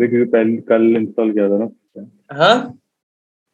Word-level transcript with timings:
देखिए 0.00 0.24
पहले 0.24 0.56
कल 0.56 0.96
इंस्टॉल 0.96 1.32
किया 1.32 1.48
था 1.48 1.58
ना 1.58 1.68
हाँ? 2.32 2.78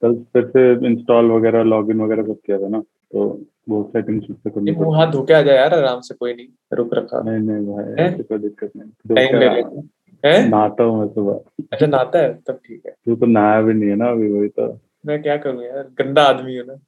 कल 0.02 0.14
फिर 0.32 0.46
से 0.46 0.86
इंस्टॉल 0.86 1.30
वगैरह 1.30 1.62
लॉगिन 1.62 2.00
वगैरह 2.00 2.22
सब 2.22 2.38
किया 2.46 2.58
था 2.58 2.68
ना 2.68 2.80
तो 2.80 3.46
वो 3.68 3.82
सेटिंग्स 3.96 4.26
से 4.26 4.50
करनी 4.50 4.72
मुँह 4.72 4.96
हाथ 4.98 5.12
धो 5.12 5.22
के 5.22 5.34
आ 5.34 5.40
जाए 5.42 5.56
यार 5.56 5.74
आराम 5.74 6.00
से 6.00 6.14
कोई 6.14 6.34
नहीं 6.34 6.46
रुक 6.72 6.94
रखा। 6.94 7.20
नहीं 7.22 7.38
नहीं 7.38 7.66
भाई 7.66 8.04
ऐसी 8.04 8.22
कोई 8.22 8.38
दिक्कत 8.38 8.72
नहीं। 8.76 9.14
टाइम 9.14 9.38
ले 9.38 9.48
लेते 9.48 10.28
हैं। 10.28 10.48
नहाता 10.50 10.84
हूँ 10.84 10.98
मैं 11.00 11.08
सुबह। 11.08 11.64
अच्छा 11.72 11.86
नहाता 11.86 12.18
है? 12.18 12.34
तब 12.34 12.60
ठीक 12.66 12.82
है। 12.86 12.92
तू 12.92 13.16
तो 13.16 13.26
नहाया 13.26 13.62
भी 13.62 13.74
नहीं 13.74 13.90
है 13.90 13.96
ना 13.96 14.08
अभी 14.10 14.32
वही 14.32 14.48
तो। 14.48 14.80
मैं 15.06 15.22
क्या 15.22 15.36
करूँ 15.36 15.64
यार? 15.64 15.88
गंदा 15.98 16.22
आदमी 16.22 16.56
हूँ 16.56 16.66
ना। 16.66 16.78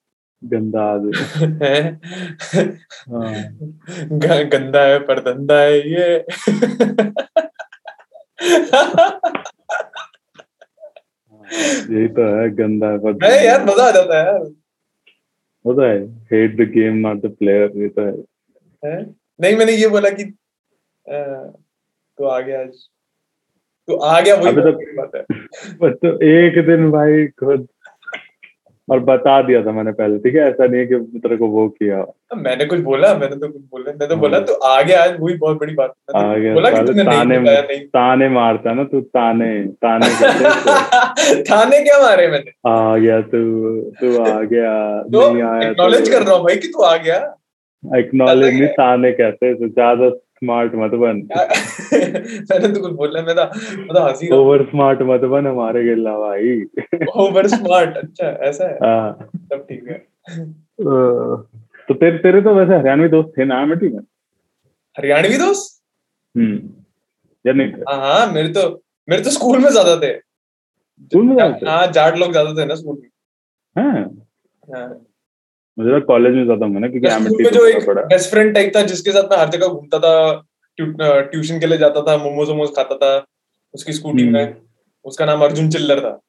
गंदा 0.43 0.83
आदमी। 0.83 1.13
हैं? 1.63 2.01
गंदा 4.49 4.83
है 4.83 4.99
पर 4.99 5.21
धंधा 5.21 5.61
है 5.61 5.79
ये। 5.91 6.25
यही 11.93 12.09
तो 12.09 12.25
है 12.37 12.49
गंदा 12.51 12.89
है 12.91 12.99
पर 12.99 13.13
नहीं 13.13 13.47
यार 13.47 13.65
मज़ा 13.65 13.85
आ 13.85 13.91
जाता 13.91 14.19
है 14.21 14.27
यार। 14.27 14.39
वो 15.67 15.75
तो 15.75 15.83
है। 15.83 15.99
Hate 16.33 16.57
the 16.57 16.71
game 16.71 16.95
not 16.97 17.17
the 17.17 17.31
player 17.39 17.73
ये 17.77 17.89
तो 17.89 18.03
है। 18.03 18.13
हैं? 18.83 19.17
नहीं 19.41 19.57
मैंने 19.57 19.73
ये 19.73 19.89
बोला 19.89 20.11
कि 20.11 20.23
अ, 21.09 21.17
तू 22.19 22.25
आ 22.25 22.41
गया 22.41 22.61
आज। 22.61 22.89
तू 23.89 23.97
आ 23.97 24.21
गया 24.21 24.35
वही 24.35 24.53
तो- 24.53 24.75
बात 24.97 25.11
है। 25.15 25.23
पर 25.79 25.95
तो 25.95 26.21
एक 26.27 26.67
दिन 26.67 26.91
भाई 26.91 27.27
खुद 27.27 27.69
और 28.89 28.99
बता 29.01 29.41
दिया 29.43 29.61
था 29.65 29.73
मैंने 29.73 29.93
पहले 29.93 30.19
ठीक 30.19 30.35
है? 30.35 30.41
ऐसा 30.49 30.67
नहीं 30.67 30.81
है 30.81 30.87
कि 30.87 31.19
तेरे 31.19 31.37
को 31.37 31.47
वो 31.49 31.69
किया। 31.69 31.99
मैंने 32.37 32.65
कुछ 32.67 32.81
बोला 32.89 33.13
मैंने 33.15 33.37
तो 33.37 33.49
कुछ 33.49 33.63
बोला 33.71 33.93
मैं 34.01 34.09
तो। 34.09 34.17
बोला 34.17 34.39
तू 34.41 34.53
आ 34.53 34.81
गया 34.83 35.03
आज 35.05 35.17
वही 35.21 35.35
बहुत 35.37 35.59
बड़ी 35.61 35.75
बात। 35.75 35.95
आ 36.17 36.23
गया। 36.35 36.51
तो 36.51 36.55
बोला 36.55 36.71
कि 36.71 36.77
साले 36.77 36.87
तूने 36.89 37.03
नहीं 37.05 37.19
ताने 37.19 37.39
नहीं। 37.39 37.81
ताने 37.97 38.29
मारता 38.29 38.71
है 38.71 38.77
ना 38.77 38.85
तू 38.85 39.01
ताने 39.01 39.49
ताने 39.85 40.07
इसको। 40.07 41.43
थाने 41.51 41.83
क्या 41.85 41.99
मारे 42.03 42.27
मैंने? 42.29 42.53
आ 42.67 42.97
गया 42.97 43.21
तू 43.33 43.41
तू 44.01 44.17
आ 44.25 44.41
गया 44.43 44.75
तो 45.05 45.31
नहीं 45.33 45.43
आया 45.43 45.71
एक्नॉलेज 45.71 46.09
कर 46.09 46.23
रहा 46.23 46.35
हूँ 46.35 46.45
भाई 46.45 46.57
कि 46.57 46.69
तू 46.69 46.83
आ 46.83 46.97
गया। 46.97 47.19
एक्नॉलेज 47.83 48.55
नहीं 48.55 48.69
ताने 48.75 49.13
कहते 49.13 49.55
तो 49.55 49.69
ज़्यादा 49.69 50.09
स्मार्ट 50.43 50.73
मत 50.75 50.95
बन 51.01 51.17
मैंने 51.33 52.69
तो 52.69 52.81
कुछ 52.81 52.93
बोला 52.93 53.23
मैं 53.23 53.35
तो 53.37 53.45
मैं 53.79 53.95
तो 53.95 54.03
हँसी 54.07 54.31
ओवर 54.35 54.65
स्मार्ट 54.71 55.03
मत 55.11 55.25
बन 55.33 55.47
हमारे 55.47 55.85
गिल्ला 55.85 56.17
भाई। 56.19 56.55
ओवर 57.19 57.47
स्मार्ट 57.49 57.97
अच्छा 57.97 58.29
ऐसा 58.49 58.69
है? 58.69 58.75
हाँ, 58.85 59.29
तब 59.53 59.67
ठीक 59.71 59.89
है। 59.89 59.99
तो 61.89 61.95
तेरे 61.95 62.19
तेरे 62.19 62.41
तो 62.43 62.55
वैसे 62.55 62.77
हरियाणवी 62.77 63.09
दोस्त 63.09 63.33
थे 63.39 63.45
ना 63.45 63.65
मिट्टी 63.67 63.89
में 63.89 64.01
हरियाणवी 64.97 65.37
दोस्त? 65.39 65.81
हम्म 66.35 66.59
या 67.45 67.53
नहीं 67.53 67.73
थे? 67.73 67.81
हाँ 67.91 67.99
हाँ 68.03 68.33
मेरे 68.33 68.49
तो 68.53 68.69
मेरे 69.09 69.23
तो 69.25 69.31
स्कूल 69.31 69.59
में 69.59 69.71
ज़्यादा 69.71 69.97
थे। 70.03 70.13
स्कूल 70.19 71.25
में 71.27 71.35
ज़्यादा 71.37 71.57
थे? 71.57 71.71
हाँ 71.71 71.87
जाट 71.93 72.17
लोग 72.19 72.33
ज़्यादा 72.33 72.55
थे 72.63 72.67
ना 72.67 72.75
स्कूल 72.75 72.99
में। 73.01 73.09
हाँ। 73.77 74.05
हाँ। 74.75 74.89
मुझे 75.79 75.91
लगा 75.91 75.99
कॉलेज 75.99 76.35
में 76.35 76.45
ज़्यादा 76.45 76.67
होंगे 76.67 76.81
ना 76.81 76.89
क्योंकि 76.89 77.09
एमिटी 77.09 77.45
में 77.45 77.53
तो 77.53 77.59
जो 77.59 77.67
एक 77.67 77.89
बेस्ट 77.91 78.31
फ्रेंड 78.31 78.55
टाइप 78.55 78.73
था 78.77 78.83
जिसके 78.83 79.13
साथ 79.13 79.31
मैं 79.31 79.39
हर 79.39 79.49
जगह 79.49 79.67
घूमता 79.67 79.99
था 79.99 80.43
ट्यूशन 80.79 81.61
के 81.61 81.67
लिए 81.67 81.79
जाता 81.79 82.03
था 82.03 82.17
मोमोज 82.17 82.49
वोमोज 82.49 82.71
खाता 82.77 82.97
था 82.97 83.27
उसकी 83.75 83.93
स्कूटी 83.93 84.23
हम्म। 84.23 84.33
में। 84.33 84.57
उसका 85.05 85.25
नाम 85.25 85.43
अर्जुन 85.43 85.69
चिल्लर 85.71 86.01
था। 86.01 86.21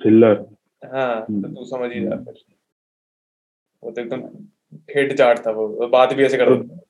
चिल्लर। 0.00 0.44
हाँ 0.84 1.14
हम्म। 1.30 1.54
तो 1.54 1.64
समझ 1.64 1.92
ही 1.92 2.00
जा 2.00 2.16
फिर। 2.16 2.34
वो 3.82 3.90
तो 3.90 4.00
एकदम 4.00 4.20
ठेठ 4.88 5.12
जाट 5.12 5.46
था 5.46 5.50
वो 5.50 5.88
बात 5.88 6.12
भी 6.12 6.24
ऐसे 6.24 6.36
करता 6.36 6.62
था 6.62 6.80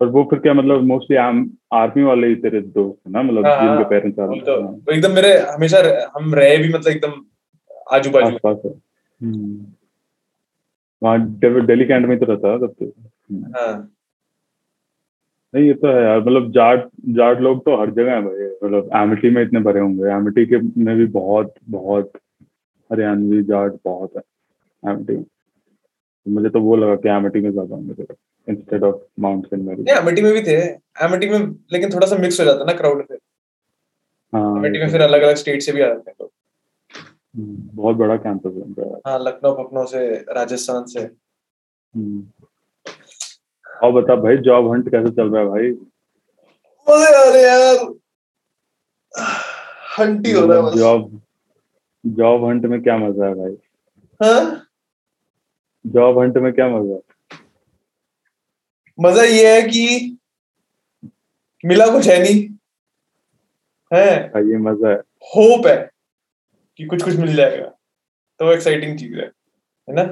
और 0.00 0.08
वो 0.08 0.22
फिर 0.24 0.38
क्या 0.38 0.54
मतलब 0.54 0.82
मोस्टली 0.82 1.16
आर्मी 1.16 2.02
वाले 2.02 2.26
ही 2.26 2.34
तेरे 2.34 2.60
दोस्त 2.60 2.98
ना 3.08 3.22
मतलब 3.22 3.46
हाँ, 3.46 3.56
जिनके 3.56 3.74
हाँ, 3.74 3.84
पेरेंट्स 3.84 4.18
वो 4.18 4.24
आर्मी 4.24 4.40
तो 4.40 4.92
एकदम 4.92 5.12
मेरे 5.12 5.36
हमेशा 5.38 5.82
हम 6.16 6.34
रहे 6.34 6.56
भी 6.58 6.68
मतलब 6.68 6.92
एकदम 6.92 7.20
आजू 7.92 8.10
बाजू 8.10 8.80
है 9.22 9.28
हम्म। 9.28 9.66
वहाँ 11.02 11.18
डे- 11.40 11.66
दिल्ली 11.66 11.84
कैंट 11.84 12.06
में 12.06 12.18
तो 12.18 12.26
रहता 12.26 12.48
है 12.48 12.58
तब 12.58 12.74
तो। 12.82 12.92
हाँ। 13.34 13.90
नहीं 15.54 15.66
ये 15.66 15.74
तो 15.74 15.88
है 15.88 16.02
यार 16.02 16.20
मतलब 16.20 16.50
जाट 16.52 16.88
जाट 17.08 17.40
लोग 17.40 17.64
तो 17.64 17.80
हर 17.80 17.90
जगह 17.90 18.12
है 18.12 18.22
भाई 18.22 18.46
मतलब 18.64 18.90
एमिटी 18.96 19.30
में 19.30 19.42
इतने 19.42 19.60
भरे 19.60 19.80
होंगे 19.80 20.10
एमिटी 20.10 20.46
के 20.46 20.58
में 20.84 20.96
भी 20.96 21.06
बहुत 21.06 21.54
बहुत 21.68 22.12
हरियाणवी 22.92 23.42
जाट 23.42 23.72
बहुत 23.84 24.12
है 24.16 24.22
एमिटी 24.82 25.24
मुझे 26.28 26.48
तो 26.48 26.60
वो 26.60 26.76
लगा 26.76 26.96
कि 26.96 27.08
एमिटी 27.08 27.40
में 27.40 27.50
ज़्यादा 27.50 27.74
होंगे 27.74 28.06
instead 28.48 28.82
of 28.82 28.96
Mount 29.20 29.46
Saint 29.46 29.62
Mary 29.64 29.82
नहीं 29.82 29.96
अमेठी 29.96 30.22
में 30.22 30.32
भी 30.32 30.42
थे 30.42 30.56
अमेठी 31.02 31.28
में 31.28 31.38
लेकिन 31.72 31.90
थोड़ा 31.94 32.06
सा 32.06 32.16
मिक्स 32.16 32.40
हो 32.40 32.44
जाता 32.44 32.64
ना 32.64 32.72
क्राउड 32.72 33.06
फिर 33.06 33.18
हाँ 34.34 34.54
ये 34.64 34.70
में 34.70 34.86
तो 34.86 34.92
फिर 34.92 35.00
अलग 35.00 35.22
अलग 35.22 35.34
स्टेट 35.34 35.62
से 35.62 35.72
भी 35.72 35.80
आ 35.80 35.86
जाते 35.86 36.10
हैं 36.10 36.16
लोग। 36.20 36.30
बहुत 37.34 37.96
बड़ा 37.96 38.16
कैंपस 38.16 38.78
है 38.78 38.88
हाँ 39.06 39.18
लखनऊ 39.18 39.52
फखनऊ 39.54 39.84
से 39.86 40.06
राजस्थान 40.34 40.84
से। 40.84 41.00
हम्म। 41.00 42.26
और 43.82 43.92
बता 43.92 44.14
भाई 44.22 44.36
जॉब 44.46 44.70
हंट 44.72 44.88
कैसे 44.90 45.10
चल 45.16 45.30
रहा 45.30 45.42
है 45.42 45.48
भाई? 45.48 45.70
मज़े 46.86 47.14
आ 47.16 47.22
रहे 47.30 47.42
हैं 47.42 47.48
यार। 47.48 47.94
हंटी 49.98 50.32
हो 50.32 50.46
रहा 50.46 50.66
है 50.68 50.76
जॉब 50.76 51.20
जॉब 52.04 52.44
हंट 52.48 52.64
में 52.64 52.82
क्या 52.82 52.96
मज़ा 52.98 53.26
है 53.26 53.34
भाई? 53.34 53.56
हाँ? 54.20 54.66
जॉब 55.84 56.18
हंट 56.18 56.36
में 56.38 56.52
क्या 56.52 56.68
मज़ा 56.68 56.94
है? 56.94 57.00
मज़ा 58.98 59.22
ये 59.22 59.54
है 59.54 59.62
कि 59.68 60.16
मिला 61.64 61.86
कुछ 61.86 62.08
है 62.08 62.18
नहीं। 62.22 62.42
है? 63.90 64.14
ये 64.50 64.58
मज़ा 64.58 64.90
है। 64.90 64.96
होप 65.34 65.66
है। 65.66 65.90
कि 66.80 66.86
कुछ 66.86 67.02
कुछ 67.02 67.16
मिल 67.16 67.36
जाएगा। 67.36 67.66
तो 68.38 68.46
वो 68.46 68.52
एक्साइटिंग 68.52 68.98
चीज़ 68.98 69.14
है 69.14 69.26
है 69.88 69.94
ना? 69.94 70.02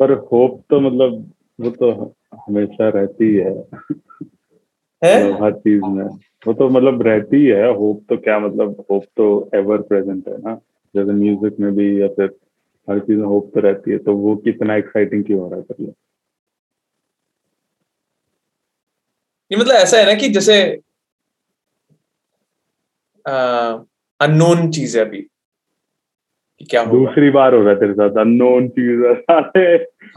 पर 0.00 0.12
होप 0.12 0.64
तो 0.70 0.80
मतलब 0.80 1.32
वो 1.60 1.70
तो 1.70 2.14
हमेशा 2.34 2.88
रहती 2.88 3.34
है। 3.34 3.50
है? 5.04 5.30
मतलब 5.30 5.44
हर 5.44 5.52
चीज़ 5.52 5.82
में। 5.82 6.04
वो 6.46 6.52
तो 6.52 6.68
मतलब 6.68 7.02
रहती 7.02 7.46
है 7.46 7.74
होप 7.74 8.04
तो 8.08 8.16
क्या 8.16 8.38
मतलब 8.38 8.84
होप 8.90 9.04
तो 9.16 9.50
एवर 9.54 9.82
प्रेजेंट 9.82 10.28
है 10.28 10.38
ना? 10.38 10.60
जैसे 10.96 11.12
म्यूज़िक 11.12 11.60
में 11.60 11.72
भी 11.72 12.02
या 12.02 12.08
फिर 12.08 12.36
हर 12.90 12.98
चीज़ 12.98 13.18
में 13.18 13.26
होप 13.26 13.50
तो 13.54 13.60
रहती 13.60 13.90
है 13.90 13.98
तो 13.98 14.16
वो 14.16 14.36
कितना 14.36 14.76
एक्साइटिंग 14.76 15.24
क्यों 15.24 15.40
हो 15.40 15.50
रहा 15.50 15.74
है 15.80 15.94
ये 19.52 19.56
मतलब 19.56 19.74
ऐसा 19.74 19.96
है 19.96 20.06
ना 20.06 20.14
कि 20.14 20.28
जैसे 20.28 20.80
अननोन 24.20 24.70
चीज़ 24.70 24.98
है 24.98 25.04
अभी। 25.04 25.26
कि 26.58 26.64
क्या 26.64 26.82
होगा? 26.82 26.98
दूसरी 26.98 27.30
बार 27.30 27.54
हो 27.54 27.60
रहा 27.60 27.70
है 27.70 27.80
तेरे 27.80 27.92
साथ 27.92 28.10
अननोन 28.10 28.68
चीज़। 28.68 29.00
है 29.00 29.12
हाँ 29.12 29.52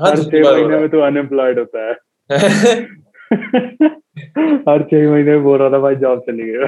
हर 0.01 0.17
छह 0.17 0.53
महीने 0.53 0.77
में 0.77 0.89
तो 0.89 0.99
अनएम्प्लॉयड 0.99 1.59
होता 1.59 1.87
है। 1.87 1.93
हर 4.69 4.83
छह 4.83 5.11
महीने 5.11 5.31
में 5.31 5.43
बोल 5.43 5.59
रहा 5.59 5.69
था 5.69 5.79
भाई 5.79 5.95
जॉब 5.95 6.19
चली 6.19 6.43
गई 6.43 6.65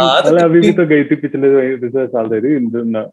हाँ, 0.00 0.22
तो 0.22 0.44
अभी 0.44 0.60
भी 0.60 0.72
तो 0.72 0.86
गई 0.86 1.04
थी 1.04 1.16
पिछले 1.16 1.76
पिछले 1.76 2.06
साल 2.06 2.28
दे 2.28 2.38
रही 2.38 2.54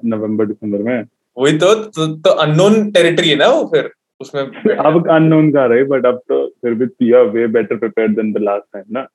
नवंबर 0.10 0.46
दिसंबर 0.46 0.78
में। 0.78 1.04
वही 1.38 1.58
तो 1.58 1.76
तो, 1.76 2.16
तो 2.16 2.30
अननोन 2.30 2.92
टेरिटरी 2.92 3.30
है 3.30 3.36
ना 3.36 3.48
वो 3.48 3.66
फिर? 3.66 3.92
उसमें 4.22 4.44
अब 4.76 5.10
अननोन 5.10 5.52
का 5.52 5.66
रही 5.66 5.84
बट 5.84 6.06
अब 6.06 6.16
तो 6.16 6.48
फिर 6.48 6.74
भी 6.74 7.10
you 7.10 7.18
are 7.18 7.26
way 7.26 7.48
better 7.48 7.76
prepared 7.76 8.16
than 8.16 8.34
the 8.34 8.38
last 8.38 8.66
time 8.74 8.86
ना। 8.92 9.08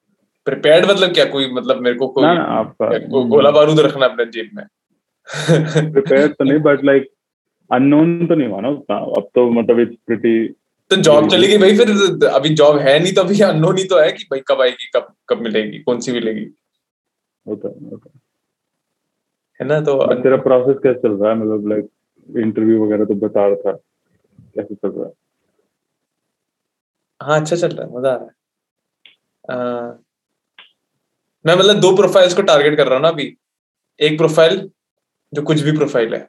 प्रिपेयर्ड 0.49 0.91
मतलब 0.91 1.13
क्या? 1.15 1.25
कोई 1.25 1.51
मतलब 1.53 1.81
मेरे 1.83 1.97
को 1.97 2.09
कोई 2.09 2.25
ना 2.25 2.33
ना 2.35 2.43
आपका 2.59 2.99
गोला 3.29 3.51
बारूद 3.51 3.81
रखना 3.81 4.07
अपने 4.07 4.25
जेब 4.27 4.51
में। 4.55 4.65
प्रिपेयर्ड 5.93 6.33
तो 6.33 6.45
नहीं 6.45 6.59
बट 6.59 6.85
लाइक 6.85 7.09
अननोन 7.71 8.27
तो 8.27 8.35
नहीं 8.35 8.49
हुआ 8.49 8.61
ना 8.61 8.69
उतना। 8.69 8.97
अब 8.97 9.29
तो 9.35 9.51
मतलब 9.51 9.81
इट्स 9.81 9.97
प्रिटी 10.07 10.49
तो 10.91 10.97
जॉब 10.97 11.29
चली 11.31 11.47
गई 11.47 11.59
भाई 11.59 11.77
फिर 11.77 12.27
अभी 12.29 12.49
जॉब 12.55 12.77
है 12.79 12.99
नहीं 12.99 13.13
तो 13.13 13.21
अभी 13.21 13.41
अननोन 13.41 13.79
ही 13.79 13.85
तो 13.85 13.99
है 13.99 14.13
कि 14.13 14.25
भाई 14.31 14.41
कब 14.49 14.61
आएगी 14.63 14.91
कब 14.97 15.13
कब 15.29 15.41
मिलेगी 15.41 15.79
कौन 15.79 16.01
सी 16.01 16.13
मिलेगी। 16.13 16.47
होता 17.47 17.69
है 17.69 17.91
होता 17.91 18.11
है। 18.15 19.67
ना 19.69 19.81
तो 19.81 20.15
तेरा 20.23 20.37
प्रोसेस 20.37 20.77
कैसे 20.83 20.99
चल 20.99 21.13
रहा 21.13 21.31
है? 21.33 21.39
मतलब 21.39 21.69
लाइक 21.69 21.89
इंटरव्यू 22.29 22.85
वगैरह 22.85 23.05
तो 23.05 23.15
बता 23.27 23.47
रहा 23.47 23.57
था। 23.57 23.73
कैसे 24.55 24.75
चल 24.75 24.89
रहा 24.89 25.07
है? 25.07 25.13
हाँ 27.21 27.41
अच्छा 27.41 27.57
चल 27.57 27.69
रहा 27.69 27.87
है 27.87 27.97
मज़ा 27.99 28.11
आ 28.11 28.17
रहा 28.17 28.25
है। 28.25 30.08
मैं 31.49 31.55
मतलब 31.55 31.81
दो 31.81 31.97
प्रोफाइल्स 31.97 32.35
को 32.35 32.43
टारगेट 32.43 32.77
कर 32.77 32.87
रहा 32.87 32.95
हूँ 32.95 33.03
ना 33.03 33.09
अभी। 33.09 33.37
एक 34.01 34.17
प्रोफ़ाइल 34.19 34.71
जो 35.33 35.43
कुछ 35.43 35.61
भी 35.61 35.73
प्रोफ़ाइल 35.73 36.15
है 36.15 36.29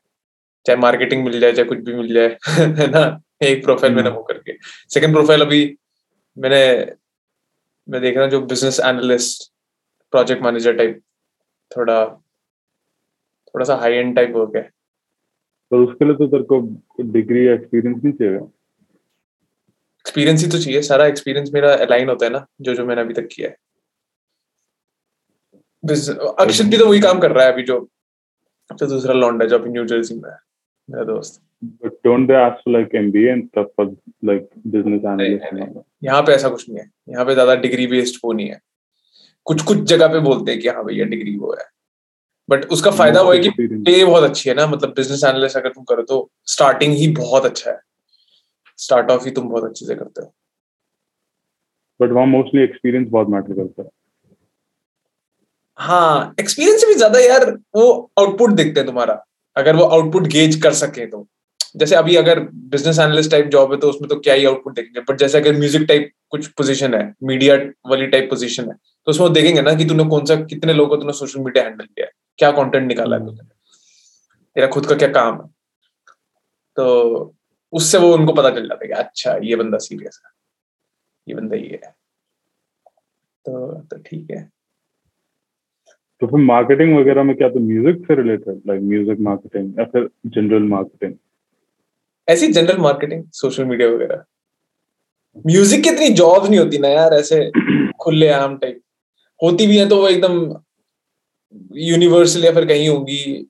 चाहे 0.65 0.77
मार्केटिंग 0.79 1.23
मिल 1.25 1.39
जाए 1.39 1.51
चाहे 1.51 1.67
कुछ 1.67 1.77
भी 1.77 1.93
मिल 1.93 2.13
जाए 2.13 2.27
है 2.59 2.87
ना? 2.87 3.21
एक 3.43 3.63
प्रोफ़ाइल 3.63 3.95
मैंने 3.95 4.09
वो 4.09 4.21
करके। 4.23 4.53
सेकंड 4.89 5.13
प्रोफ़ाइल 5.13 5.41
अभी 5.41 5.77
मैंने 6.37 6.95
मैं 7.87 8.01
देख 8.01 8.15
रहा 8.15 8.23
हूँ 8.23 8.31
जो 8.31 8.41
business 8.41 8.79
analyst 8.79 9.51
project 10.11 10.43
manager 10.43 10.73
type 10.73 11.01
थोड़ा 11.77 12.05
थोड़ा 13.47 13.65
सा 13.65 13.75
हाई 13.75 13.93
एंड 13.93 14.15
टाइप 14.15 14.33
वर्क 14.35 14.55
है। 14.55 14.69
तो 15.71 15.85
उसके 15.85 16.05
लिए 16.05 16.15
तो 16.15 16.27
तेरे 16.27 16.43
को 16.43 16.61
डिग्री 17.03 17.47
या 17.47 17.53
एक्सपीरियंस 17.53 18.03
नहीं 18.03 18.13
चाहिए? 18.13 18.35
एक्सपीरियंस 19.99 20.43
ही 20.43 20.49
तो 20.49 20.59
चाहिए। 20.59 20.81
सारा 20.81 21.05
एक्सपीरियंस 21.05 21.51
मेरा 21.53 21.73
अलाइन 21.73 22.09
होता 22.09 22.25
है 22.25 22.31
ना 22.31 22.45
जो 22.61 22.75
जो 22.75 22.85
मैंने 22.85 23.01
अभी 23.01 23.13
तक 23.13 23.27
किया 23.31 23.49
है। 23.49 23.55
अक्षत 25.83 26.65
भी 26.65 26.77
तो 26.77 26.87
वही 26.89 26.99
काम 26.99 27.19
कर 27.19 27.31
रहा 27.31 27.45
है 27.45 27.53
अभी 27.53 27.63
जो 27.63 27.79
तो 28.69 28.85
दूसरा 28.87 29.13
लॉन्डा 29.13 29.45
जो 29.45 29.57
अभी 29.59 29.69
न्यू 29.69 29.85
जर्सी 29.85 30.15
में 30.15 30.29
है 30.29 30.37
मेरा 30.89 31.03
दोस्त। 31.03 31.41
But 31.83 31.95
don't 32.07 32.27
they 32.27 32.35
ask 32.39 32.59
for 32.63 32.71
like 32.73 32.93
MBA 32.97 33.31
and 33.31 33.47
stuff 33.47 33.67
for 33.75 33.85
like 34.29 34.45
business 34.75 35.05
analyst? 35.05 35.41
नहीं, 35.53 35.63
and 35.63 35.77
all 35.77 35.83
यहाँ 36.03 36.21
पे 36.23 36.31
ऐसा 36.31 36.49
कुछ 36.49 36.69
नहीं 36.69 36.79
है। 36.79 36.89
यहाँ 37.09 37.25
पे 37.25 37.33
ज़्यादा 37.33 37.55
डिग्री 37.55 37.87
बेस्ड 37.87 38.19
वो 38.23 38.31
नहीं 38.33 38.49
है। 38.49 38.59
कुछ 39.45 39.63
कुछ 39.63 39.77
जगह 39.77 40.07
पे 40.07 40.19
बोलते 40.19 40.51
हैं 40.51 40.59
कि 40.61 40.67
हाँ 40.67 40.83
भैया 40.85 41.05
डिग्री 41.05 41.35
वो 41.37 41.53
है। 41.53 41.65
बट 42.49 42.65
उसका 42.65 42.91
फ़ायदा 42.91 43.21
वो 43.21 43.33
है 43.33 43.39
कि 43.39 43.49
पे 43.49 44.03
बहुत 44.05 44.23
अच्छी 44.23 44.49
है 44.49 44.55
ना 44.55 44.67
मतलब 44.67 44.93
बिज़नेस 44.95 45.23
एनालिस्ट 45.23 45.57
अगर 45.57 45.69
तुम 45.69 45.83
करो 45.83 46.03
तो 46.03 46.29
स्टार्टिंग 46.45 46.93
ही 46.93 47.07
बहुत 47.13 47.45
अच्छा 47.45 47.71
है। 47.71 47.79
स्टार्ट 48.77 49.11
ऑफ़ 49.11 49.25
ही 49.25 49.31
तुम 49.31 49.49
बहुत 49.49 49.63
अच्छे 49.63 49.85
से 49.85 49.95
करते 49.95 50.21
हो। 50.21 50.33
बट 51.99 52.11
वहाँ 52.11 52.27
mostly 52.27 52.67
experience 52.67 53.09
बहुत 53.09 53.27
मैटर 53.29 53.53
करता 53.53 53.83
है. 53.83 53.89
हाँ 55.79 56.35
एक्सपीरियंस 56.39 56.81
से 56.81 56.87
भी 56.87 56.93
ज़्यादा 56.93 57.19
यार 57.19 57.49
वो 57.75 58.11
आउटपुट 58.19 58.51
देखते 58.51 58.79
हैं 58.79 58.87
तुम्हारा। 58.87 59.13
अगर 59.55 59.75
वो 59.75 59.83
आउटपुट 59.85 60.27
गेज 60.27 60.61
कर 60.63 60.73
सके 60.75 61.05
तो। 61.07 61.27
जैसे 61.75 61.95
अभी 61.95 62.15
अगर 62.15 62.39
बिज़नेस 62.69 62.99
एनालिस्ट 62.99 63.31
टाइप 63.31 63.47
जॉब 63.47 63.71
है 63.73 63.77
तो 63.79 63.89
उसमें 63.89 64.07
तो 64.09 64.15
क्या 64.19 64.33
ही 64.33 64.45
आउटपुट 64.45 64.75
देखेंगे। 64.75 65.01
बट 65.01 65.17
जैसे 65.19 65.37
अगर 65.37 65.57
म्यूज़िक 65.57 65.87
टाइप 65.87 66.09
कुछ 66.31 66.47
पोजीशन 66.53 66.93
है 66.93 67.03
मीडिया 67.23 67.55
वाली 67.89 68.07
टाइप 68.07 68.29
पोजीशन 68.29 68.69
है 68.69 68.75
तो 68.75 69.11
उसमें 69.11 69.27
वो 69.27 69.33
देखेंगे 69.33 69.61
ना 69.61 69.73
कि 69.73 69.85
तूने 69.85 70.03
कौन 70.09 70.25
सा 70.25 70.35
कितने 70.45 70.73
लोगों 70.73 70.89
को 70.89 71.01
तूने 71.01 71.13
सोशल 71.13 71.39
मीडिया 71.41 71.63
हैंडल 71.65 71.85
किया 71.85 72.05
है 72.05 72.11
क्या 72.39 72.51
कंटेंट 72.53 72.87
निकाला 72.87 73.15
है 73.15 73.25
तूने। 73.25 73.47
तेरा 74.55 74.67
खुद 74.67 74.85
का 74.85 74.95
क्या 74.95 75.07
काम 75.13 75.41
है। 75.41 75.47
तो 76.77 77.35
उससे 77.73 77.97
वो 77.97 78.13
उनको 78.13 78.33
पता 78.33 78.49
चल 78.49 78.67
जाता 78.67 78.83
है 78.83 78.87
कि 78.87 78.99
अच्छा 78.99 79.37
ये 79.43 79.55
बंदा 79.55 79.77
सीरियस 79.79 80.21
है। 80.25 80.31
ये 81.27 81.35
बंदा 81.35 81.55
ये 81.55 81.79
है। 81.85 81.91
तो 83.45 83.73
तो 83.81 83.97
ठीक 83.99 84.31
है। 84.31 84.49
तो 86.21 86.27
फिर 86.27 86.39
मार्केटिंग 86.45 86.97
वगैरह 86.97 87.23
में 87.23 87.35
क्या 87.37 87.49
तो 87.49 87.59
म्यूज़िक 87.59 88.05
से 88.07 88.15
रिलेटेड 88.15 88.61
लाइक 88.67 88.81
म्यूज़िक 88.83 89.19
मार्केटिंग 89.21 89.79
या 89.79 89.85
फिर 89.85 90.07
जनरल 90.27 90.63
मार्केटिंग 90.69 91.13
ऐसी 92.27 92.47
जनरल 92.47 92.77
मार्केटिंग 92.77 93.23
सोशल 93.33 93.65
मीडिया 93.65 93.89
वगैरह। 93.89 94.23
म्यूज़िक 95.45 95.83
की 95.83 95.89
इतनी 95.89 96.09
जॉब्स 96.15 96.49
नहीं 96.49 96.59
होती 96.59 96.77
ना 96.77 96.87
यार 96.87 97.13
ऐसे 97.13 97.49
खुले 98.01 98.29
आम 98.29 98.57
टाइप 98.57 98.81
होती 99.39 99.67
भी 99.67 99.77
है 99.77 99.87
तो 99.89 99.97
वो 100.01 100.07
एकदम 100.07 100.35
यूनिवर्सल 101.79 102.45
या 102.45 102.51
फिर 102.53 102.65
कहीं 102.65 102.89
होंगी 102.89 103.47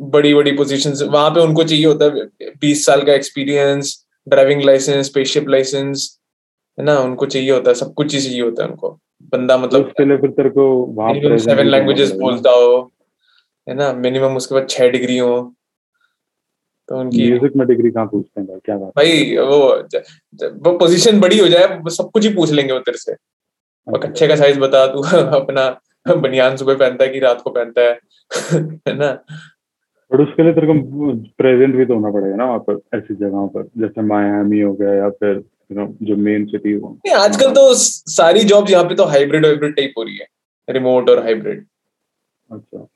बड़ी 0.00 0.34
बड़ी 0.34 0.52
पोजीशंस 0.56 1.02
वहाँ 1.02 1.30
पे 1.30 1.40
उनको 1.40 1.64
चाहिए 1.64 1.86
होता 1.86 2.04
है 2.04 2.50
बीस 2.60 2.84
साल 2.86 3.02
का 3.02 3.12
experience 3.14 3.96
driving 4.26 4.62
licence 4.64 5.06
spaceship 5.06 5.48
licence 5.48 6.18
है 6.78 6.84
ना? 6.84 6.98
उनको 6.98 7.26
चाहिए 7.26 7.50
होता 7.50 7.70
है 7.70 7.74
सब 7.74 7.92
कुछ 7.94 8.14
ही 8.14 8.20
चाहिए 8.20 8.40
होता 8.40 8.64
है 8.64 8.68
उनको। 8.70 8.98
बंदा 9.22 9.58
मतलब 9.58 9.86
उसके 9.86 10.04
लिए 10.04 10.16
फिर 10.16 10.30
तेरे 10.30 10.50
को 10.50 10.86
मिनिमम 10.86 11.36
सेवन 11.36 11.66
लैंग्वेजेस 11.66 12.12
बोलता 12.12 12.50
हो 12.50 12.92
है 13.68 13.74
ना? 13.74 13.92
मिनिमम 13.92 14.36
उसके 14.36 14.54
बाद 14.54 14.66
छह 14.68 14.88
डिग्री 14.88 15.18
हो 15.18 15.54
तो 16.88 16.96
उनकी 16.96 17.28
म्यूज़िक 17.28 17.56
में 17.56 17.68
डिग्री 17.68 17.90
कहाँ 17.90 18.06
पूछते 18.06 18.40
हैं 18.40 18.58
क्या 18.64 18.76
बात 18.76 18.92
भाई 18.96 19.36
वो 19.36 19.58
वो 20.52 20.78
पोजीशन 20.78 21.20
बड़ी 21.20 21.38
हो 21.38 21.48
जाए 21.48 21.82
सब 21.88 22.10
कुछ 22.10 22.26
ही 22.26 22.34
पूछ 22.34 22.50
लेंगे 22.52 22.72
वो 22.72 22.78
तेरे 22.78 22.98
से। 22.98 23.12
और 23.88 23.98
कच्छे 23.98 24.28
का 24.28 24.36
साइज़ 24.36 24.60
बता 24.60 24.86
तू 24.86 25.02
अपना 25.40 25.80
बनियान 26.14 26.56
सुबह 26.56 26.74
पहनता 26.74 27.04
है 27.04 27.10
कि 27.10 27.18
रात 27.18 27.40
को 27.40 27.50
पहनता 27.50 27.80
है 27.80 28.00
है 28.88 28.96
ना? 28.96 29.12
बट 30.12 30.20
उसके 30.20 30.42
लिए 30.42 30.52
तेरे 30.52 30.66
को 30.66 30.72
प्रेजेंट 31.16 31.74
भी 31.76 31.84
तो 31.86 31.94
होना 31.94 32.10
पड़ेगा 32.10 32.36
ना 32.36 32.44
वहाँ 32.44 32.58
पर 32.58 32.80
ऐसी 32.94 33.14
जगहों 33.14 33.48
पर 33.48 33.62
जैसे 33.78 34.02
मायामी 34.02 34.60
हो 34.60 34.72
गया 34.72 34.94
या 34.94 35.10
फिर 35.10 35.44
you 35.70 35.76
know, 35.78 35.86
जो 36.02 36.16
मेन 36.16 36.44
सिटी 36.46 36.72
हो 36.72 36.88
नहीं 37.06 37.14
आजकल 37.16 37.52
तो 37.54 37.72
सारी 37.74 38.44
जॉब्स 38.50 38.70
यहाँ 38.70 38.84
पे 38.84 38.94
तो 38.94 39.04
हाइब्रिड 39.06 39.46
हाइब्रिड 39.46 39.76
टाइप 39.76 39.92
हो 39.98 40.02
रही 40.02 40.16
है। 40.16 40.26
रिमोट 40.68 41.10
और 41.10 41.22
हाइब्रिड 41.22 41.64
अच्छा। 42.50 42.86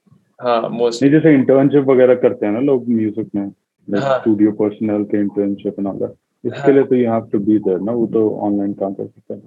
हाँ 0.40 0.68
मोस्ट 0.70 1.02
नहीं 1.02 1.12
जैसे 1.12 1.34
इंटर्नशिप 1.34 1.84
वगैरह 1.88 2.14
करते 2.20 2.46
हैं 2.46 2.52
ना 2.52 2.60
लोग 2.60 2.88
म्यूज़िक 2.88 3.28
में 3.34 3.42
हाँ। 3.88 4.18
स्टूडियो 4.18 4.52
पर्सनल 4.60 5.04
के 5.04 5.20
इंटर्नशिप 5.20 5.78
एंड 5.78 5.86
ऑल 5.88 5.96
दैट 5.96 6.10
हाँ। 6.10 6.52
इसके 6.52 6.72
लिए 6.72 6.84
तो 6.84 6.94
you 6.94 7.10
have 7.10 7.28
to 7.32 7.38
be 7.38 7.58
there 7.58 7.80
ना 7.80 7.92
वो 7.92 8.06
तो 8.12 8.28
ऑनलाइन 8.46 8.72
काम 8.74 8.94
कर 8.94 9.06
सकते 9.06 9.34
हैं। 9.34 9.42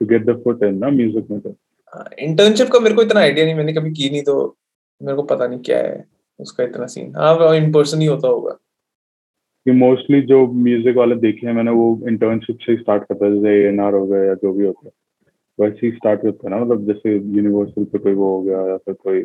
To 0.00 0.06
get 0.06 0.24
the 0.26 0.36
foot 0.44 0.62
in 0.64 0.78
ना 0.78 0.88
म्यूज़िक 0.90 1.30
में 1.30 1.40
तो। 1.40 1.54
इंटर्नशिप 2.20 2.70
का 2.70 2.80
मेरे 2.80 2.94
को 2.94 3.02
इतना 3.02 3.20
आइडिया 3.20 3.44
नहीं 3.46 3.54
मैंने 3.54 3.72
कभी 3.72 3.90
की 3.92 4.10
नहीं 4.10 4.22
तो 4.22 4.56
मेरे 5.00 5.16
को 5.16 5.22
पता 5.34 5.46
नहीं 5.46 5.60
क्या 5.60 5.78
है 5.78 6.04
उसका 6.40 6.64
इतना 6.64 6.86
सीन 6.86 7.12
हाँ 7.16 7.54
इन 7.56 7.72
पर्सन 7.72 8.00
ही 8.00 8.06
होता 8.06 8.28
होगा। 8.28 8.56
कि 9.66 9.72
मोस्टली 9.72 10.20
जो 10.22 10.46
म्यूज़िक 10.64 10.96
वाले 10.96 11.14
देखे 11.16 11.46
हैं 11.46 11.54
मैंने 11.54 11.70
वो 11.70 11.86
इंटर्नशिप 12.08 12.58
से 12.60 12.76
स्टार्ट 12.76 13.02
करता 13.02 13.26
है 13.26 13.32
जैसे 13.34 13.68
ए 13.68 13.76
हो 13.92 14.06
गया 14.06 14.24
या 14.24 14.34
जो 14.34 14.52
भी 14.52 14.66
होता 14.66 14.86
है 14.86 14.92
वैसे 15.58 15.86
ही 15.86 15.92
स्टार्ट 15.92 16.22
करते 16.22 16.48
हैं 16.48 16.54
ना 16.56 16.64
मतलब 16.64 16.86
जैसे 16.86 17.14
यूनिवर्सल 17.36 17.84
पे 17.84 17.98
कोई 17.98 18.14
वो 18.14 18.36
हो 18.36 18.42
गया 18.42 18.60
या 18.68 18.76
फिर 18.76 18.94
कोई 18.94 19.24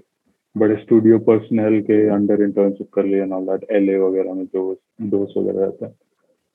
बड़े 0.55 0.75
स्टूडियो 0.75 1.19
पर्सनल 1.19 1.79
के 1.81 2.07
अंडर 2.09 2.41
इंटर्नशिप 2.43 2.87
कर 2.93 3.05
लिया 3.05 3.25
ना 3.25 3.39
दैट 3.41 3.65
एलए 3.71 3.97
वगैरह 3.97 4.33
में 4.33 4.45
जो 4.45 4.63
दोस्त 5.01 5.37
वगैरह 5.37 5.61
रहता 5.61 5.85
है। 5.85 5.93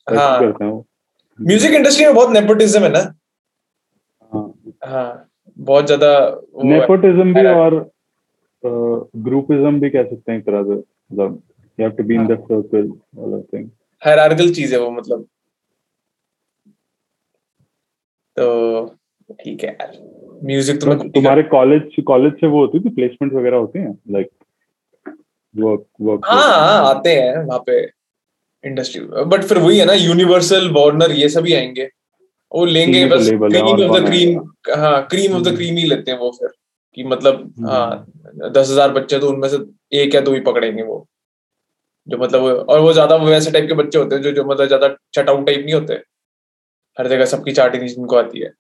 हाँ। 0.06 0.40
करते 0.40 0.64
हैं 0.64 0.70
वो। 0.72 0.84
म्यूज़िक 1.38 1.74
इंडस्ट्री 1.74 2.04
में 2.06 2.14
बहुत 2.14 2.30
नेपोटिज्म 2.30 2.82
है 2.82 2.88
ना? 2.88 3.00
हाँ। 4.32 4.52
हाँ 4.84 5.28
बहुत 5.58 5.86
ज़्यादा 5.86 6.10
नेपोटिज्म 6.64 7.34
भी 7.34 7.46
और 7.46 7.74
ग्रुपिज्म 8.62 9.80
भी 9.80 9.90
कह 9.90 10.04
सकते 10.04 10.32
हैं 10.32 10.38
एक 10.38 10.44
तरह 10.46 10.62
से 10.64 10.74
मतलब 10.74 11.42
you 11.78 11.86
have 11.86 11.96
to 11.96 12.04
be 12.04 12.14
in 12.14 12.26
the 12.26 12.38
circle 12.42 12.88
वाला 13.14 13.40
थिंग 13.42 13.68
हायरार्कल 14.02 14.50
चीज़ 14.54 14.74
है 14.74 14.80
वो 14.80 14.90
मतलब। 14.90 15.26
तो 18.36 18.86
ठीक 19.34 19.62
है 19.64 19.68
यार। 19.70 19.92
म्यूज़िक 20.44 20.80
तो 20.80 20.92
ही 20.92 21.08
तुम्हारे 21.10 21.42
कॉलेज 21.50 21.94
कॉलेज 22.06 22.32
से 22.40 22.46
वो 22.46 22.60
होती 22.60 22.80
थी 22.80 22.90
प्लेसमेंट 22.94 23.32
वगैरह 23.32 23.56
होती 23.56 23.78
हैं? 23.78 23.92
लाइक 24.10 24.28
वर्क 25.54 25.84
वर्क 26.00 26.26
हाँ 26.26 26.42
हाँ 26.50 26.84
आते 26.86 27.10
हैं 27.12 27.36
वहाँ 27.38 27.58
पे 27.66 27.80
इंडस्ट्री 28.64 29.00
बट 29.26 29.44
फिर 29.44 29.58
वही 29.58 29.78
है 29.78 29.84
ना 29.84 29.92
यूनिवर्सल 29.92 30.70
वार्नर 30.72 31.12
ये 31.12 31.28
सभी 31.28 31.54
आएँगे। 31.54 31.88
वो 32.52 32.64
लेंगे 32.64 33.08
तो 33.08 33.16
बस 33.16 33.28
क्रीम 33.30 33.66
ऑफ़ 33.66 34.00
द 34.00 34.06
क्रीम 34.06 34.38
हाँ 34.76 35.06
क्रीम 35.10 35.34
ऑफ़ 35.36 35.42
द। 35.42 35.56
क्रीम 35.56 35.76
ही 35.76 35.84
लेते 35.86 36.10
हैं 36.10 36.18
वो 36.18 36.30
फिर। 36.30 36.48
कि 36.96 37.04
मतलब 37.04 37.40
हम्म। 37.58 37.68
हाँ 37.68 38.50
दस 38.50 38.70
हज़ार 38.70 38.92
बच्चे 38.92 39.18
तो 39.18 39.28
उनमें 39.30 39.48
से 39.48 39.56
एक 40.02 40.14
या 40.14 40.20
दो 40.20 40.32
ही 40.34 40.40
पकड़ेंगे 40.40 40.82
वो। 40.82 41.06
जो 42.08 42.18
मतलब 42.18 42.40
वो- 42.40 42.56
और 42.58 42.80
वो 42.80 42.92
ज़्यादा 42.92 43.16
वैसे 43.16 43.50
टाइप 43.50 43.68
के 43.68 43.74
बच्चे 43.74 43.98
होते 43.98 44.14
हैं 44.14 44.22
जो 44.22 44.32
जो 44.32 44.44
मतलब 44.44 44.66
ज़्यादा 44.66 44.96
चटाऊ 45.14 45.42
टाइप 45.44 45.60
नहीं 45.64 45.74
होते। 45.74 45.94
हर 46.98 47.08
जगह 47.08 47.24
सबकी 47.24 47.52
चार्टिंग 47.52 47.86
जिनको 47.86 48.16
आती 48.16 48.40
है। 48.40 48.50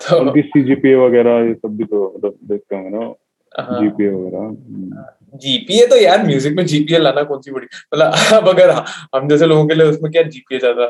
तो 0.00 0.18
उनकी 0.20 0.42
सीजीपीए 0.42 0.94
वगैरह 0.94 1.46
ये 1.48 1.54
सब 1.54 1.76
भी 1.76 1.84
तो 1.84 2.14
मतलब 2.18 2.38
देखते 2.44 2.76
होंगे 2.76 2.98
ना। 2.98 3.14
हाँ। 3.62 3.80
जीपीए 3.82 4.08
वगैरह 4.08 4.38
हम्म। 4.38 5.04
जीपीए 5.38 5.86
तो 5.86 5.96
यार 5.96 6.26
म्यूज़िक 6.26 6.56
में 6.56 6.66
जीपीए 6.66 6.98
लाना 6.98 7.22
कौन 7.22 7.40
सी 7.40 7.50
बड़ी 7.50 7.66
मतलब 7.94 8.12
अब 8.34 8.48
अगर 8.48 8.70
हम 9.14 9.28
जैसे 9.28 9.46
लोगों 9.46 9.66
के 9.66 9.74
लिए 9.74 9.86
उसमें 9.86 10.12
क्या 10.12 10.22
जीपीए 10.22 10.58
ज़्यादा 10.58 10.86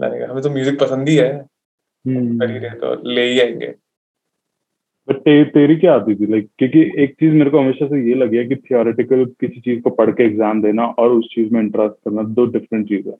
लाने 0.00 0.18
का? 0.18 0.32
हमें 0.32 0.42
तो 0.42 0.50
म्यूज़िक 0.50 0.80
पसंद 0.80 1.08
ही 1.08 1.16
है। 1.16 1.46
ही 2.04 2.58
रहे 2.58 2.70
तो 2.70 3.10
ले 3.10 3.32
ही 3.32 3.40
आएँगे। 3.40 3.74
ते, 5.14 5.44
तेरी 5.46 5.76
क्या 5.76 5.94
आती 5.94 6.14
थी? 6.14 6.26
लाइक 6.30 6.48
क्योंकि 6.58 6.80
एक 7.02 7.14
चीज़ 7.20 7.32
मेरे 7.34 7.50
को 7.50 7.58
हमेशा 7.58 7.86
से 7.86 7.98
ये 8.08 8.14
लगी 8.16 8.36
है 8.36 8.44
कि 8.46 8.56
थियोरेटिकल 8.56 9.24
किसी 9.40 9.60
चीज़ 9.60 9.80
को 9.82 9.90
पढ़ 9.92 10.10
के 10.10 10.24
एग्ज़ाम 10.24 10.62
देना 10.62 10.86
और 10.98 11.10
उस 11.12 11.28
चीज़ 11.34 11.52
में 11.54 11.60
इंटरेस्ट 11.60 11.94
करना 12.04 12.22
दो 12.34 12.46
डिफरेंट 12.48 12.88
चीज़। 12.88 13.08
है 13.08 13.14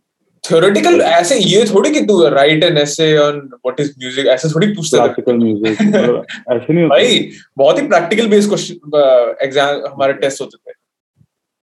थ्योरेटिकल 0.45 1.01
ऐसे 1.03 1.39
ये 1.39 1.65
थोड़ी 1.65 1.91
कि 1.91 2.01
तू 2.07 2.23
write 2.31 2.65
an 2.65 2.77
essay 2.79 3.17
on 3.19 3.39
what 3.55 3.81
is 3.81 3.91
music 3.99 4.27
ऐसे 4.27 4.49
थोड़ी 4.49 4.67
पूछते 4.69 4.97
क्लासिकल 4.97 5.37
म्यूज़िक 5.39 5.83
मतलब 5.83 6.25
ऐसे 6.53 6.73
नहीं 6.73 6.85
होता। 6.85 6.95
भाई 6.95 7.29
बहुत 7.59 7.81
ही 7.81 7.87
प्रैक्टिकल 7.89 8.29
बेस्ड 8.29 8.49
क्वेश्चन 8.49 9.37
एग्ज़ाम 9.45 9.83
हमारे 9.87 10.13
टेस्ट 10.15 10.41
होते 10.41 10.57
थे। 10.57 10.79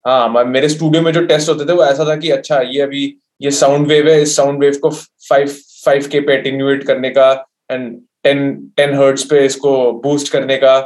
हाँ 0.04 0.44
मेरे 0.46 0.68
स्टूडियो 0.68 1.02
में 1.02 1.12
जो 1.12 1.24
टेस्ट 1.26 1.48
होते 1.48 1.64
थे 1.64 1.72
वो 1.72 1.84
ऐसा 1.84 2.08
था 2.08 2.16
कि 2.16 2.30
अच्छा 2.30 2.60
ये 2.62 2.80
अभी 2.82 3.04
ये 3.42 3.50
साउंड 3.52 3.86
वेव 3.86 4.08
है 4.08 4.20
इस 4.22 4.36
साउंड 4.36 4.60
वेव 4.60 4.78
को 4.82 4.90
फाइव 4.90 5.48
फाइव 5.84 6.08
के 6.12 6.20
पे 6.20 6.34
एटेन्यूएट 6.34 6.84
करने 6.84 7.10
का 7.10 7.30
एंड 7.70 7.96
टेन 8.26 8.70
टेन 8.76 8.94
हर्ट्स 8.94 9.24
पे 9.24 9.44
इसको 9.44 9.72
बूस्ट 10.02 10.32
करने 10.32 10.56
का 10.56 10.76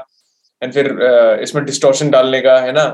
एंड 0.63 0.73
फिर 0.73 0.87
uh, 0.87 1.43
इसमें 1.43 1.65
डिस्टॉर्शन 1.65 2.11
डालने 2.11 2.41
का 2.41 2.59
है 2.61 2.73
ना? 2.73 2.85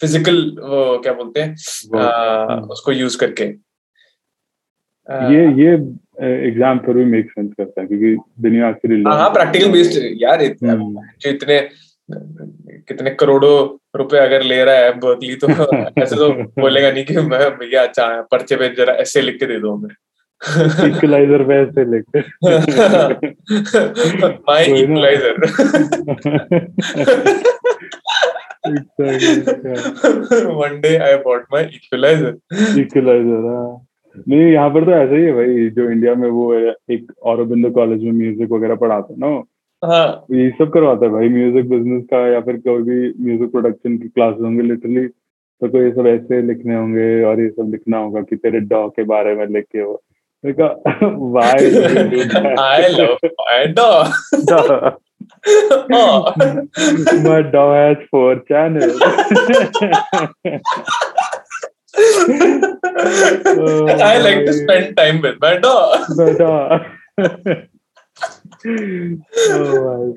फ़िज़िकल 0.00 0.38
वो 0.60 0.98
क्या 0.98 1.12
बोलते 1.12 1.40
हैं? 1.40 1.54
uh, 1.54 2.70
उसको 2.70 2.92
यूज़ 2.92 3.18
करके। 3.18 3.52
Uh, 5.08 5.30
ये 5.32 5.44
ये 5.62 5.72
एग्ज़ाम 6.48 6.78
फिर 6.78 6.94
भी 6.94 7.04
मेक 7.04 7.30
सेंस 7.30 7.52
करता 7.58 7.80
है 7.80 7.86
क्योंकि 7.86 8.16
दुनिया 8.40 8.68
एक्चुअली 8.68 9.02
हाँ 9.02 9.16
हाँ 9.18 9.28
प्रैक्टिकल 9.30 9.70
बेस्ड 9.70 10.00
यार 10.22 10.42
इत- 10.42 10.64
हम्म। 10.64 11.02
जो 11.20 11.30
इतने 11.30 11.60
कितने 12.88 13.10
करोड़ों 13.10 13.54
रुपए 13.98 14.18
अगर 14.18 14.42
ले 14.42 14.62
रहा 14.64 14.74
है 14.74 14.92
बर्कली 14.98 15.34
तो 15.34 15.48
ऐसे 16.02 16.16
तो 16.16 16.28
बोलेगा 16.60 16.90
नहीं 16.90 17.04
कि 17.04 17.16
मैं 17.16 17.50
भैया 17.58 17.82
अच्छा 17.82 18.06
पर्चे 18.30 18.56
पे 18.56 18.68
जरा 18.74 18.94
ऐसे 18.94 19.20
लिख 19.20 19.38
के 19.40 19.46
दे 19.46 19.58
दो 19.60 19.74
हमें। 19.74 19.94
इक्वलाइजर 20.40 21.52
ऐसे 21.52 21.84
लिखते 21.90 22.20
my 24.48 24.64
equaliser 24.80 25.40
one 30.54 30.80
day 30.80 30.96
I 30.96 31.16
bought 31.16 31.44
my 31.52 31.64
equaliser 31.64 32.80
equaliser 32.80 33.46
हाँ। 33.48 33.86
नहीं 34.28 34.40
यहाँ 34.40 34.70
पर 34.70 34.84
तो 34.84 34.90
ऐसा 34.90 35.14
ही 35.14 35.22
है 35.22 35.32
भाई 35.32 35.68
जो 35.70 35.90
इंडिया 35.90 36.14
में 36.14 36.28
वो 36.28 36.52
है 36.54 36.74
एक 36.90 37.12
औरबिंदो 37.22 37.70
कॉलेज 37.70 38.02
में 38.02 38.12
म्यूज़िक 38.12 38.50
वगैरह 38.52 38.74
पढ़ाते 38.74 39.12
हैं 39.12 39.20
ना 39.20 39.42
हाँ। 39.82 40.26
ये 40.30 40.50
सब 40.50 40.72
करवाता 40.72 41.06
है 41.06 41.12
भाई 41.12 41.28
म्यूज़िक 41.28 41.68
बिज़नेस 41.68 42.02
का 42.04 42.26
या 42.28 42.40
फिर 42.40 42.56
कोई 42.56 42.82
भी 42.82 43.24
म्यूज़िक 43.24 43.50
प्रोडक्शन 43.50 43.98
की 43.98 44.08
क्लासेस 44.08 44.42
होंगे 44.42 44.62
लिटरली 44.62 45.06
तो 45.08 45.68
कोई 45.68 45.84
ये 45.84 45.90
सब 45.90 46.06
ऐसे 46.06 46.40
लिखने 46.42 46.74
होंगे 46.74 47.24
और 47.24 47.40
ये 47.40 47.48
सब 47.48 47.70
लिखना 47.70 47.98
होगा 47.98 48.20
कि 48.22 48.36
तेरे 48.36 48.60
डॉ 48.60 48.88
के 48.88 49.02
बारे 49.02 49.34
में 49.34 49.46
लिख 49.46 49.64
के 49.64 49.82
वो। 49.82 50.02
मैंने 50.44 50.54
कहा 50.60 50.74
I 52.56 52.88
love 52.96 53.18
my 53.40 53.66
dog. 53.78 54.96
Oh. 55.92 56.32
My 57.24 57.42
dog 57.42 57.70
has 57.76 57.98
four 58.10 58.36
channels. 58.48 59.00
oh, 63.46 63.86
I 63.86 64.18
like 64.18 64.44
to 64.46 64.52
spend 64.52 64.96
time 64.96 65.20
with 65.20 65.36
my 65.40 65.56
dog. 65.58 66.00
Oh 66.18 66.24
my 66.26 66.32
God. 66.40 66.80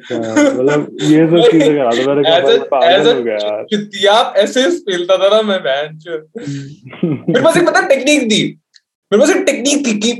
मतलब 0.10 0.88
ये 1.01 1.27
सब 1.27 1.51
चीज़ें 1.51 1.75
करा 1.75 1.92
दो 1.92 2.15
भाई 2.15 2.58
a- 2.58 2.68
पागल 2.72 3.08
हो 3.15 3.22
गया 3.24 3.36
यार 3.36 3.63
चुतियाप 3.72 4.34
ऐसे 4.38 4.63
खेलता 4.89 5.18
था 5.18 5.30
ना 5.36 5.42
मैं 5.50 5.98
चोद। 5.98 6.22
मेरे 7.06 7.42
पास 7.44 7.58
एक 7.58 7.65
पता 7.68 7.82
टेक्निक 7.88 8.22
थी 8.32 8.42
मेरे 9.13 9.20
पास 9.20 9.36
एक 9.36 9.43
टेक्निक 9.46 9.88
थी 9.88 9.93
कि 10.00 10.12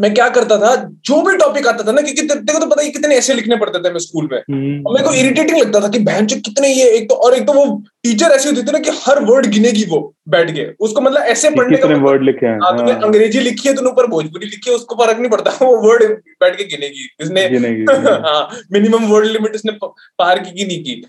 मैं 0.00 0.14
क्या 0.14 0.28
करता 0.28 0.56
था 0.58 0.74
जो 1.06 1.22
भी 1.22 1.36
टॉपिक 1.36 1.66
आता 1.66 1.84
था 1.84 1.92
ना 1.92 2.00
क्योंकि 2.02 2.22
ते- 2.22 2.36
तेरे 2.36 2.52
को 2.52 2.58
तो 2.58 2.66
पता 2.66 2.82
ही 2.82 2.90
कितने 2.90 3.14
ऐसे 3.14 3.34
लिखने 3.34 3.56
पड़ते 3.56 3.78
थे 3.78 3.92
मैं 3.92 3.98
स्कूल 3.98 4.28
में। 4.32 4.38
हम्म, 4.38 4.86
और 4.86 4.94
मेरे 4.94 5.06
को 5.06 5.14
इरिटेटिंग 5.14 5.58
लगता 5.58 5.80
था 5.80 5.88
कि 5.88 5.98
बहन 5.98 6.26
चोद 6.26 6.40
कितने 6.40 6.68
ये 6.68 6.88
एक 6.90 7.08
तो 7.08 7.14
और 7.14 7.34
एक 7.34 7.46
तो 7.46 7.52
वो 7.52 7.64
टीचर 8.02 8.26
ऐसी 8.26 8.48
होती 8.48 8.62
थी 8.62 8.72
ना 8.72 8.78
कि 8.78 8.90
हर 9.02 9.24
वर्ड 9.24 9.46
गिनेगी 9.46 9.84
वो 9.84 10.14
बैठ 10.28 10.50
के। 10.50 10.64
उसको 10.80 11.00
मतलब 11.00 11.22
ऐसे 11.22 11.50
पढ़ने 11.50 11.76
का 11.76 11.88
मतलब- 11.88 12.02
वर्ड 12.02 12.22
लिखे 12.22 12.46
हैं 12.46 12.58
हाँ 12.62 12.76
तुमने 12.76 12.92
हाँ, 12.92 13.02
अंग्रेज़ी 13.02 13.40
लिखी 13.40 13.68
है 13.68 13.74
तूने 13.74 13.90
ऊपर 13.90 14.06
भोजपुरी 14.06 14.46
लिखी 14.46 14.70
है 14.70 14.76
उसको 14.76 14.94
फ़र्क 14.94 15.18
नहीं 15.18 15.30
पड़ता 15.30 15.50
वो 15.62 15.76
वर्ड 15.76 16.04
बैठ 16.40 16.56
के 16.56 16.64
गिनेगी। 16.64 17.08
इसने 17.20 17.40
हाँ 18.28 18.58
मिनिमम 18.72 19.04
वर्ड 19.04 19.26
लिमिट 19.26 19.54
उसने 19.54 19.72
प- 19.72 19.94
पार 20.18 20.38
की 20.38 20.64
नहीं 20.64 20.84
की। 20.84 21.02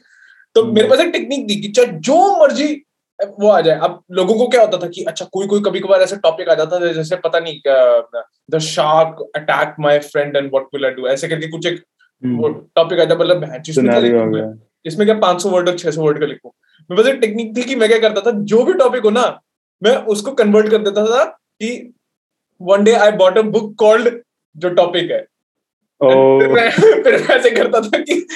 तो 0.56 0.64
हम्म। 0.64 0.76
मेरे 0.76 0.88
पास 0.88 1.00
एक 1.00 1.08
टेक्निक 1.08 1.50
थी 1.50 1.56
कि 1.56 1.86
जो 1.92 2.42
मर्ज़ी 2.42 2.84
वो 3.40 3.50
आ 3.50 3.62
जाए। 3.62 3.80
अब 3.80 4.04
लोगों 4.12 4.36
को 4.36 4.48
क्या 4.48 4.62
होता 4.62 4.78
था 4.78 4.88
कि 4.88 5.04
अच्छा 5.04 5.26
कोई 5.26 5.48
कोई 5.48 5.62
कभी 5.62 5.80
कभार 5.80 6.02
ऐसा 6.02 6.16
टॉपिक 6.16 6.50
आ 6.50 6.54
जाता 6.54 6.80
था 6.80 6.92
जैसे 6.92 7.16
पता 7.16 7.40
नहीं 7.40 7.62
the 8.52 8.60
shark 8.60 9.32
attack 9.36 9.76
my 9.80 10.00
friend 10.00 10.38
and 10.38 10.50
what 10.52 10.64
will 10.74 10.86
I 10.86 10.92
do 10.92 11.08
ऐसे 11.08 11.28
करके 11.28 11.48
कुछ 11.48 11.66
एक 11.66 11.84
वो 12.26 12.48
हम्म, 12.48 12.62
टॉपिक 12.76 13.00
आ 13.00 13.04
जाता 13.04 13.16
मतलब 13.16 13.62
इसमें 13.70 14.02
क्या 14.02 14.26
मैं? 14.26 15.06
क्या 15.06 15.20
500 15.20 15.46
वर्ड 15.46 15.70
और 15.70 15.78
600 15.78 15.98
वर्ड 15.98 16.20
का 16.20 16.26
लिखूं? 16.26 16.50
मेरे 16.82 17.04
पास 17.04 17.14
एक 17.14 17.20
टेक्निक 17.20 17.58
थी 17.58 17.64
कि 17.64 17.76
मैं 17.76 17.90
क्या 17.90 18.00
करता 18.00 18.22
था 18.22 18.32
जो 18.36 18.64
भी 18.64 18.74
टॉपिक 18.74 19.04
हो 19.04 19.10
ना 19.10 19.42
मैं 19.84 19.98
उसको 19.98 20.32
कन्वर्ट 20.32 20.70
कर 20.70 20.78
देता 20.78 21.06
था 21.06 21.24
कि 21.62 21.94
one 22.62 22.84
day 22.84 22.92
I 22.94 23.12
bought 23.12 23.38
a 23.38 23.42
book 23.42 23.76
called 23.76 24.22
जो 24.58 24.70
टॉपिक 24.70 25.12
है। 25.12 25.26
ओ 26.02 26.40
फिर 26.40 26.50
मैं 26.50 26.66
ऐसे 27.36 27.52
करता 27.52 27.82
था 27.82 27.98
कि 27.98 28.28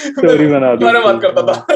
बात 0.99 1.21
करता 1.21 1.41
था। 1.41 1.75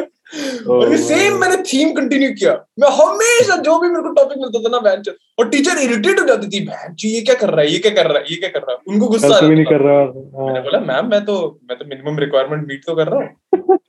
और 0.70 0.90
Oh, 0.90 0.98
सेम 0.98 1.38
मैंने 1.38 1.56
थीम 1.64 1.92
कंटिन्यू 1.92 2.30
किया। 2.32 2.54
मैं 2.80 2.90
हमेशा 2.90 3.56
जो 3.56 3.80
भी 3.80 3.88
मेरे 3.88 4.02
को 4.04 4.12
टॉपिक 4.14 4.38
मिलता 4.38 4.60
था 4.60 4.70
ना 4.70 4.80
बैंक 4.80 5.08
और 5.40 5.50
टीचर 5.50 5.78
इरिटेट 5.78 6.20
हो 6.20 6.26
जाती 6.26 6.48
थी 6.48 6.66
जी 6.96 7.10
ये 7.10 7.22
क्या 7.22 7.36
कर 7.36 7.50
रहा 7.50 7.62
है? 7.62 7.72
ये 7.72 7.80
क्या 7.80 7.92
कर 7.92 8.10
रहा 8.10 8.18
है? 8.18 8.24
ये 8.32 8.36
क्या 8.36 8.50
कर 8.50 8.60
रहा 8.60 8.72
है? 8.72 8.78
उनको 8.88 9.08
गुस्सा 9.08 9.36
आ 9.36 9.40
कल 9.40 9.48
भी 9.48 9.56
नहीं 9.56 9.66
था 9.66 9.70
कर 9.70 9.82
रहा। 9.82 10.04
मैंने 10.04 10.52
हाँ, 10.52 10.64
बोला 10.64 10.80
मैम 10.80 11.10
मैं 11.10 11.24
तो 11.26 11.60
मैं 11.70 11.78
तो 11.80 11.86
मिनिमम 11.86 12.20
रिक्वायरमेंट 12.20 12.68
मीट 12.68 12.82
तो 12.88 12.96
कर 12.96 13.08
रहा 13.08 13.20
हूँ। 13.20 13.30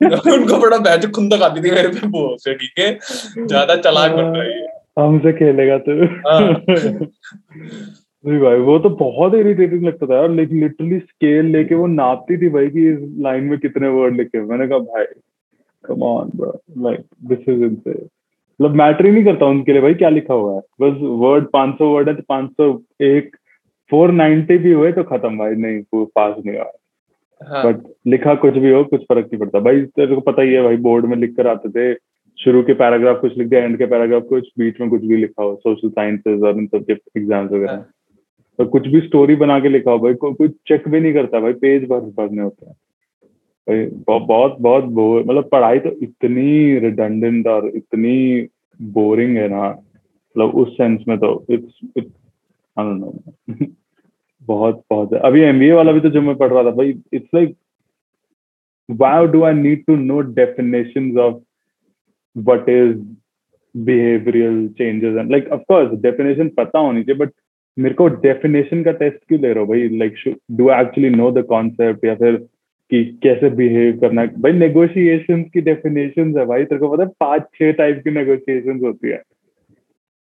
उनको 0.33 0.57
बड़ा 0.57 0.77
बैच 0.77 1.05
खुंदक 1.05 1.41
आती 1.41 1.61
थी 1.63 1.71
मेरे 1.71 1.87
पे 1.87 2.07
वो 2.07 2.37
से 2.39 2.53
ठीक 2.53 2.79
है 2.79 2.97
ज़्यादा 3.47 3.75
चालाक 3.75 4.11
बन 4.11 4.23
रहा 4.23 4.43
है 4.43 4.67
हमसे 4.99 5.33
खेलेगा 5.33 5.77
तू। 5.77 6.05
हाँ। 6.05 6.41
नहीं 8.25 8.39
भाई 8.39 8.57
वो 8.57 8.77
तो 8.79 8.89
बहुत 8.89 9.33
इरिटेटिंग 9.35 9.85
लगता 9.85 10.05
था 10.05 10.15
यार। 10.15 10.29
लिटरली 10.29 10.99
स्केल 10.99 11.45
लेके 11.45 11.75
वो 11.75 11.87
नापती 11.87 12.37
थी 12.37 12.49
भाई 12.49 12.67
कि 12.67 12.89
इस 12.91 12.99
लाइन 13.19 13.43
में 13.43 13.59
कितने 13.59 13.87
वर्ड 13.87 14.15
लिखे। 14.17 14.37
हैं। 14.37 14.45
मैंने 14.45 14.67
कहा 14.67 14.77
भाई 14.77 15.05
come 15.85 16.03
on 16.03 16.29
bro 16.35 16.59
like 16.79 17.05
this 17.25 17.49
is 17.49 17.63
insane 17.63 18.07
मतलब 18.59 18.75
मैटर 18.75 19.05
ही 19.05 19.11
नहीं 19.11 19.23
करता 19.25 19.45
उनके 19.45 19.71
लिए 19.71 19.81
भाई 19.81 19.93
क्या 19.93 20.09
लिखा 20.09 20.33
हुआ 20.33 20.53
है? 20.53 20.61
बस 20.81 20.97
वर्ड 21.21 21.47
500 21.53 21.87
वर्ड 21.93 22.09
है 22.09 22.15
तो 22.15 22.23
501 22.31 23.35
490 23.91 24.57
भी 24.59 24.71
हुए 24.71 24.91
तो 24.91 25.03
खत्म 25.03 25.37
भाई। 25.37 25.55
नहीं 25.55 25.81
वो 25.93 26.05
पास 26.15 26.35
नहीं 26.45 26.57
हुआ 26.57 26.71
हाँ। 27.41 27.63
बट 27.65 27.81
लिखा 28.07 28.35
कुछ 28.43 28.53
भी 28.55 28.71
हो 28.71 28.83
कुछ 28.83 29.01
फ़र्क 29.03 29.25
नहीं 29.25 29.39
पड़ता। 29.39 29.59
भाई 29.59 29.81
तेरे 29.97 30.15
को 30.15 30.21
पता 30.21 30.41
ही 30.41 30.53
है 30.53 30.63
भाई 30.63 30.77
बोर्ड 30.85 31.05
में 31.05 31.15
लिख 31.17 31.35
कर 31.37 31.47
आते 31.47 31.69
थे 31.69 31.93
शुरू 32.37 32.61
के 32.63 32.73
पैराग्राफ 32.73 33.19
कुछ 33.21 33.37
लिख 33.37 33.47
दिया 33.47 33.63
एंड 33.63 33.77
के 33.77 33.85
पैराग्राफ 33.85 34.23
कुछ 34.29 34.47
बीच 34.59 34.79
में 34.81 34.89
कुछ 34.89 35.01
भी 35.01 35.17
लिखा 35.17 35.43
हो 35.43 35.55
सोशल 35.55 35.89
साइंसेज 35.89 36.43
और 36.43 36.57
इन 36.57 36.67
सब 36.67 36.85
के 36.85 36.93
एग्ज़ाम्स 36.93 37.51
वगैरह। 37.51 37.71
हाँ। 37.71 37.89
तो 38.59 38.65
कुछ 38.67 38.87
भी 38.87 39.01
स्टोरी 39.01 39.35
बना 39.35 39.59
के 39.59 39.69
लिखा 39.69 39.91
हो 39.91 39.99
भाई 39.99 40.13
को, 40.13 40.33
कोई 40.33 40.49
चेक 40.67 40.87
भी 40.87 40.99
नहीं 40.99 41.13
करता 41.13 41.39
भाई 41.39 41.53
पेज 41.61 41.87
भर 41.89 41.99
भरने 42.17 42.41
होते 42.41 42.65
हैं। 42.65 42.75
बहुत 43.69 44.55
बहुत 44.59 44.83
बोर 44.93 45.23
मतलब 45.23 45.49
पढ़ाई 45.51 45.79
तो 45.79 45.89
इतनी 46.03 46.79
रिडंडेंट 46.79 47.47
और 47.47 47.67
इतनी 47.67 48.47
बोरिंग 48.79 49.37
है 49.37 49.47
ना 49.47 49.69
मतलब 49.69 50.55
उस 50.55 50.77
सेंस 50.77 51.03
में 51.07 51.17
तो 51.17 51.45
इट्स 51.49 51.79
डोंट 51.97 52.11
नो 52.77 53.13
बहुत 54.47 54.83
बहुत 54.89 55.13
है। 55.13 55.19
अभी 55.19 55.41
एमबीए 55.41 55.71
वाला 55.71 55.91
भी 55.91 55.99
तो 55.99 56.09
जो 56.09 56.21
मैं 56.21 56.35
पढ़ 56.35 56.53
रहा 56.53 56.63
था, 56.63 56.71
भाई 56.71 56.89
it's 57.13 57.29
like 57.35 57.55
why 58.89 59.27
do 59.27 59.43
I 59.43 59.53
need 59.53 59.85
to 59.87 59.95
know 59.95 60.19
definitions 60.19 61.17
of 61.17 61.41
is 62.69 62.95
behavioral 63.75 64.55
changes 64.77 65.17
and, 65.17 65.31
like, 65.31 65.47
of 65.55 65.59
course, 65.71 65.91
definition 66.05 66.49
पता 66.57 66.79
होनी 66.79 67.03
चाहिए 67.03 67.19
बट 67.19 67.31
मेरे 67.77 67.95
को 67.95 68.07
डेफिनेशन 68.23 68.83
का 68.83 68.91
टेस्ट 68.91 69.17
क्यों 69.27 69.39
ले 69.41 69.51
रहे 69.53 69.63
हो 69.63 69.65
भाई? 69.65 69.89
Like 69.97 70.13
do 70.51 70.69
actually 70.71 71.09
know 71.09 71.29
the 71.31 71.43
concept 71.49 72.05
या 72.05 72.15
फिर 72.15 72.35
कि 72.91 73.03
कैसे 73.23 73.49
बिहेव 73.49 73.99
करना 73.99 74.25
भाई 74.25 74.51
नेगोशिएशन 74.51 75.43
की 75.43 75.61
डेफिनेशन 75.61 76.37
है 76.37 76.45
भाई। 76.45 76.63
तेरे 76.63 76.79
को 76.79 76.89
पता 76.89 77.03
है 77.03 77.09
पाँच 77.19 77.47
छह 77.55 77.71
टाइप 77.71 78.01
की 78.03 78.11
नेगोशिएशन 78.11 78.79
होती 78.85 79.09
है। 79.09 79.21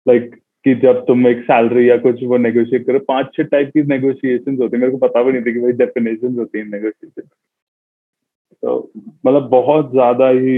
लाइक 0.07 0.35
कि 0.65 0.75
जब 0.75 1.03
तुम 1.05 1.27
एक 1.27 1.43
सैलरी 1.43 1.89
या 1.89 1.97
कुछ 1.97 2.23
वो 2.23 2.37
नेगोशिएट 2.37 2.85
करो 2.87 2.99
पाँच 2.99 3.27
छह 3.35 3.43
टाइप 3.43 3.69
की 3.69 3.83
नेगोशिएशन 3.83 4.57
होती 4.61 4.75
है। 4.75 4.81
मेरे 4.81 4.91
को 4.91 4.97
पता 4.97 5.23
भी 5.23 5.31
नहीं 5.31 5.41
था 5.41 5.53
कि 5.53 5.59
भाई 5.59 5.71
डेफिनेशन 5.85 6.37
होती 6.39 6.59
है 6.59 6.65
नेगोशिएशन 6.65 7.27
तो 8.63 8.91
मतलब 9.25 9.47
बहुत 9.49 9.91
ज़्यादा 9.91 10.29
ही 10.29 10.57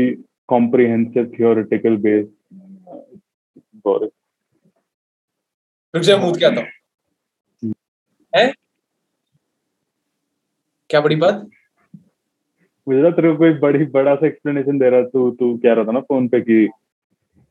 कॉम्प्रिहेंसिव 0.50 1.32
थियोरिटिकल 1.40 1.98
boring 3.86 4.10
रुक 5.94 6.04
जा 6.04 6.18
मूड 6.18 6.38
क्या 6.38 6.50
था 6.52 6.64
है? 8.34 8.52
क्या 10.90 11.02
बड़ी 11.02 11.16
बात? 11.16 11.50
मुझे 12.90 13.02
ना 13.02 13.10
तेरे 13.12 13.32
को 13.32 13.38
कोई 13.38 13.52
बड़ी 13.62 13.86
बड़ा 13.94 14.14
सा 14.16 14.28
एक्सप्लेनेशन 14.28 14.78
दे 14.80 14.90
रहा 14.90 15.02
तू 15.14 15.30
तू 15.40 15.56
कह 15.64 15.74
रहा 15.74 15.86
था 15.86 15.92
ना 15.92 16.00
फ़ोन 16.02 16.28
पे 16.28 16.40
कि 16.42 16.68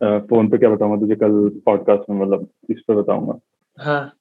फ़ोन 0.00 0.48
पे 0.48 0.58
क्या 0.58 0.70
बताऊँगा 0.70 0.96
तुझे? 1.00 1.14
कल 1.16 1.48
पॉडकास्ट 1.66 2.10
में 2.10 2.20
मतलब 2.20 2.48
इस 2.70 2.80
पे 2.88 2.94
बताऊँगा। 2.94 3.38
हाँ। 3.78 4.12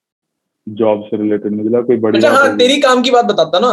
जॉब 0.67 1.03
से 1.05 1.17
रिलेटेड 1.17 1.51
मुझे 1.51 1.69
लगा 1.69 1.81
कोई 1.81 1.97
बड़ी 1.97 2.17
अच्छा 2.17 2.31
हाँ 2.31 2.55
तेरी 2.57 2.79
काम 2.81 3.01
की 3.01 3.12
बात 3.12 3.25
बताता 3.25 3.59
ना। 3.59 3.71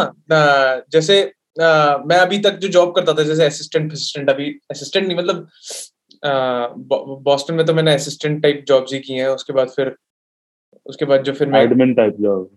जैसे 0.91 1.21
अ, 1.23 1.67
मैं 2.07 2.17
अभी 2.17 2.37
तक 2.39 2.57
जो 2.59 2.67
जॉब 2.69 2.93
करता 2.95 3.13
था 3.13 3.23
जैसे 3.23 3.45
असिस्टेंट 3.45 3.91
असिस्टेंट 3.91 4.29
अभी 4.29 4.49
असिस्टेंट 4.71 5.07
नहीं 5.07 5.17
मतलब 5.17 5.47
बॉस्टन 7.23 7.53
में 7.53 7.65
तो 7.65 7.73
मैंने 7.73 7.93
असिस्टेंट 7.93 8.41
टाइप 8.43 8.63
जॉब्स 8.67 8.93
ही 8.93 8.99
की 8.99 9.13
हैं। 9.13 9.27
उसके 9.29 9.53
बाद 9.53 9.69
फिर 9.75 9.95
उसके 10.85 11.05
बाद 11.05 11.23
जो 11.23 11.33
फिर 11.33 11.47
मैं 11.49 11.61
एडमिन 11.63 11.93
टाइप 11.93 12.15
जॉब 12.19 12.49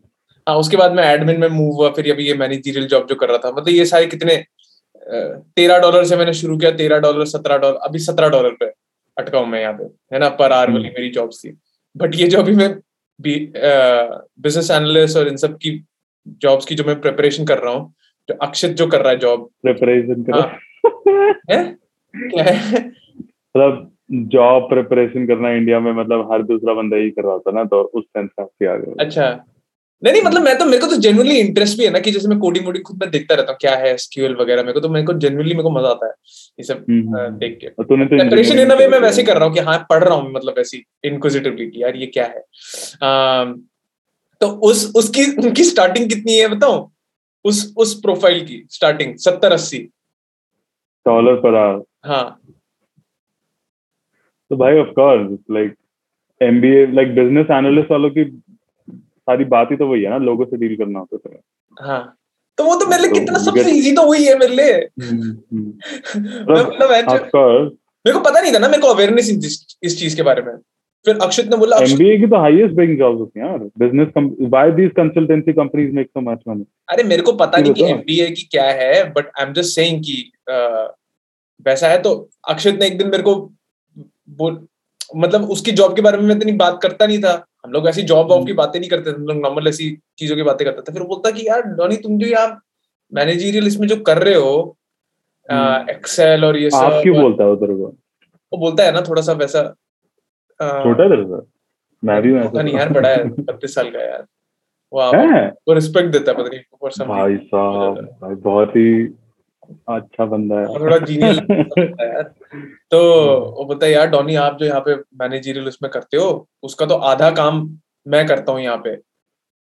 हाँ 0.47 0.57
उसके 0.57 0.77
बाद 0.77 0.93
मैं 0.93 1.05
एडमिन 1.05 1.41
में 1.41 1.49
मूव 1.49 1.73
हुआ। 1.77 1.91
फिर 1.91 2.11
अभी 2.13 2.27
ये 2.27 2.35
मैनेजरियल 2.35 2.87
जॉब 2.89 3.07
जो 3.07 3.15
कर 3.15 3.29
रहा 3.29 3.39
था 3.39 3.51
मतलब 3.51 3.69
ये 3.69 3.85
सारे 3.87 4.07
कितने 4.07 4.37
तेरह 5.09 5.79
डॉलर 5.79 6.05
से 6.05 6.17
मैंने 6.17 6.33
शुरू 6.35 6.57
किया 6.59 6.71
तेरह 6.77 6.99
डॉलर 7.01 7.25
सत्रह 7.27 7.57
डॉलर 7.59 7.77
अभी 7.83 7.99
सत्रह 7.99 8.29
डॉलर 8.29 8.57
पे 8.61 8.67
अटका 9.17 9.39
हूँ 9.39 9.47
मैं 9.49 9.61
यहाँ 9.61 9.73
पे 9.73 9.85
है 10.15 10.19
ना 10.21 10.29
पर 10.31 10.53
आवर 10.53 10.71
वाली 10.71 10.85
हम्म। 10.85 10.95
मेरी 10.97 11.11
जॉब 11.11 11.31
थी। 11.35 11.57
बट 11.97 12.15
ये 12.15 12.27
जो 12.27 12.39
अभी 12.39 12.55
मैं 12.57 12.71
बिज़नेस 13.21 14.71
एनालिस्ट 14.71 15.17
और 15.17 15.29
इन 15.29 15.37
सब 15.37 15.57
की 15.57 15.71
जॉब्स 16.43 16.67
की 16.67 16.75
जो 16.75 16.85
मैं 16.85 17.01
प्रिपरेशन 17.01 17.45
कर 17.47 17.59
रहा 17.59 17.73
हूँ 17.75 17.93
जो 18.29 18.35
अक्षित 18.43 18.71
जो 18.77 18.87
कर 18.87 19.03
रहा 19.03 19.13
है 19.13 19.19
जॉब 19.19 19.49
प्रिपरेशन 19.63 20.23
करो। 20.23 20.43
मतलब 23.55 23.91
जॉब 24.33 24.69
प्रिपरेशन 24.69 25.27
करना 25.27 25.51
इंडिया 25.53 25.81
में 25.81 25.93
मतलब 25.93 26.33
हर 26.33 26.43
दूसरा 26.43 26.75
बंदा 26.75 26.97
ही 26.97 27.11
कर 27.11 27.25
रहा 27.25 27.39
था 27.39 27.53
ना 27.53 27.65
तो 27.65 27.81
उस 27.83 28.05
सेंस 28.05 28.29
काफ़ी 28.31 28.67
आ 28.67 28.75
गया। 28.77 29.05
अच्छा। 29.05 29.31
नहीं 30.05 30.13
नहीं 30.13 30.23
मतलब 30.23 30.43
मैं 30.43 30.59
तो 30.59 30.65
मेरे 30.65 30.79
को 30.79 30.87
तो 30.87 30.97
जेनुअली 30.97 31.37
इंटरेस्ट 31.37 31.79
भी 31.79 31.85
है 31.85 31.91
ना 31.91 31.99
कि 31.99 32.11
जैसे 32.11 32.29
मैं 32.29 32.39
कोडिंग 32.39 32.67
वोडिंग 32.67 32.85
खुद 32.85 33.01
में 33.01 33.11
देखता 33.11 33.35
रहता 33.35 33.53
हूँ 33.53 33.59
क्या 33.61 33.77
है 33.77 33.95
एसक्यूएल 33.95 34.35
वगैरह 34.35 34.63
मेरे 34.63 34.73
को 34.73 34.81
तो 34.81 34.89
मेरे 34.89 35.07
को 35.07 35.13
जेनुअली 35.13 35.51
मेरे 35.51 35.63
को 35.63 35.71
मज़ा 35.71 35.89
आता 35.89 36.07
है 36.07 36.13
ये 36.59 36.63
सब 36.63 36.87
हम्म, 36.91 37.19
अ, 37.19 37.21
हम्म। 37.21 37.39
देख 37.39 37.59
के। 37.61 37.69
तो 37.69 37.83
प्रिपरेशन 37.83 38.21
इन 38.23 38.35
engineering 38.35 38.79
वे 38.79 38.89
मैं 38.89 38.99
वैसे 38.99 39.23
कर। 39.23 39.37
रहा 39.37 39.45
हूँ 39.45 39.55
कि 39.55 39.61
हाँ 39.61 39.87
पढ़ 39.91 40.05
रहा 40.05 40.15
हूँ 40.15 40.33
मतलब 40.33 40.55
ऐसी 40.59 40.85
इनक्विजिटिवली 41.05 41.71
कि 41.71 41.83
यार 41.83 41.97
ये 41.97 42.07
क्या 42.07 42.25
है? 42.25 42.41
तो 44.41 44.47
उस 44.47 44.93
उसकी 44.97 45.47
उनकी 45.47 45.65
स्टार्टिंग 45.65 46.09
कितनी 46.09 46.37
है 46.37 46.49
बताऊँ? 46.49 46.93
उस 47.45 47.75
उस 47.77 48.01
प्रोफ़ाइल 48.01 48.45
की 48.45 48.67
स्टार्टिंग 48.71 49.17
सत्तर 49.17 49.53
अस्सी। 49.53 49.79
डॉलर 51.07 51.35
पर 51.35 51.55
आवर 51.55 51.83
हाँ। 52.05 52.41
तो 54.51 54.57
भाई 54.57 54.79
of 54.79 54.89
course 54.89 55.39
like 55.51 55.75
MBA 56.43 56.87
like 56.87 57.15
business 57.15 57.47
analyst 57.51 57.91
वालों 57.91 58.11
की 58.11 58.43
सारी 59.29 59.45
बात 59.45 59.69
ही 59.71 59.77
तो 59.77 59.87
वही 59.87 60.03
है 60.03 60.11
ना 60.11 60.19
लोगों 60.25 60.45
से 60.45 60.57
डील 60.57 60.77
करना 60.77 60.99
होता 60.99 61.29
है 61.31 61.41
हाँ 61.81 62.15
तो 62.59 62.65
वो 62.65 62.75
तो 62.75 62.87
मेरे 62.87 63.03
लिए 63.03 63.11
तो 63.11 63.19
कितना 63.21 63.39
सबसे 63.39 63.71
इजी 63.71 63.93
तो 63.93 64.03
वही 64.03 64.25
है 64.25 64.39
मेरे 64.39 64.55
लिए। 64.55 64.73
हम्म, 65.03 65.31
हम्म। 65.53 65.67
मतलब 66.53 66.91
मेरे 68.07 68.13
को 68.13 68.21
पता 68.21 68.41
नहीं 68.41 68.53
था 68.55 68.59
ना 68.59 68.69
मेरे 68.69 68.83
को 68.83 68.89
अवेयरनेस 68.89 69.31
इस 69.83 69.99
चीज़ 70.01 70.17
के 70.17 70.23
बारे 70.23 70.43
में। 70.43 70.53
फिर 71.05 71.19
अक्षत 71.23 71.51
ने 71.51 71.57
बोला 71.57 71.77
MBA 71.77 72.17
की 72.21 72.27
तो 72.27 72.41
हाईएस्ट 72.41 72.77
पेइंग 72.77 72.97
जॉब्स 72.99 73.21
होती 73.21 73.41
हैं 73.41 73.47
यार। 73.47 73.59
Business 73.59 74.09
why 74.49 74.71
these 74.71 74.91
consultancy 74.97 75.53
companies 75.53 75.93
make 75.93 76.07
so 76.07 76.21
much 76.21 76.41
money 76.49 76.65
अरे 76.89 77.03
मेरे 77.03 77.23
को 77.23 77.33
पता 77.33 77.59
नहीं 77.59 77.73
कि 77.73 77.85
एमबीए 77.85 78.31
की 78.31 78.49
क्या 78.51 78.71
है 78.73 79.05
but 79.13 79.31
I 79.39 79.47
am 79.47 79.53
just 79.53 79.75
saying 79.75 80.01
कि 80.01 80.19
वैसा 81.67 81.89
है 81.89 82.03
तो 82.03 82.15
अक्षत 82.49 82.79
ने 82.81 82.87
एक 82.87 82.99
दिन 82.99 83.09
मेरे 83.09 83.23
को 83.23 83.35
बोल 84.31 84.59
मतलब 85.17 85.51
उसकी 85.51 85.73
जॉब 85.73 85.97
के 85.97 86.03
बारे 86.03 86.19
में 86.19 86.25
मैं 86.25 86.37
इतनी 86.37 86.53
बात 86.53 86.79
करता 86.83 87.07
नहीं 87.07 87.19
था। 87.19 87.33
हम 87.65 87.73
लोग 87.73 87.89
ऐसी 87.89 88.03
जॉब 88.03 88.31
वॉब 88.31 88.47
की 88.47 88.51
हम्म। 88.53 88.57
बातें 88.57 88.79
नहीं 88.81 88.91
करते 88.91 89.13
थे 89.13 89.15
हम 89.15 89.27
लोग 89.27 89.37
नॉर्मल 89.37 89.69
ऐसी 89.69 89.91
चीज़ों 90.19 90.37
की 90.37 90.43
बातें 90.43 90.65
करते 90.67 90.83
थे। 90.83 90.93
फिर 90.93 91.03
बोलता 91.03 91.31
कि 91.31 91.47
यार 91.49 91.63
डॉनी 91.63 91.97
तुम 91.97 92.19
जो 92.19 92.27
यार 92.27 92.57
मैनेजरियल 93.13 93.67
इसमें 93.67 93.87
जो 93.89 93.97
कर 93.97 94.19
रहे 94.19 94.35
हो 94.35 94.77
हम्म। 95.49 95.91
एक्सेल 95.91 96.45
और 96.45 96.57
ये 96.57 96.71
सब 96.71 96.77
आप 96.77 97.03
क्यों 97.03 97.21
बोलता 97.21 97.45
है 97.45 97.51
उधर 97.51 97.67
को? 97.67 97.87
वो 98.53 98.59
बोलता 98.59 98.85
है 98.85 98.93
ना 98.93 99.01
थोड़ा 99.01 99.23
सा 99.23 99.33
वैसा 99.33 99.63
छोटा 100.61 101.09
तेरे 101.09 101.25
से? 101.25 101.47
मैं 102.03 102.21
भी 102.23 102.33
पता 102.49 102.63
नहीं 102.63 102.75
यार 102.75 102.89
बड़ा 102.93 103.09
है 103.09 103.25
बत्तीस 103.29 103.75
साल 103.75 103.91
का 103.91 104.03
यार। 104.05 104.27
वो 104.93 105.01
वो 105.69 105.75
रिस्पेक्ट 105.75 106.13
देता 106.13 106.31
है 106.31 106.37
पता 106.39 106.49
नहीं 106.49 106.61
for 106.83 106.91
some 106.97 107.09
भाई 107.09 107.37
साहब 107.37 107.99
भाई 108.23 108.35
बहुत 108.35 108.77
ही 108.77 108.93
अच्छा 109.89 110.25
बंदा 110.25 110.61
है। 110.61 110.67
थोड़ा 110.67 110.99
जीनियल 110.99 111.39
यार। 112.01 112.31
तो 112.91 112.99
वो 113.51 113.65
बोलता 113.65 113.87
है 113.87 113.93
यार 113.93 114.07
डॉनी 114.11 114.35
आप 114.37 114.57
जो 114.61 114.67
यहाँ 114.67 114.81
पे 114.81 114.95
मैनेजरियल 115.21 115.69
उसमें 115.69 115.91
करते 115.93 116.17
हो 116.17 116.29
उसका 116.63 116.87
तो 116.87 116.95
आधा 117.11 117.31
काम 117.33 117.69
मैं 118.07 118.27
करता 118.27 118.53
हूँ 118.53 118.61
यहाँ 118.61 118.77
पे। 118.79 118.95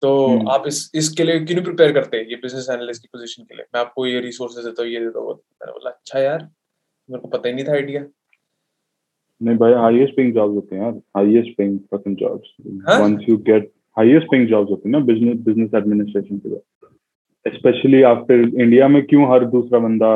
तो 0.03 0.11
हम्म। 0.27 0.49
आप 0.51 0.63
इस 0.67 0.79
इसके 0.95 1.23
लिए 1.23 1.39
क्यों 1.41 1.63
प्रिपेयर 1.63 1.91
करते 1.93 2.17
हैं 2.17 2.25
ये 2.25 2.35
बिज़नेस 2.37 2.67
एनालिस्ट 2.71 3.01
की 3.01 3.07
पोजीशन 3.07 3.43
के 3.43 3.55
लिए? 3.55 3.65
मैं 3.75 3.81
आपको 3.81 4.05
ये 4.05 4.19
रिसोर्सेज 4.21 4.65
देता 4.65 4.83
हूँ 4.83 4.91
ये 4.91 4.99
देता 4.99 5.19
हूँ 5.19 5.33
मैंने 5.33 5.71
बोला 5.71 5.89
अच्छा 5.89 6.19
यार 6.19 6.47
मेरे 7.09 7.21
को 7.21 7.27
पता 7.27 7.49
ही 7.49 7.53
नहीं 7.55 7.65
था 7.65 7.73
आइडिया 7.73 8.05
नहीं 9.41 9.57
भाई 9.57 9.73
हाईएस्ट 9.73 10.15
पेइंग 10.15 10.33
जॉब्स 10.33 10.55
होते 10.55 10.75
हैं 10.75 10.83
यार 10.83 10.93
highest 11.17 11.57
paying 11.57 11.79
fucking 11.93 12.15
jobs? 12.17 12.55
Once 13.01 13.25
you 13.29 13.37
get 13.47 13.71
highest 13.97 14.27
paying 14.31 14.47
jobs 14.47 14.71
होती 14.71 14.89
है 14.89 14.91
ना 14.91 14.99
बिज़नेस 15.05 15.37
बिज़नेस 15.45 15.71
एडमिनिस्ट्रेशन 15.75 16.37
के 16.37 16.49
लिए। 16.49 16.61
स्पेशली 17.45 18.01
आफ्टर 18.05 18.41
इंडिया 18.61 18.87
में 18.87 19.05
क्यों 19.05 19.31
हर 19.31 19.45
दूसरा 19.51 19.79
बंदा 19.79 20.11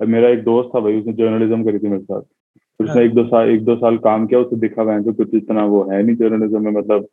मेरा 0.00 0.28
एक 0.28 0.42
दोस्त 0.44 0.70
था 0.74 0.80
भाई 0.80 0.98
उसने 1.00 1.12
जर्नलिज्म 1.14 1.64
करी 1.64 1.78
थी 1.78 1.88
मेरे 1.88 2.02
साथ। 2.02 2.20
उसने 2.80 2.92
हाँ। 2.92 3.02
एक 3.02 3.14
दो 3.14 3.24
साल 3.26 3.50
एक 3.50 3.64
दो 3.64 3.76
साल 3.76 3.96
काम 3.98 4.26
किया 4.26 4.40
उसे 4.40 4.56
दिखा 4.56 4.82
वहाँ 4.82 5.02
तो 5.04 5.12
कुछ 5.12 5.34
इतना 5.34 5.64
वो 5.66 5.82
है 5.90 6.02
नहीं 6.02 6.16
जर्नलिज्म 6.16 6.62
में 6.64 6.70
मतलब 6.72 7.06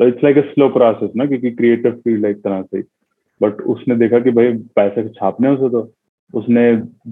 it's 0.00 0.24
like 0.24 0.38
a 0.38 0.42
slow 0.42 0.68
process 0.68 1.10
ना 1.16 1.26
क्योंकि 1.26 1.50
क्रिएटिव 1.50 1.92
फ़ील्ड 2.04 2.24
है 2.24 2.30
एक 2.30 2.42
तरह 2.42 2.62
से। 2.62 2.82
बट 3.40 3.60
उसने 3.72 3.96
देखा 3.96 4.18
कि 4.20 4.30
भाई 4.30 4.52
पैसे 4.76 5.08
छापने 5.08 5.48
उसे 5.48 5.68
तो। 5.70 5.88
उसने 6.34 6.62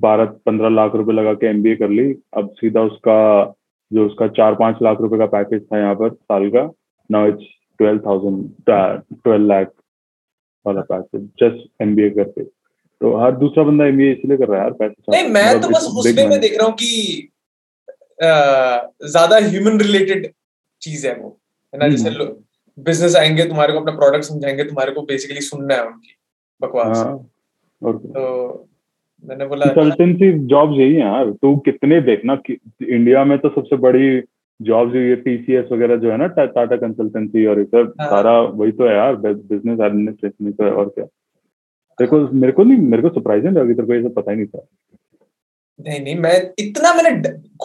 बारह 0.00 0.25
पंद्रह 0.47 0.68
लाख 0.68 0.95
रुपए 0.95 1.12
लगा 1.12 1.33
के 1.35 1.47
एमबीए 1.47 1.76
कर 1.76 1.88
ली। 1.90 2.12
अब 2.37 2.50
सीधा 2.56 2.80
उसका 2.83 3.54
जो 3.90 4.06
उसका 4.06 4.26
चार 4.28 4.54
पाँच 4.54 4.78
लाख 4.83 5.00
रुपए 5.00 5.18
का 5.18 5.26
पैकेज 5.35 5.62
था 5.62 5.78
यहाँ 5.78 5.95
पर 5.95 6.11
साल 6.11 6.49
का 6.50 6.71
now 7.11 7.28
it's 7.28 7.47
twelve 7.80 8.00
thousand 8.06 8.45
twelve 8.68 9.47
lakh 9.47 9.73
वाला 10.66 10.80
पैकेज 10.90 11.28
जस्ट 11.42 11.83
एमबीए 11.83 12.11
करके। 12.11 12.42
तो 13.00 13.17
हर 13.17 13.33
दूसरा 13.37 13.65
बंदा 13.65 13.87
एमबीए 13.87 14.12
इसलिए 14.12 14.37
कर 14.37 14.49
रहा 14.49 14.59
है 14.59 14.65
यार 14.65 14.73
पैसे 14.75 15.12
नहीं 15.12 15.33
मैं 15.33 15.45
मतलब 15.47 15.62
तो 15.62 15.69
बस 15.69 15.88
उसमें 15.99 16.26
मैं 16.29 16.41
देख 16.41 16.59
रहा 16.59 16.67
हूँ 16.67 16.75
कि 16.75 17.31
ज़्यादा 18.21 19.37
ह्यूमन 19.47 19.81
रिलेटेड 19.81 20.31
चीज़ 20.83 21.07
है 21.07 21.15
वो। 21.15 21.29
है 21.73 21.79
ना 21.81 21.88
जैसे 21.88 22.09
हम्म। 22.09 22.25
बिज़नेस 22.79 23.17
आएँगे 23.17 23.45
तुम्हारे 23.49 23.73
को 23.73 23.81
अपना 23.81 23.93
प्रोडक्ट 23.97 24.25
समझाएँगे 24.25 24.65
तुम्हारे 24.65 24.93
को 24.93 25.03
बेसिकली 25.03 25.41
सुनना 25.43 25.75
है 25.75 25.85
उनकी 25.87 26.17
बकवास। 26.61 26.97
हाँ 26.97 27.15
और 27.83 27.97
तो 27.97 28.69
मैंने 29.25 29.47
बोला 29.47 29.67
कंसल्टेंसी 29.67 30.33
जॉब्स 30.47 30.79
यही 30.79 30.95
है 30.95 31.00
यार 31.00 31.31
तू 31.33 31.57
कितने 31.67 32.00
देखना 32.00 32.35
कि 32.47 32.59
इंडिया 32.88 33.25
में 33.25 33.38
तो 33.38 33.49
सबसे 33.50 33.76
बड़ी 33.85 34.20
जॉब्स 34.61 34.94
ये 34.97 35.14
टीसीएस 35.16 35.68
वगैरह 35.73 35.97
जो 35.97 36.11
है 36.11 36.16
ना 36.16 36.27
टाटा 36.37 36.77
कंसल्टेंसी 36.77 37.47
और 37.47 37.59
ये 37.59 37.64
सब 37.64 37.94
हाँ। 38.01 38.09
सारा 38.11 38.38
वही 38.40 38.73
तो 38.73 38.88
है 38.88 38.94
यार 38.94 39.16
बिज़नेस 39.16 39.81
एडमिनिस्ट्रेशन 39.81 40.53
तो 40.53 40.70
और 40.73 40.88
क्या। 40.88 41.07
मेरे 41.98 42.06
को 42.06 42.18
मेरे 42.32 42.52
को 42.52 42.64
नहीं 42.64 42.78
मेरे 42.78 43.02
को 43.02 43.09
सरप्राइजिंग 43.09 43.56
लगा 43.56 43.72
तेरे 43.72 43.87
को 43.87 43.94
ये 43.94 44.02
सब 44.02 44.14
पता 44.14 44.30
ही 44.30 44.37
नहीं 44.37 44.46
था। 44.46 44.66
नहीं 45.78 46.00
नहीं 46.00 46.14
मैं 46.16 46.35
इतना 46.59 46.92
मैंने 46.94 47.11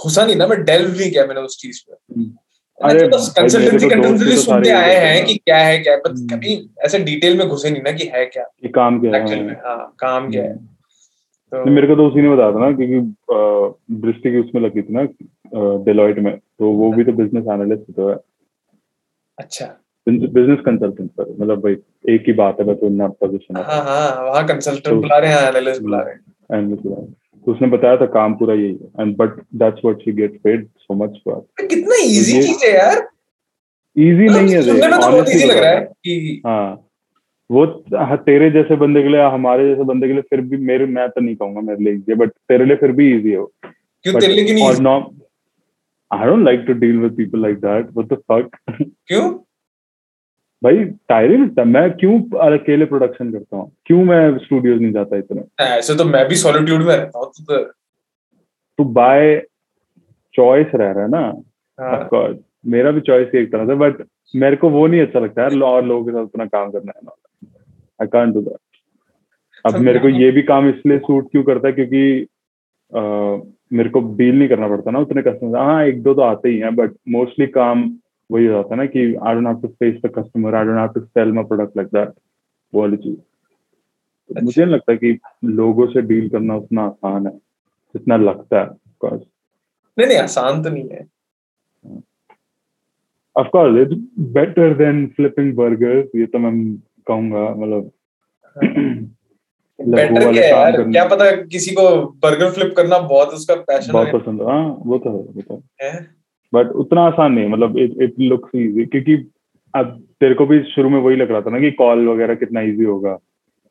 घुसा 0.04 0.26
नहीं 0.26 0.36
ना 0.36 0.48
मैं 0.48 0.64
डेल्व 0.64 0.92
नहीं 0.92 1.12
किया 1.12 1.26
मैंने 1.26 1.42
उस 1.42 1.58
चीज़ 1.62 1.82
पे। 1.88 1.94
हम्म। 1.94 2.32
अरे 2.80 3.08
तो 3.08 3.18
कंसल्टेंसी 3.34 3.90
कंसल्टेंसी 3.90 4.36
तो 4.36 4.42
सुनते 4.42 4.70
आए 4.70 4.96
हैं 4.96 5.26
कि 5.26 5.36
क्या 5.36 5.58
है 5.58 5.78
क्या 5.80 5.94
है 5.94 6.00
हम्म। 6.00 6.28
कभी 6.28 6.56
ऐसे 6.86 7.00
डिटेल 7.00 7.38
में 7.38 7.48
घुसे 7.48 7.70
नहीं 7.70 7.82
ना 7.82 7.92
कि 7.92 8.10
है 8.14 8.26
क्या। 8.26 8.44
कि 8.62 8.70
काम 8.70 9.00
क्या 9.00 9.18
है 9.18 9.38
हाँ। 9.38 9.56
हाँ 9.66 9.94
काम 10.00 10.30
क्या 10.32 10.44
है। 10.44 10.56
तो 11.52 11.66
मेरे 11.66 11.88
को 11.88 11.96
तो 11.96 12.08
उसी 12.08 12.22
ने 12.22 12.30
बताया 12.30 12.52
था 12.52 12.60
ना 12.60 12.72
क्योंकि 12.72 13.00
दृष्टि 14.02 14.32
की 14.32 14.40
उसमें 14.40 14.62
लगी 14.62 14.82
थी 14.82 14.94
ना 14.94 15.04
डेलॉइट 15.86 16.20
में। 16.20 16.36
तो 16.38 16.72
वो 16.72 16.92
भी 16.92 17.04
तो 17.04 17.14
बिज़नेस 17.14 17.46
एनालिस्ट 17.54 17.92
तो 17.96 18.10
है। 18.10 18.16
अच्छा। 19.38 19.66
बिज़नेस 20.08 20.60
कंसल्टेंट 20.66 21.10
पर 21.12 21.30
मतलब 21.40 21.60
भाई 21.62 21.76
एक 22.14 22.24
ही 22.28 22.34
बात 22.34 22.60
है 22.60 22.66
बस 22.66 22.78
उनना 22.84 23.08
पोजीशन 23.24 23.58
है 23.58 23.64
हाँ 23.64 23.84
हाँ 23.86 24.24
वहाँ 24.24 24.46
कंसल्टेंट 24.48 24.86
तो- 24.86 25.02
बुला 25.02 25.18
रहे 25.18 25.34
हैं 25.34 25.48
एनालिस्ट 25.50 25.82
बुला 25.82 26.00
रहे 26.02 26.14
हैं। 26.14 26.60
एनालिस्ट 26.60 26.86
है। 26.86 27.06
तो 27.46 27.52
उसने 27.52 27.68
बताया 27.68 27.98
था 27.98 28.06
काम 28.16 28.34
पूरा 28.34 28.54
यही 28.54 28.72
है। 28.74 29.04
And 29.04 29.16
but 29.18 29.40
that's 29.56 29.82
what 29.86 30.00
she 30.00 30.12
gets 30.12 30.38
paid 30.44 30.68
so 30.78 30.94
much 30.94 31.20
for 31.26 31.36
तो 31.36 31.68
कितना 31.68 31.96
इजी 32.04 32.42
चीज़ 32.42 32.66
है 32.66 32.74
यार। 32.74 33.08
इजी 33.96 34.28
नहीं 34.28 34.50
है 34.50 34.60
मतलब 34.60 34.62
सुनने 34.64 34.88
में 34.88 35.00
तो 35.00 35.12
बहुत 35.12 35.30
इजी 35.30 35.46
लग 35.46 35.58
रहा 35.58 35.72
है 35.72 35.84
कि 36.06 36.42
हाँ। 36.46 36.88
वो 37.50 37.66
तेरे 38.26 38.50
जैसे 38.52 38.76
बंदे 38.76 39.02
के 39.04 39.10
लिए 39.10 39.22
हमारे 39.32 39.68
जैसे 39.70 39.84
बंदे 39.84 40.08
के 40.08 40.14
लिए 40.14 40.22
फिर 40.22 40.42
भी 40.42 40.58
मेरे 40.58 40.86
मैं 40.88 41.08
तो 41.10 41.22
नहीं 41.22 41.36
कहूँगा 41.36 41.62
मेरे 41.62 41.84
लिए 41.84 41.94
इजी 41.94 42.12
है 42.12 42.18
बट 42.18 42.30
तेरे 42.50 42.66
लिए 42.66 42.76
फिर 42.76 42.92
भी 42.92 43.12
इजी 43.18 43.32
है 43.32 43.44
क्यों 43.66 44.20
तेरे 44.20 44.34
लिए 44.34 44.46
क्यों 44.46 44.56
नहीं 44.56 45.02
I 46.12 46.26
don't 46.26 46.44
like 46.46 46.64
to 46.68 46.74
deal 46.74 46.98
with 46.98 47.16
people 47.18 47.42
like 47.42 47.58
that 47.58 47.90
what 47.98 48.14
the 48.14 48.18
fuck 48.32 48.50
क्यों? 49.08 49.30
भाई 50.62 50.84
टायरिंग 51.10 51.44
लगता 51.44 51.62
है 51.62 51.68
मैं 51.68 51.90
क्यों 51.92 52.20
अकेले 52.52 52.86
प्रोडक्शन 52.86 53.32
करता 53.32 53.58
हूँ? 53.58 53.72
क्यों 53.86 54.04
मैं 54.06 54.38
स्टूडियोज 54.38 54.82
नहीं 54.82 54.92
जाता 54.94 55.18
इतना? 55.18 55.42
ऐसे 55.66 55.96
तो 55.96 56.06
मैं 56.06 56.28
भी 56.28 56.36
सॉलिट्यूड 56.36 56.82
में 56.82 56.96
रहता 56.96 57.20
हूँ 57.20 57.32
तो 57.40 57.64
तू 58.80 58.84
बाय 58.94 59.36
चॉइस 60.34 60.68
रह 60.76 60.92
रहा 60.92 61.04
है 61.04 61.10
ना? 61.10 61.22
हाँ। 61.80 61.92
ऑफ़ 62.00 62.08
कोर्स 62.08 62.38
मेरा 62.66 62.92
भी 62.92 63.02
चॉइस 63.02 63.36
एक 63.36 63.52
तरह 63.52 63.66
से 63.66 63.76
बट 63.76 64.04
मेरे 64.34 64.56
को 64.56 64.70
वो 64.70 64.86
नहीं 64.88 65.02
अच्छा 65.02 65.20
लगता 65.20 65.44
है 65.44 65.60
और 65.62 65.86
लोगों 65.86 66.06
के 66.06 66.12
साथ 66.12 66.24
उतना 66.24 66.46
काम 66.46 66.72
करना 66.72 66.94
है 66.96 67.14
आई 68.00 68.08
कांट 68.08 68.34
डू 68.34 68.42
दैट 68.42 68.58
अब 69.66 69.80
मेरे 69.80 70.00
को 70.00 70.10
ये 70.10 70.30
भी 70.32 70.42
काम 70.42 70.70
इसलिए 70.70 70.98
सूट 71.00 71.32
क्यों 71.32 71.44
करता 71.44 71.68
है 71.68 71.74
क्योंकि 71.74 72.22
अ, 72.92 73.02
मेरे 73.74 73.90
को 73.90 74.00
डील 74.18 74.38
नहीं 74.40 74.50
करना 74.50 74.68
पड़ता 74.68 74.92
ना 74.92 75.00
उतने 75.00 75.22
कस्टमर 75.22 75.58
हाँ 75.60 75.84
एक 75.86 76.02
दो 76.04 76.14
तो 76.14 76.22
आते 76.22 76.50
ही 76.50 76.58
हैं 76.60 76.76
बट 76.76 76.94
मोस्टली 77.10 77.48
काम 77.48 77.84
वही 78.32 78.46
हो 78.46 78.54
जाता 78.54 78.74
है 78.74 78.78
ना 78.78 78.86
कि 78.86 79.00
I 79.00 79.34
don't 79.36 79.48
have 79.48 79.62
to 79.62 79.68
face 79.68 80.02
the 80.06 80.12
customer 80.18 80.56
I 80.56 80.66
don't 80.66 80.78
have 80.80 80.88
to 80.96 81.02
sell 81.02 81.32
my 81.34 81.44
product 81.44 81.78
like 81.78 81.90
that 81.96 82.10
वो 82.74 82.82
वाली 82.82 82.98
चीज़। 82.98 83.16
तो 83.16 84.42
मुझे 84.46 84.62
नहीं 84.64 84.74
लगता 84.74 84.96
कि 84.96 85.18
लोगों 85.46 85.88
से 85.94 86.02
डील 86.02 86.30
करना 86.30 86.56
उतना 86.56 86.84
आसान 86.84 87.26
है 87.28 87.34
जितना 87.96 88.18
लगता 88.18 88.60
है 88.62 88.68
course. 89.04 89.26
नहीं 89.98 90.08
नहीं 90.08 90.18
आसान 90.18 90.64
तो 90.64 90.70
नहीं 90.70 90.90
है। 90.90 91.08
Course 93.36 93.78
it's 93.82 93.96
better 94.36 94.68
than 94.80 94.98
flipping 95.18 95.50
burgers 95.58 96.16
ये 96.16 96.26
तो 96.26 96.40
मैं 96.40 96.54
कहूँगा 97.08 97.44
मतलब 97.56 97.92
बेटर 99.80 100.32
क्या 100.32 100.44
है 100.44 100.50
यार 100.50 100.82
क्या 100.82 101.06
पता 101.08 101.30
किसी 101.44 101.72
को 101.76 101.84
बर्गर 102.24 102.52
फ्लिप 102.52 102.74
करना 102.78 102.98
बहुत 103.14 103.30
उसका 103.34 103.56
पैशन 103.70 103.94
बहुत 103.94 104.08
है। 104.08 104.14
पसंद 104.14 104.42
है। 104.42 104.58
वो 104.90 104.98
तो 104.98 105.10
है 105.10 105.24
वो 105.36 105.42
तो 105.42 105.62
हैं? 105.82 106.21
बट 106.54 106.72
उतना 106.72 107.02
आसान 107.02 107.34
नहीं 107.34 107.50
मतलब 107.50 107.78
इट 107.78 108.16
लुक्स 108.20 108.56
इजी 108.56 108.86
क्योंकि 108.86 109.16
अब 109.76 110.08
तेरे 110.20 110.34
को 110.34 110.46
भी 110.46 110.64
शुरू 110.64 110.90
में 110.90 111.00
वही 111.00 111.16
लग 111.16 111.32
रहा 111.32 111.42
था 111.42 111.50
ना 111.50 111.60
कि 111.60 111.72
कॉल 111.72 112.08
वगैरह 112.08 112.36
कितना 112.36 112.62
इजी 112.62 112.84
होगा 112.84 113.18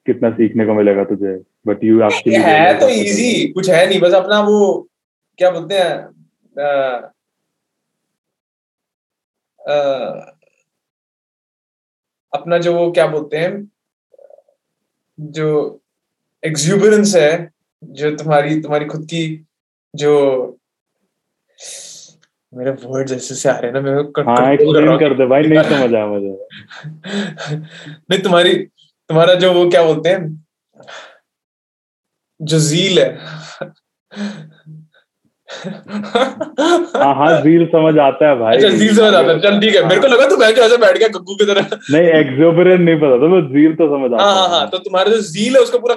कितना 0.06 0.30
सीखने 0.30 0.66
को 0.66 0.74
मिलेगा 0.74 1.04
तुझे. 1.04 1.42
बट 1.66 1.84
यू 1.84 2.02
एक्चुअली 2.02 2.40
है 2.40 2.80
तो 2.80 2.88
इजी 2.88 3.48
कुछ 3.52 3.70
है 3.70 3.88
नहीं 3.88 4.00
बस 4.00 4.12
अपना 4.12 4.40
वो 4.40 4.88
क्या 5.38 5.50
बोलते 5.50 5.74
हैं 5.74 5.96
अपना 12.32 12.58
जो 12.58 12.74
वो 12.74 12.90
क्या 12.92 13.06
बोलते 13.06 13.36
हैं 13.36 13.70
जो 15.18 15.80
एक्सुबरेंस 16.44 17.14
है 17.16 17.50
जो 17.84 18.16
तुम्हारी 18.16 18.60
तुम्हारी 18.60 18.84
खुद 18.84 19.04
की 19.04 19.46
जो 19.94 20.12
मेरे 22.52 22.70
वर्ड्स 22.70 23.12
ऐसे 23.12 23.34
से 23.34 23.48
आ 23.48 23.52
रहे 23.58 23.66
हैं 23.66 23.72
ना 23.72 23.80
मैं 23.80 23.92
हाँ 23.94 24.04
कंट्रोल 24.04 24.74
कर 24.74 24.82
एक्सप्लेन 24.82 24.98
कर 24.98 25.14
दे 25.14 25.26
भाई 25.26 25.42
नहीं 25.42 25.62
समझ 25.62 25.94
आया 25.94 26.06
मुझे। 26.06 26.28
नहीं 28.10 28.18
तुम्हारी 28.22 28.54
तुम्हारा 29.10 29.34
जो 29.34 29.52
वो 29.52 29.68
क्या 29.70 29.82
बोलते 29.82 30.08
हैं? 30.08 30.44
जो 32.40 32.58
जील 32.58 32.98
है। 32.98 33.08
हाँ 35.50 37.14
हाँ 37.14 37.40
जील 37.42 37.66
समझ 37.66 37.98
आता 37.98 38.28
है 38.28 38.36
भाई। 38.38 38.56
अच्छा 38.56 38.68
जील 38.68 38.94
समझ 38.96 39.14
आता 39.14 39.32
है। 39.32 39.38
चल 39.40 39.60
ठीक 39.60 39.74
है 39.74 39.86
मेरे 39.88 40.00
को 40.00 40.06
लगा 40.06 40.28
तू 40.28 40.36
मैं 40.36 40.54
जो 40.54 40.62
ऐसे 40.62 40.76
बैठ 40.76 40.98
गया 40.98 41.08
गग्गू 41.08 41.34
की 41.34 41.44
तरह। 41.44 41.68
नहीं 41.90 42.08
एक्सोबरेंट 42.20 42.80
नहीं 42.80 42.96
पता 42.96 43.18
था 43.22 43.30
बस 43.36 43.50
जील 43.52 43.74
तो 43.74 43.88
समझ 43.88 44.12
आता 44.12 44.24
हाँ 44.24 44.34
हाँ 44.34 44.48
हाँ 44.48 44.68
तो 44.70 44.78
तुम्हारा 44.78 45.10
जो 45.10 45.20
जील 45.30 45.56
है 45.56 45.62
उसको 45.62 45.78
पूरा 45.78 45.94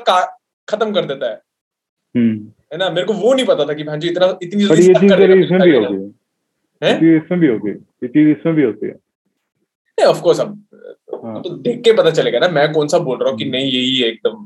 खत्म 0.68 0.92
कर 0.94 1.06
देता 1.06 1.30
है। 1.30 1.42
हम्म। 2.16 2.38
है 2.74 2.78
ना? 2.78 2.90
मेरे 2.90 3.08
को 3.08 3.14
वो 3.14 3.34
नहीं 3.34 3.46
पता 3.46 3.66
था 3.66 3.74
कि 3.74 3.84
भांजी 3.84 4.08
इतना 4.10 4.38
इतनी 4.44 4.66
जल्दी 4.66 5.42
इसमें 5.44 5.62
भी 5.62 5.76
होगी 5.76 6.12
है? 6.84 7.16
इसमें 7.16 7.40
भी 7.40 7.48
होगी 7.48 7.72
ये 7.72 8.08
चीज़ 8.08 8.30
इसमें 8.30 8.56
भी 8.56 8.64
होती 8.64 8.88
है। 8.88 8.94
नहीं 9.98 10.08
ऑफ़ 10.08 10.22
कोर्स 10.22 10.40
अब 10.40 10.60
हाँ. 11.16 11.42
तो 11.42 11.50
देख 11.58 11.82
के 11.84 11.94
पता 11.94 12.12
चलेगा 12.12 12.40
ना 12.40 12.48
मैं 12.50 12.72
कौन 12.74 12.88
सा 12.88 12.98
बोल 13.00 13.18
रहा 13.18 13.30
हूँ 13.30 13.38
कि 13.38 13.46
नहीं 13.46 13.72
यही 13.72 13.96
है 13.98 14.08
एकदम। 14.08 14.46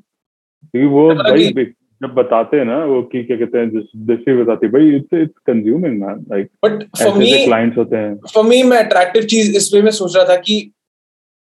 क्योंकि 0.64 0.88
वो 0.88 1.10
भाई 1.16 1.66
जब 2.02 2.14
बताते 2.14 2.58
हैं 2.58 2.66
ना 2.66 2.78
वो 2.86 3.02
की 3.04 3.24
क्या 3.24 3.38
कहते 3.38 3.58
हैं 3.58 3.70
जैसे 4.08 4.36
बताती 4.42 4.68
भाई 4.68 4.90
it's 4.96 5.14
it's 5.14 5.40
consuming 5.48 6.00
man 6.02 6.26
like 6.32 6.50
but 6.66 6.84
for 6.98 7.18
me 7.18 7.32
clients 7.46 7.78
होते 7.78 7.98
हैं। 7.98 8.16
फॉर 8.34 8.44
मी 8.46 8.62
मैं 8.64 8.84
अट्रैक्टिव 8.84 9.24
चीज़ 9.26 9.56
इस 9.58 9.72
वे 9.74 9.82
में 9.82 9.92
सोच 9.92 10.16
रहा 10.16 10.26
था 10.26 10.36
कि 10.42 10.60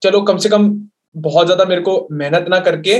चलो 0.02 0.20
कम 0.22 0.36
से 0.36 0.48
कम 0.48 0.68
बहुत 1.16 1.46
ज़्यादा 1.46 1.64
मेरे 1.64 1.80
को 1.80 1.96
मेहनत 2.12 2.46
ना 2.48 2.58
करके 2.60 2.98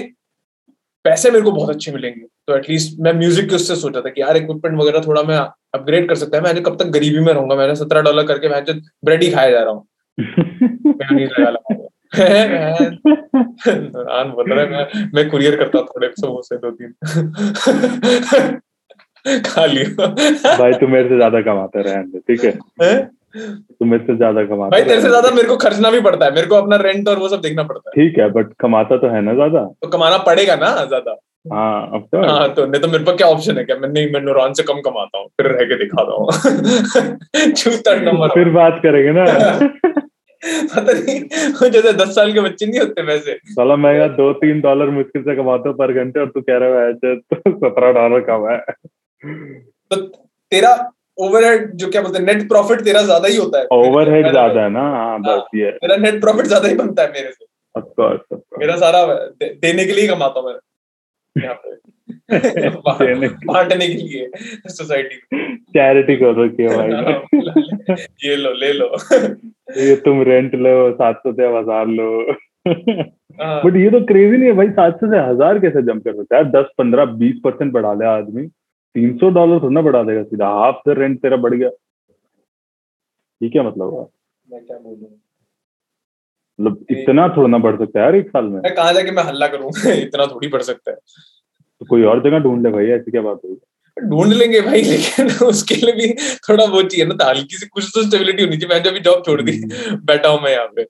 पैसे 1.05 1.31
मेरे 1.31 1.45
को 1.45 1.53
बहुत 1.53 1.71
अच्छे 1.71 1.93
मिलेंगे। 1.93 2.27
तो 2.47 2.57
एटलीस्ट 2.57 3.01
मैं 3.01 3.13
म्यूज़िक 3.13 3.49
के 3.49 3.55
उससे 3.55 3.77
सोचा 3.77 4.01
था 4.01 4.09
कि 4.09 4.21
यार 4.21 4.37
इक्विपमेंट 4.37 4.81
वगैरह 4.81 5.01
थोड़ा 5.01 5.23
मैं 5.23 5.37
अपग्रेड 5.75 6.09
कर 6.09 6.15
सकता 6.15 6.37
है। 6.37 6.43
मैं 6.43 6.63
कब 6.63 6.77
तक 6.79 6.85
गरीबी 6.85 7.19
में 7.19 7.33
रहूँगा? 7.33 7.57
मैंने 7.57 7.77
सत्रह 7.77 8.01
डॉलर 8.01 8.27
करके 8.27 8.49
मैं 8.49 8.65
ब्रेड 9.05 9.23
ही 9.23 9.31
खाया 9.31 9.51
जा 9.51 9.63
रहा 9.63 9.73
हूँ। 9.73 9.87
बोल 14.35 14.53
रहा 14.53 14.65
है 14.65 14.71
मैं 14.71 15.11
मैं 15.15 15.31
कुरियर 15.31 15.57
करता 15.57 15.83
थोड़े 15.83 16.09
समोसे 16.09 16.57
दो 16.57 16.71
तीन। 16.71 16.95
खा 19.47 19.67
लिया। 19.67 20.07
भाई 20.59 20.73
तू 20.73 20.89
मेरे 20.89 21.09
से 21.09 21.17
ज़्यादा 21.17 21.41
कमाते 21.41 21.83
रहे 21.83 22.21
ठीक 22.21 22.45
है? 22.45 22.51
तू 23.37 23.85
मेरे 23.85 24.05
से 24.05 24.17
ज़्यादा 24.17 24.45
कमाता 24.45 24.69
भाई 24.69 24.83
तेरे 24.83 25.01
से 25.01 25.09
ज़्यादा 25.09 25.31
मेरे 25.31 25.49
को 25.49 25.57
खर्चना 25.57 25.91
भी 25.91 26.01
पड़ता 26.01 26.25
है। 26.25 26.35
मेरे 26.35 26.47
को 26.47 26.55
अपना 26.55 26.77
रेंट 26.77 27.09
और 27.09 27.19
वो 27.19 27.29
सब 27.29 27.41
देखना 27.41 27.63
पड़ता 27.63 27.91
है। 27.91 28.05
ठीक 28.05 28.19
है 28.19 28.31
बट 28.31 28.53
कमाता 28.61 28.97
तो 28.97 29.09
है 29.09 29.21
ना 29.21 29.35
ज़्यादा? 29.35 29.65
तो 29.83 29.89
कमाना 29.89 30.19
पड़ेगा 30.19 30.57
ना 30.57 30.85
ज़्यादा। 30.85 31.17
हाँ 31.53 31.91
अब 31.95 32.09
हाँ। 32.15 32.55
तो 32.55 32.67
नहीं 32.67 32.81
तो 32.81 32.89
मेरे 32.89 33.05
पास 33.05 33.17
क्या 33.17 33.27
ऑप्शन 33.27 33.59
है? 33.59 33.65
क्या 33.65 33.77
मैं 33.77 33.89
नहीं 33.89 34.13
मैं 34.13 34.21
नुरान 34.21 34.53
से 34.53 34.63
कम 34.63 34.81
कमाता 34.81 35.19
हूँ? 35.19 35.27
फिर 35.27 35.47
रह 35.47 35.65
के 35.65 35.79
दिखाता 35.79 36.13
हूँ। 36.13 36.29
नंबर 38.05 38.29
फिर 38.29 38.49
बात 38.49 38.81
करेंगे 38.83 39.13
ना। 39.13 39.25
पता 40.45 40.93
नहीं 40.93 41.71
जैसे 41.71 41.93
दस 41.93 42.15
साल 42.15 42.33
के 42.33 42.41
बच्चे 42.41 42.67
नहीं 42.67 42.81
होते 42.81 43.03
वैसे। 43.03 43.35
साला 43.35 43.77
मैं 43.77 43.95
यार 43.95 44.09
दो 44.09 44.33
तीन 44.33 44.61
डॉलर 44.61 44.91
मुश्किल 44.91 45.23
से 45.23 45.37
कमाता 45.37 45.69
हूँ 45.69 45.77
पर 45.77 45.93
घंटे 45.93 46.21
और 46.21 46.27
तू 46.27 46.41
कह 46.41 46.57
रहा 46.57 46.81
है 46.81 46.93
तो 46.95 47.15
सत्रह 47.51 47.93
डॉलर 47.93 48.21
कम 48.21 48.49
है। 48.51 48.59
तो 49.91 49.97
तेरा 49.97 50.93
ओवरहेड 51.19 51.71
जो 51.75 51.89
क्या 51.91 52.03
बोलते 52.03 52.19
हैं 52.19 52.27
नेट 52.27 52.49
प्रॉफिट 52.49 52.81
तेरा 52.85 53.03
ज़्यादा 53.03 53.29
ही 53.29 53.37
होता 53.37 53.59
है। 53.59 53.67
ओवरहेड 53.73 54.31
ज़्यादा 54.31 54.63
है 54.63 54.69
ना? 54.71 54.81
हाँ 54.81 55.21
बस 55.21 55.29
हाँ, 55.29 55.45
ये। 55.55 55.71
मेरा 55.83 55.97
नेट 55.97 56.21
प्रॉफिट 56.21 56.47
ज़्यादा 56.47 56.69
ही 56.69 56.75
बनता 56.75 57.03
है 57.03 57.13
मेरे 57.13 57.31
से। 57.31 57.45
मेरा 58.59 58.77
सारा 58.77 59.05
देने 59.43 59.85
के 59.85 59.93
लिए 59.93 60.09
कमाता 60.09 60.41
हूँ 60.41 60.49
मैं। 60.49 60.59
यहाँ 61.37 61.55
पे। 61.55 61.83
बांटने 63.47 63.87
के 63.87 63.95
लिए 63.95 64.31
सोसाइटी 64.69 65.17
चैरिटी 65.77 66.17
कर 66.17 66.45
रखी 66.45 66.63
है 66.63 66.77
भाई। 66.77 66.91
हाँ, 67.91 67.97
ये 68.25 68.37
लो 68.37 68.53
ले 68.53 68.73
लो। 68.73 68.87
ये 69.81 69.97
तुम 70.05 70.23
रेंट 70.23 70.55
लो 70.55 70.91
सात 70.93 71.21
सौ 71.27 71.33
से 71.33 71.47
हज़ार 71.59 71.87
लो। 71.87 72.09
बट 72.69 73.13
हाँ। 73.41 73.71
ये 73.77 73.91
तो 73.91 74.01
क्रेजी 74.07 74.37
नहीं 74.37 74.49
है 74.49 74.53
भाई 74.57 74.69
सात 74.71 75.01
सौ 75.01 75.07
से 75.07 75.19
हज़ार 75.31 75.59
कैसे 75.59 75.83
जम 75.83 75.99
कर 76.01 76.15
सकता 76.17 76.37
है? 76.37 76.45
दस 76.51 76.67
पंद्रह 76.79 77.05
बीस 77.23 77.41
परसेंट 77.45 77.73
बढ़ा 77.73 77.93
ले 77.95 78.07
आदमी। 78.07 78.49
तीन 78.95 79.17
सौ 79.19 79.29
डॉलर 79.31 79.59
थोड़ा 79.59 79.69
ना 79.69 79.81
बढ़ा 79.83 80.03
देगा 80.03 80.23
सीधा 80.23 80.49
हाफ़ 80.49 80.89
द 80.89 80.95
रेंट 80.99 81.23
तेरा 81.23 81.37
बढ़ 81.37 81.55
गया। 81.55 81.71
ये 83.43 83.49
क्या 83.49 83.63
मतलब 83.63 83.91
हुआ? 83.91 84.07
मैं 84.49 84.65
क्या 84.67 84.79
बोलूँ? 84.79 85.21
मतलब 86.59 86.87
इतना 86.91 87.29
थोड़ा 87.29 87.49
ना 87.49 87.59
बढ़ 87.59 87.77
सकता 87.77 87.99
है 87.99 88.05
यार 88.05 88.15
एक 88.15 88.29
साल 88.29 88.45
में। 88.45 88.61
मैं 88.61 88.75
कहा 88.75 88.93
जाके 88.93 89.11
मैं 89.11 89.23
हल्ला 89.23 89.47
करूँ? 89.47 89.71
इतना 89.97 90.27
थोड़ी 90.27 90.49
बढ़ 90.49 90.63
सकता 90.63 90.91
है। 90.91 90.97
तो 91.81 91.87
कोई 91.87 92.03
और 92.03 92.23
जगह 92.23 92.39
ढूंढ 92.39 92.63
ले 92.63 92.71
भाई 92.71 92.87
ऐसी 92.87 93.11
क्या 93.11 93.23
बात 93.23 93.41
हुई? 93.45 93.57
ढूंढ 94.09 94.33
लेंगे 94.33 94.61
भाई 94.61 94.83
लेकिन 94.83 95.27
उसके 95.47 95.75
लिए 95.75 95.93
भी 95.93 96.13
थोड़ा 96.49 96.65
वो 96.65 96.83
चाहिए 96.83 97.07
ना 97.07 97.15
तो 97.15 97.29
हल्की 97.29 97.57
सी 97.57 97.67
कुछ 97.67 97.91
तो 97.95 98.03
स्टेबिलिटी 98.03 98.43
होनी 98.43 98.57
चाहिए। 98.57 98.75
मैं 98.75 98.83
जब 98.83 98.99
जॉब 99.03 99.23
छोड़ 99.27 99.43
दी 99.43 99.57
हम्म। 99.57 99.97
बैठा 100.07 100.29
हूँ 100.29 100.41
मैं 100.41 100.51
यहाँ 100.53 100.67
पे। 100.67 100.83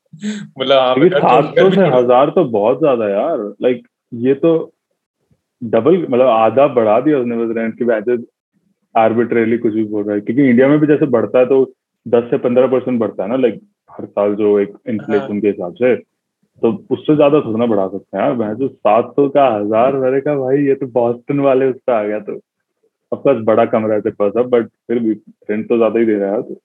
मतलब 0.58 0.78
हाँ 0.78 1.42
सात 1.42 1.58
सौ 1.58 1.70
से 1.70 1.86
हज़ार 1.96 2.30
तो 2.30 2.44
बहुत 2.44 2.78
ज़्यादा 2.78 3.08
यार। 3.08 3.54
लाइक 3.62 3.86
ये 4.12 4.34
तो 4.34 4.73
डबल 5.64 5.96
मतलब 6.00 6.26
आधा 6.28 6.66
बढ़ा 6.74 6.98
दिया 7.00 7.18
उसने 7.18 7.36
बस 7.36 7.54
रेंट 7.56 7.78
की 7.78 7.84
बैचेज 7.84 8.24
आर्बिट्रेली 8.94 9.58
कुछ 9.58 9.72
भी 9.74 9.84
बोल 9.86 10.04
रहा 10.04 10.14
है। 10.14 10.20
क्योंकि 10.20 10.48
इंडिया 10.50 10.68
में 10.68 10.78
भी 10.78 10.86
जैसे 10.86 11.06
बढ़ता 11.08 11.38
है 11.38 11.46
तो 11.46 11.64
दस 12.06 12.30
से 12.30 12.38
पंद्रह 12.38 12.66
परसेंट 12.68 12.98
बढ़ता 13.00 13.22
है 13.22 13.28
ना 13.28 13.36
लाइक 13.36 13.60
हर 13.90 14.06
साल 14.06 14.34
जो 14.36 14.58
एक 14.60 14.76
इन्फ्लेशन 14.88 15.32
हाँ। 15.32 15.40
के 15.40 15.48
हिसाब 15.48 15.74
से 15.74 15.94
तो 16.62 16.72
उससे 16.90 17.14
ज़्यादा 17.16 17.40
थोड़ा 17.40 17.66
बढ़ा 17.66 17.86
सकते 17.88 18.16
हैं। 18.16 18.24
यार 18.24 18.34
मैं 18.36 18.54
जो 18.56 18.68
सात 18.68 19.12
सौ 19.16 19.28
का 19.28 19.46
हज़ार 19.54 19.96
मेरे 19.98 20.20
का 20.20 20.34
भाई 20.36 20.64
ये 20.66 20.74
तो 20.74 20.86
बॉस्टन 20.92 21.40
वाले 21.40 21.70
उसका 21.70 21.98
आ 21.98 22.02
गया 22.04 22.18
तो 22.20 22.38
ऑफकोर्स 23.12 23.44
बड़ा 23.46 23.64
कमरा 23.66 23.94
है 23.96 24.10
पास 24.12 24.32
अब 24.38 24.48
बट 24.50 24.66
फिर 24.88 24.98
भी 24.98 25.12
रेंट 25.50 25.68
तो 25.68 25.76
ज़्यादा 25.76 25.98
ही 25.98 26.06
दे 26.06 26.18
रहा 26.18 26.34
है। 26.34 26.42
तो 26.42 26.60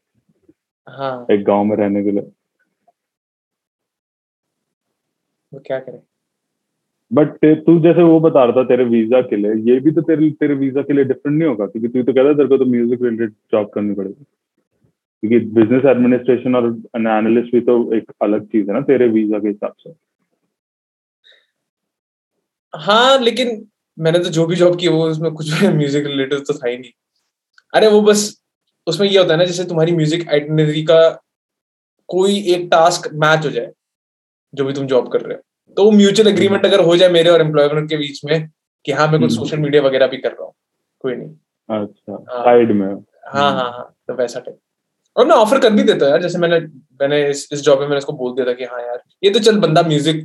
हाँ। 0.88 1.26
एक 1.32 1.44
गाँव 1.46 1.64
में 1.64 1.76
रहने 1.78 2.04
के 2.04 2.12
लिए। 2.12 2.32
वो 5.52 5.60
क्या 5.66 5.80
करें? 5.80 6.00
बट 7.12 7.45
तू 7.65 7.80
जैसे 7.82 8.04
वो 8.04 8.19
बता 8.19 8.43
रहा 8.43 8.56
था 8.56 8.63
तेरे 8.67 8.84
वीज़ा 8.86 9.22
के 9.22 9.36
लिए, 9.36 9.54
ये 9.72 9.80
भी 9.80 9.91
तो 9.91 10.02
तेरे 10.02 10.30
तेरे 10.39 10.54
वीज़ा 10.56 10.82
के 10.82 10.93
लिए 10.93 11.04
डिफरेंट 11.06 11.38
नहीं 11.38 11.50
होगा? 11.50 11.65
क्योंकि 11.67 11.88
तू 11.88 12.04
तो 12.04 12.13
कहता 12.13 12.34
तेरे 12.34 12.48
को 12.50 12.58
तो 12.58 12.65
म्यूज़िक 12.65 13.02
रिलेटेड 13.04 13.34
जॉब 13.54 13.69
करनी 13.76 13.93
पड़ेगी। 13.95 14.26
क्योंकि 15.24 15.39
बिज़नेस 15.56 15.86
एडमिनिस्ट्रेशन 15.86 16.56
और 16.56 16.67
एनालिस्ट 16.98 17.52
भी 17.54 17.62
तो 17.62 17.93
एक 17.93 18.12
अलग 18.24 18.45
चीज़ 18.48 18.67
है 18.67 18.74
ना 18.74 18.82
तेरे 18.84 19.08
वीज़ा 19.08 19.39
के 19.39 19.48
हिसाब 19.48 19.74
से। 19.80 19.93
हाँ 22.74 23.19
लेकिन 23.19 23.65
मैंने 23.98 24.19
तो 24.19 24.30
जो 24.30 24.45
भी 24.45 24.56
जॉब 24.56 24.78
की 24.80 24.88
वो 24.88 25.04
उसमें 25.10 25.32
कुछ 25.32 25.63
म्यूज़िक 25.63 26.06
रिलेटेड 26.06 26.39
तो 26.39 26.54
था 26.54 26.67
ही 26.67 26.78
नहीं। 26.78 26.91
अरे, 27.74 27.88
वो 27.88 28.02
बस, 28.02 28.41
उसमें 28.88 29.08
ये 29.08 29.17
होता 29.17 29.34
है 29.34 29.38
ना, 29.39 29.45
जैसे 29.45 29.63
तुम्हारी 29.65 29.91
म्यूज़िक 29.91 30.28
आइटनरी 30.30 30.84
का 30.84 31.10
कोई 32.10 32.39
एक 32.54 32.67
टास्क 32.72 33.10
मैच 33.13 33.45
हो 33.45 33.50
जाए, 33.52 33.72
जो 34.54 34.65
भी 34.65 34.74
तुम 34.74 34.88
जॉब 34.88 35.12
कर 35.13 35.22
रहे 35.22 35.38
हो। 35.38 35.41
तो 35.77 35.84
वो 35.86 35.91
म्यूचुअल 35.91 36.29
एग्रीमेंट 36.29 36.65
अगर 36.65 36.84
हो 36.86 36.95
जाए 36.97 37.10
मेरे 37.10 37.29
और 37.29 37.41
एम्प्लॉयर 37.41 37.86
के 37.86 37.97
बीच 37.97 38.23
में 38.25 38.49
कि 38.86 38.91
हाँ 38.91 39.08
मैं 39.08 39.19
कुछ 39.21 39.32
सोशल 39.32 39.53
हम्म। 39.53 39.63
मीडिया 39.63 39.82
वगैरह 39.84 40.08
भी 40.08 40.17
कर 40.17 40.32
रहा 40.32 40.43
हूँ। 40.43 40.53
कोई 41.03 41.15
नहीं। 41.15 41.29
अच्छा 41.69 42.17
साइड 42.43 42.71
में। 42.71 42.88
हाँ 42.88 43.51
हाँ 43.53 43.71
हाँ 43.71 43.93
तो 44.08 44.13
वैसा 44.13 44.39
टाइप 44.39 44.58
और 45.15 45.25
मैं 45.27 45.36
ऑफ़र 45.36 45.60
कर 45.60 45.73
भी 45.73 45.84
देता 45.84 46.08
यार 46.10 46.21
जैसे 46.21 46.38
मैंने 46.39 46.60
मैंने 47.01 47.29
इस 47.29 47.47
इस 47.53 47.62
जॉब 47.62 47.79
में 47.79 47.88
मैंने 47.88 47.97
उसको 47.97 48.13
बोल 48.13 48.34
दिया 48.36 48.45
था 48.47 48.53
कि 48.53 48.63
हाँ 48.63 48.82
यार 48.82 49.01
ये 49.23 49.29
तो 49.29 49.39
चल 49.39 49.60
बंदा 49.60 49.82
म्यूज़िक 49.84 50.23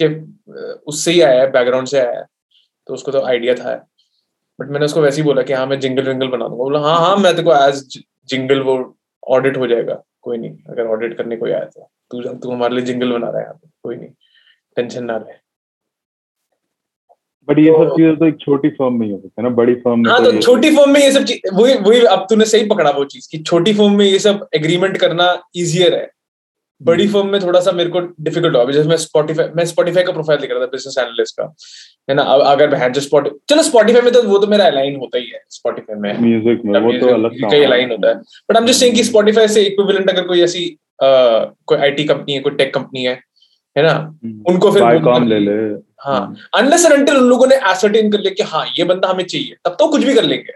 के 0.00 0.08
उससे 0.86 1.12
ही 1.12 1.20
आया 1.20 1.40
है 1.40 1.50
बैकग्राउंड 1.52 1.88
से 1.88 1.98
आया 2.00 2.18
है 2.18 2.24
तो 2.86 2.94
उसको 2.94 3.12
तो 3.12 3.20
आइडिया 3.26 3.54
था। 3.54 3.74
बट 4.58 4.70
मैंने 4.70 4.84
उसको 4.84 5.00
वैसे 5.00 5.16
ही 5.16 5.22
बोला 5.22 5.42
कि 5.42 5.52
हाँ 5.52 5.66
मैं 5.66 5.78
जिंगल 5.80 6.08
विंगल 6.08 6.28
बना 6.28 6.48
दूँगा। 6.48 6.62
बोला 6.62 6.80
हाँ 6.80 6.98
हाँ 6.98 7.16
मैं 7.16 7.34
तेको 7.36 7.54
एज 7.56 8.02
जिंगल 8.28 8.60
वो 8.62 8.74
ऑडिट 9.28 9.56
हो 9.56 9.66
जाएगा। 9.66 10.02
कोई 10.22 10.38
नहीं 10.38 10.56
अगर 10.70 10.86
ऑडिट 10.86 11.16
करने 11.16 11.36
कोई 11.36 11.50
आया 11.50 11.64
तो। 11.64 11.90
तू 12.10 12.22
तू 12.34 12.50
हमारे 12.50 12.74
लिए 12.74 12.84
जिंगल 12.84 13.12
बना 13.12 13.28
रहा 13.28 13.38
है 13.38 13.44
यहाँ 13.44 13.54
पे। 13.54 13.68
कोई 13.82 13.96
नहीं। 13.96 14.10
टेंशन 14.76 15.04
ना 15.04 15.16
रहे 15.16 15.40
बट 17.48 17.58
ये 17.58 17.70
तो, 17.70 17.84
सब 17.84 17.96
चीज़ें 17.96 18.16
तो 18.16 18.26
एक 18.26 18.36
छोटी 18.40 18.68
फर्म 18.70 18.94
में 18.94 19.06
ही 19.06 19.12
हो 19.12 19.18
सकता 19.18 19.42
है 19.42 19.48
ना 19.48 19.54
बड़ी 19.54 19.74
फर्म 19.76 20.00
में 20.00 20.10
हाँ 20.10 20.22
तो, 20.24 20.30
तो 20.32 20.40
छोटी 20.40 20.70
फर्म 20.76 20.90
में 20.90 21.00
ये 21.00 21.10
सब 21.12 21.24
चीज़ 21.24 21.54
वही 21.54 21.74
वही 21.80 22.00
अब 22.06 22.26
तूने 22.30 22.44
सही 22.46 22.66
पकड़ा 22.66 22.90
वो 22.90 23.04
चीज़ 23.04 23.28
कि 23.30 23.38
छोटी 23.38 23.72
फर्म 23.74 23.96
में 23.98 24.04
ये 24.06 24.18
सब 24.18 24.46
एग्रीमेंट 24.54 24.96
करना 24.96 25.26
इजियर 25.56 25.94
है। 25.94 26.10
बड़ी 26.80 27.06
फर्म 27.08 27.20
हम्म। 27.20 27.32
में 27.32 27.42
थोड़ा 27.42 27.60
सा 27.60 27.72
मेरे 27.72 27.90
को 27.90 28.00
डिफ़िकल्ट 28.00 28.56
हुआ 28.56 28.64
जैसे 28.70 28.88
मैं 28.88 28.96
स्पॉटिफाई 28.96 29.48
मैं 29.56 29.64
स्पॉटिफाई 29.64 30.02
का 30.04 30.12
प्रोफ़ाइल 30.12 30.40
दिख 30.40 30.50
रहा 30.50 30.60
था 30.60 30.66
बिज़नेस 30.66 30.96
एनालिस्ट 30.98 31.36
का। 31.40 31.44
है 32.08 32.14
ना? 32.14 32.22
अगर 32.22 32.70
मैं 32.70 32.92
जो 32.92 33.00
स्पॉट 33.00 33.28
चलो 33.48 33.62
स्पॉटिफाई 33.62 34.02
में 34.02 34.12
तो 34.12 34.22
वो 34.22 34.38
तो 34.38 34.46
मेरा 34.46 34.66
अलाइन 34.66 34.96
होता 34.96 35.18
ही 35.18 35.26
है 35.26 35.42
स्पॉटिफाई 35.50 35.96
में। 35.96 36.20
म्यूज़िक 36.20 36.64
में 36.64 36.80
वो 36.80 36.92
तो 36.98 37.12
अलग 37.14 37.40
का 37.42 37.64
अलाइन 37.64 37.90
होता 37.90 38.08
है। 38.08 38.14
But 38.14 38.56
I 38.56 38.62
am 38.62 38.66
just 38.68 38.80
saying 38.80 38.96
कि 38.96 39.04
स्पॉटिफाई 39.04 39.48
से 39.48 39.62
इक्विवेलेंट 39.64 40.10
अगर 40.10 40.26
कोई 40.28 40.42
ऐसी 40.42 40.64
कोई 41.02 41.78
आईटी 41.78 42.04
कंपनी 42.04 42.34
है 42.34 42.40
कोई 42.40 42.54
टेक 42.56 42.74
कंपनी 42.74 43.04
है 43.04 43.20
है 43.76 43.82
ना? 43.82 43.92
हम्म। 44.24 44.42
उनको 44.48 44.70
फिर 44.72 44.98
काम 45.04 45.26
ले 45.28 45.38
ले। 45.38 45.52
हाँ 46.00 46.34
अनलेस 46.56 46.84
एंड 46.84 46.94
अनटिल 46.94 47.16
उन 47.16 47.28
लोगों 47.28 47.46
ने 47.46 47.56
एसर्टेन 47.70 48.10
कर 48.12 48.18
लिया 48.18 48.34
कि 48.34 48.42
हाँ 48.42 48.64
ये 48.78 48.84
बंदा 48.84 49.08
हमें 49.08 49.24
चाहिए 49.24 49.56
तब 49.64 49.76
तो 49.78 49.88
कुछ 49.88 50.04
भी 50.04 50.14
कर 50.14 50.24
लेंगे। 50.24 50.52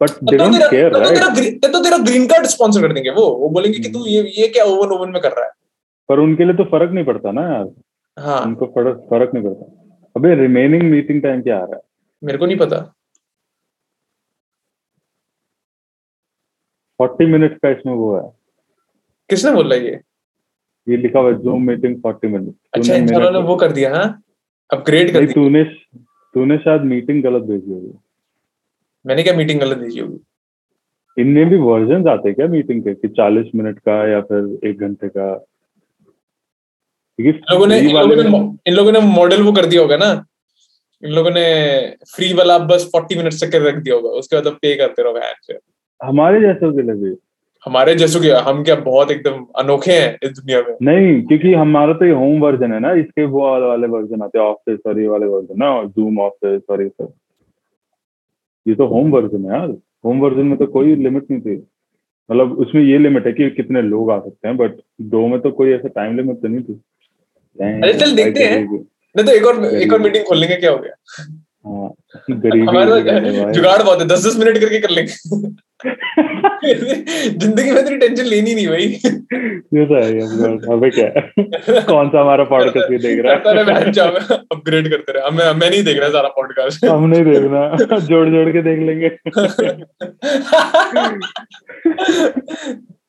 But 0.00 0.10
they 0.24 0.36
don't 0.36 0.54
care 0.70 0.92
right 0.92 1.64
तो 1.66 1.82
तेरा 1.84 1.98
ग्रीन 2.04 2.26
कार्ड 2.26 2.46
स्पॉन्सर 2.46 2.80
कर 2.80 2.92
देंगे 2.92 3.10
वो। 3.10 3.26
वो 3.38 3.48
बोलेंगे 3.50 3.78
कि 3.78 3.88
तू 3.88 3.98
हम्म। 3.98 4.08
ये 4.08 4.32
ये 4.38 4.48
क्या 4.48 4.64
ओवन 4.64 4.92
ओवन 4.92 5.10
में 5.10 5.20
कर 5.22 5.32
रहा 5.32 5.44
है? 5.44 5.50
पर 6.08 6.18
उनके 6.18 6.44
लिए 6.44 6.54
तो 6.54 6.64
फ़र्क 6.64 6.90
नहीं 6.90 7.04
पड़ता 7.04 7.32
ना 7.32 7.42
यार। 7.42 7.72
हाँ। 8.16 8.40
उनको 8.40 8.66
फ़र्क 8.66 9.06
फ़र्क 9.10 9.34
नहीं 9.34 9.44
पड़ता। 9.44 9.70
अबे 10.16 10.34
रिमेनिंग 10.34 10.82
मीटिंग 10.90 11.22
टाइम 11.22 11.42
क्या 11.42 11.56
आ 11.56 11.64
रहा 11.64 11.76
है? 11.76 11.82
मेरे 12.22 12.38
को 12.38 12.46
नहीं 12.46 12.56
पता। 12.56 12.78
फोर्टी 16.98 17.26
मिनट 17.26 17.56
का 17.58 17.70
इसमें 17.70 17.94
वो 17.94 18.16
है। 18.16 18.28
किसने 19.30 19.50
बोला 19.50 19.76
ये? 19.76 20.00
ये 20.88 20.96
लिखा 20.96 21.20
हुआ 21.20 21.32
जूम 21.44 21.66
मीटिंग 21.66 21.96
फोर्टी 22.02 22.28
मिनट 22.28 22.54
अच्छा 22.74 22.96
ने 23.30 23.38
वो 23.38 23.56
कर 23.56 23.72
दिया 23.72 23.94
हाँ? 23.96 24.22
अपग्रेड 24.70 25.12
कर 25.12 25.20
दिया। 25.20 25.34
तूने 25.34 25.64
तूने 26.34 26.58
शायद 26.58 26.82
मीटिंग 26.82 27.22
गलत 27.22 27.42
भेजी 27.42 27.72
होगी। 27.72 27.92
मैंने 29.06 29.22
क्या 29.22 29.34
मीटिंग 29.36 29.60
गलत 29.60 29.78
भेजी 29.78 30.00
होगी? 30.00 30.18
इनमें 31.16 31.48
भी 31.48 31.56
वर्जन 31.56 32.08
आते 32.08 32.32
क्या 32.32 32.46
मीटिंग 32.48 32.82
के 32.82 32.94
कि 32.94 33.08
चालीस 33.08 33.50
मिनट 33.54 33.78
का 33.78 33.96
या 34.10 34.20
फिर 34.20 34.68
एक 34.68 34.80
घंटे 34.80 35.08
का? 35.08 35.44
इन 37.18 37.40
लोगों 37.52 37.66
ने 37.66 37.78
इन 37.78 37.96
लोगों 37.96 38.16
ने 38.16 38.38
इन 38.66 38.74
लोगों 38.74 38.92
ने 38.92 39.00
मॉडल 39.00 39.42
वो 39.42 39.52
कर 39.52 39.66
दिया 39.66 39.82
होगा 39.82 39.96
ना? 39.96 40.24
इन 41.02 41.10
लोगों 41.10 41.30
ने 41.30 41.44
फ्री 42.14 42.32
वाला 42.34 42.58
बस 42.58 42.88
फोर्टी 42.92 43.16
मिनट 43.16 43.32
तक 43.32 43.54
रख 43.54 43.74
दिया 43.74 43.94
होगा 43.94 44.08
उसके 44.18 44.36
बाद 44.36 44.54
पे 44.62 44.74
करते 44.76 45.02
रहो 45.02 45.18
एड 45.18 45.58
हमारे 46.00 46.40
जैसे 46.40 46.70
के 46.72 46.82
लिए 46.82 47.14
हमारे 47.66 47.94
जैसों 47.94 48.20
के 48.20 48.28
हम 48.46 48.62
क्या 48.64 48.74
बहुत 48.76 49.10
एकदम 49.10 49.44
अनोखे 49.58 49.92
हैं 49.92 50.18
इस 50.22 50.30
दुनिया 50.30 50.60
में? 50.60 50.76
नहीं 50.82 51.22
क्योंकि 51.22 51.52
हमारा 51.54 51.92
तो 51.92 52.04
ये 52.04 52.12
होम 52.12 52.40
वर्जन 52.40 52.72
है 52.72 52.80
ना 52.80 52.92
इसके 52.92 53.24
वो 53.24 53.40
वाले 53.68 53.86
वर्जन 53.86 54.22
आते 54.22 54.38
हैं 54.38 54.44
ऑफ़िस 54.46 54.78
और 54.86 55.00
ये 55.00 55.08
वाले 55.08 55.26
वर्जन 55.26 55.54
ना 55.58 55.84
जूम 55.84 56.20
ऑफ़िस 56.20 56.62
और 56.70 56.82
ये 56.82 56.88
सब। 56.88 57.12
ये 58.66 58.74
तो 58.74 58.86
होम 58.86 59.10
वर्जन 59.10 59.44
है 59.44 59.58
यार। 59.58 59.76
होम 60.04 60.20
वर्जन 60.20 60.46
में 60.46 60.56
तो 60.58 60.66
कोई 60.66 60.94
लिमिट 60.94 61.30
नहीं 61.30 61.40
थी। 61.40 61.56
मतलब 62.30 62.58
उसमें 62.58 62.82
ये 62.82 62.98
लिमिट 62.98 63.26
है 63.26 63.32
कि 63.32 63.50
कितने 63.50 63.82
लोग 63.82 64.10
आ 64.10 64.18
सकते 64.18 64.48
हैं 64.48 64.56
बट 64.56 64.76
दो 65.00 65.26
में 65.26 65.40
तो 65.40 65.50
कोई 65.50 65.72
ऐसा 65.72 65.88
टाइम 65.88 66.16
लिमिट 66.16 66.36
तो 66.36 66.48
नहीं 66.48 66.62
थी। 66.62 66.80
अरे 67.82 67.92
चल 67.92 68.14
देखते 68.16 68.44
हैं। 68.44 68.60
नहीं 68.64 69.24
तो 69.24 69.32
एक 69.32 69.46
और 69.46 69.64
एक 69.64 69.92
और 69.92 70.00
मीटिंग 70.00 70.24
खोल 70.24 70.38
लेंगे 70.38 70.56
क्या 70.56 70.70
हो 70.70 70.78
गया? 70.78 70.94
हाँ 71.66 71.90
गरीबी 72.30 73.52
जुगाड़ 73.52 73.82
बहुत 73.82 74.00
है 74.00 74.06
दस 74.08 74.26
दस 74.26 74.36
मिनट 74.38 74.58
करके 74.58 74.78
कर 74.78 74.90
लेंगे। 74.90 75.12
ज़िंदगी 75.84 77.70
में 77.70 77.84
तेरी 77.84 77.96
टेंशन 77.98 78.24
लेनी 78.24 78.54
नहीं 78.54 78.66
भाई। 78.68 78.86
ये 79.74 79.84
तो 79.86 79.94
है 79.94 80.02
अबे 80.74 80.90
क्या 80.90 81.08
कौन 81.86 82.08
सा 82.08 82.20
हमारा 82.20 82.44
पॉडकास्ट 82.44 82.92
ये 82.92 82.98
देख 82.98 83.20
रहा 83.24 83.32
है? 83.32 83.38
मैं 83.64 83.74
अपग्रेड 84.52 84.88
करते 84.90 85.12
रहे। 85.12 85.30
मैं 85.30 85.52
मैं 85.60 85.70
नहीं 85.70 85.82
देख 85.84 85.98
रहा 86.00 86.08
सारा 86.10 86.28
पॉडकास्ट 86.36 86.84
हम 86.84 87.06
नहीं 87.06 87.24
देखना 87.24 87.96
जोड़ 87.98 88.28
जोड़ 88.28 88.48
के 88.52 88.62
देख 88.62 88.78
लेंगे। 88.86 89.10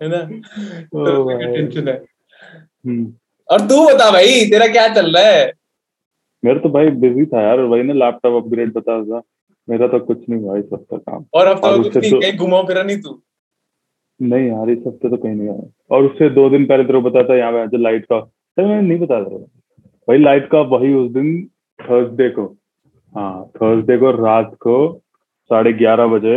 है 0.01 0.07
ना? 0.09 0.21
तो 0.85 1.39
टेंशन 1.53 1.87
है। 1.87 1.95
हम्म। 1.95 3.13
और 3.49 3.61
तू 3.61 3.85
बता 3.85 4.09
भाई 4.11 4.45
तेरा 4.51 4.67
क्या 4.67 4.87
चल 4.93 5.11
रहा 5.15 5.23
है? 5.23 5.51
मेरा 6.43 6.59
तो 6.59 6.69
भाई 6.69 6.89
बिज़ी 7.03 7.25
था 7.25 7.41
यार 7.41 7.65
भाई 7.67 7.83
ना 7.83 7.93
लैपटॉप 8.05 8.43
अपग्रेड 8.43 8.73
बता 8.73 9.01
था 9.03 9.21
मेरा 9.67 9.87
तो 9.87 9.99
कुछ 10.01 10.29
नहीं 10.29 10.41
भाई 10.41 10.61
सब 10.61 10.85
का 10.91 10.97
काम। 10.97 11.25
और 11.33 11.47
हफ़्ता 11.47 11.69
और 11.69 11.81
कुछ 11.83 11.97
नहीं 11.97 12.11
कहीं 12.11 12.37
घुमाओ 12.37 12.65
फिरा 12.67 12.83
नहीं 12.83 12.97
तू? 13.01 13.21
नहीं 14.19 14.47
यार 14.47 14.69
इस 14.69 14.83
हफ़्ते 14.87 15.09
तो 15.09 15.17
कहीं 15.17 15.35
नहीं 15.35 15.49
आया 15.49 15.95
और 15.95 16.03
उससे 16.03 16.29
दो 16.31 16.49
दिन 16.49 16.65
पहले 16.65 16.83
तेरे 16.83 16.99
बताया 17.01 17.27
था 17.29 17.37
यहाँ 17.37 17.51
पे 17.51 17.67
जो 17.67 17.77
लाइट 17.77 18.05
का 18.05 18.19
तो 18.19 18.67
मैंने 18.67 18.87
नहीं 18.87 18.99
बताया 18.99 19.23
था 19.23 19.37
भाई 20.07 20.17
लाइट 20.17 20.49
का 20.49 20.61
वही 20.73 20.93
उस 20.93 21.11
दिन 21.11 21.31
थर्सडे 21.79 22.29
को। 22.29 22.45
हाँ 23.15 23.45
थर्सडे 23.55 23.97
को 23.97 24.11
रात 24.15 24.53
को 24.61 24.77
साढ़े 25.49 25.73
ग्यारह 25.73 26.07
बजे 26.07 26.35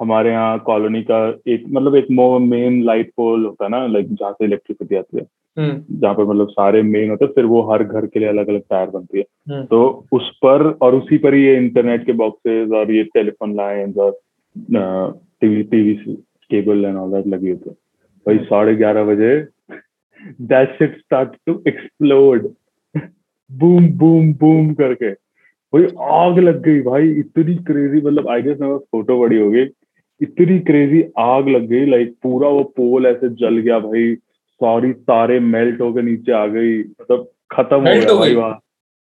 हमारे 0.00 0.30
यहाँ 0.30 0.58
कॉलोनी 0.66 1.02
का 1.02 1.18
एक 1.48 1.64
मतलब 1.68 1.94
एक 1.96 2.06
मेन 2.10 2.82
लाइट 2.84 3.12
पोल 3.16 3.44
होता 3.46 3.64
है 3.64 3.70
ना 3.70 3.86
लाइक 3.86 4.14
जहाँ 4.14 4.32
से 4.32 4.44
इलेक्ट्रिसिटी 4.44 4.96
आती 4.96 5.18
है। 5.18 5.26
जहाँ 5.58 6.14
पर 6.14 6.24
मतलब 6.24 6.48
सारे 6.48 6.82
मेन 6.82 7.10
होते 7.10 7.24
हैं 7.24 7.32
फिर 7.32 7.44
वो 7.44 7.60
हर 7.70 7.82
घर 7.84 8.06
के 8.06 8.20
लिए 8.20 8.28
अलग 8.28 8.48
अलग 8.48 8.60
टायर 8.70 8.90
बनती 8.90 9.18
है। 9.18 9.24
हम्म। 9.50 9.64
तो 9.64 10.04
उस 10.12 10.30
पर 10.42 10.62
और 10.82 10.94
उसी 10.94 11.18
पर 11.18 11.34
ये 11.34 11.56
इंटरनेट 11.56 12.04
के 12.06 12.12
बॉक्सेस 12.12 12.70
और 12.70 12.92
ये 12.92 13.02
टेलीफोन 13.14 13.54
लाइन 13.56 13.94
और 13.98 14.18
TV 15.40 15.62
TV 15.62 15.94
cable 16.50 16.84
and 16.84 16.96
all 16.96 17.10
that 17.12 17.26
लगी 17.26 17.50
होती 17.50 17.70
है। 17.70 17.74
भाई 18.26 18.34
हम्म। 18.34 18.46
साढ़े 18.46 18.74
ग्यारह 18.76 19.04
बजे 19.04 19.36
that 20.42 20.76
shit 20.78 20.96
start 20.98 21.34
to 21.46 21.62
explode 21.68 22.48
boom 23.50 23.88
boom 23.98 24.32
boom 24.34 24.72
करके। 24.74 25.10
भाई 25.72 25.86
आग 26.10 26.38
लग 26.38 26.62
गई 26.62 26.80
भाई 26.82 27.10
इतनी 27.10 27.54
क्रेजी 27.64 28.00
मतलब 28.06 28.28
आई 28.28 28.42
गेस 28.42 28.60
मेरे 28.60 28.78
फ़ोटो 28.92 29.18
बड़ी 29.20 29.40
हो 29.40 29.50
गई 29.50 29.66
इतनी 30.20 30.58
क्रेजी 30.60 31.02
आग 31.18 31.48
लग 31.48 31.66
गई 31.66 31.86
लाइक 31.86 32.14
पूरा 32.22 32.48
वो 32.48 32.62
पोल 32.76 33.06
ऐसे 33.06 33.28
जल 33.36 33.58
गया 33.58 33.78
भाई। 33.80 34.16
सारी 34.60 34.92
तारे 34.92 35.40
मेल्ट 35.40 35.80
होकर 35.80 36.02
नीचे 36.02 36.32
आ 36.32 36.46
गई 36.46 36.78
मतलब 36.78 37.28
खत्म 37.50 37.76
हो 37.76 37.82
गया 37.84 38.14
भाई 38.14 38.34
वहाँ। 38.34 38.60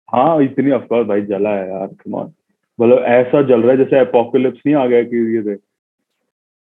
हाँ 0.08 0.42
इतनी 0.42 0.70
अफकोर्स 0.70 1.06
भाई 1.08 1.22
जला 1.22 1.50
है 1.50 1.68
यार 1.68 1.86
कमान 1.86 2.32
मतलब 2.80 2.98
ऐसा 2.98 3.42
जल 3.42 3.62
रहा 3.62 3.70
है 3.70 3.76
जैसे 3.76 3.98
अपोकलिप्स 3.98 4.60
नहीं 4.66 4.76
आ 4.76 4.86
गया 4.86 5.02
कि 5.02 5.36
ये 5.36 5.42
देख 5.42 5.58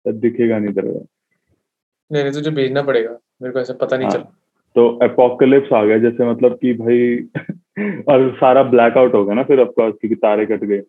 दिखेगा 0.06 0.58
नहीं 0.58 0.74
तेरे 0.74 0.88
नहीं 0.90 2.22
नहीं 2.22 2.32
तुझे 2.32 2.50
भेजना 2.50 2.82
पड़ेगा। 2.82 3.18
मेरे 3.42 3.52
को 3.52 3.60
ऐसा 3.60 3.74
पता 3.74 3.96
नहीं 3.96 4.08
हाँ, 4.08 4.16
चला 4.16 4.32
तो 4.76 4.88
अपोकलिप्स 5.02 5.72
आ 5.72 5.84
गया 5.84 5.98
जैसे 5.98 6.30
मतलब 6.30 6.58
कि 6.62 6.72
भाई 6.74 7.16
और 8.08 8.30
सारा 8.34 8.62
ब्लैकआउट 8.62 9.14
हो 9.14 9.24
गया 9.24 9.34
ना 9.34 9.42
फिर 9.42 9.60
ऑफकोर्स 9.60 9.94
क्योंकि 10.00 10.14
तारे 10.14 10.46
कट 10.46 10.64
गए। 10.64 10.80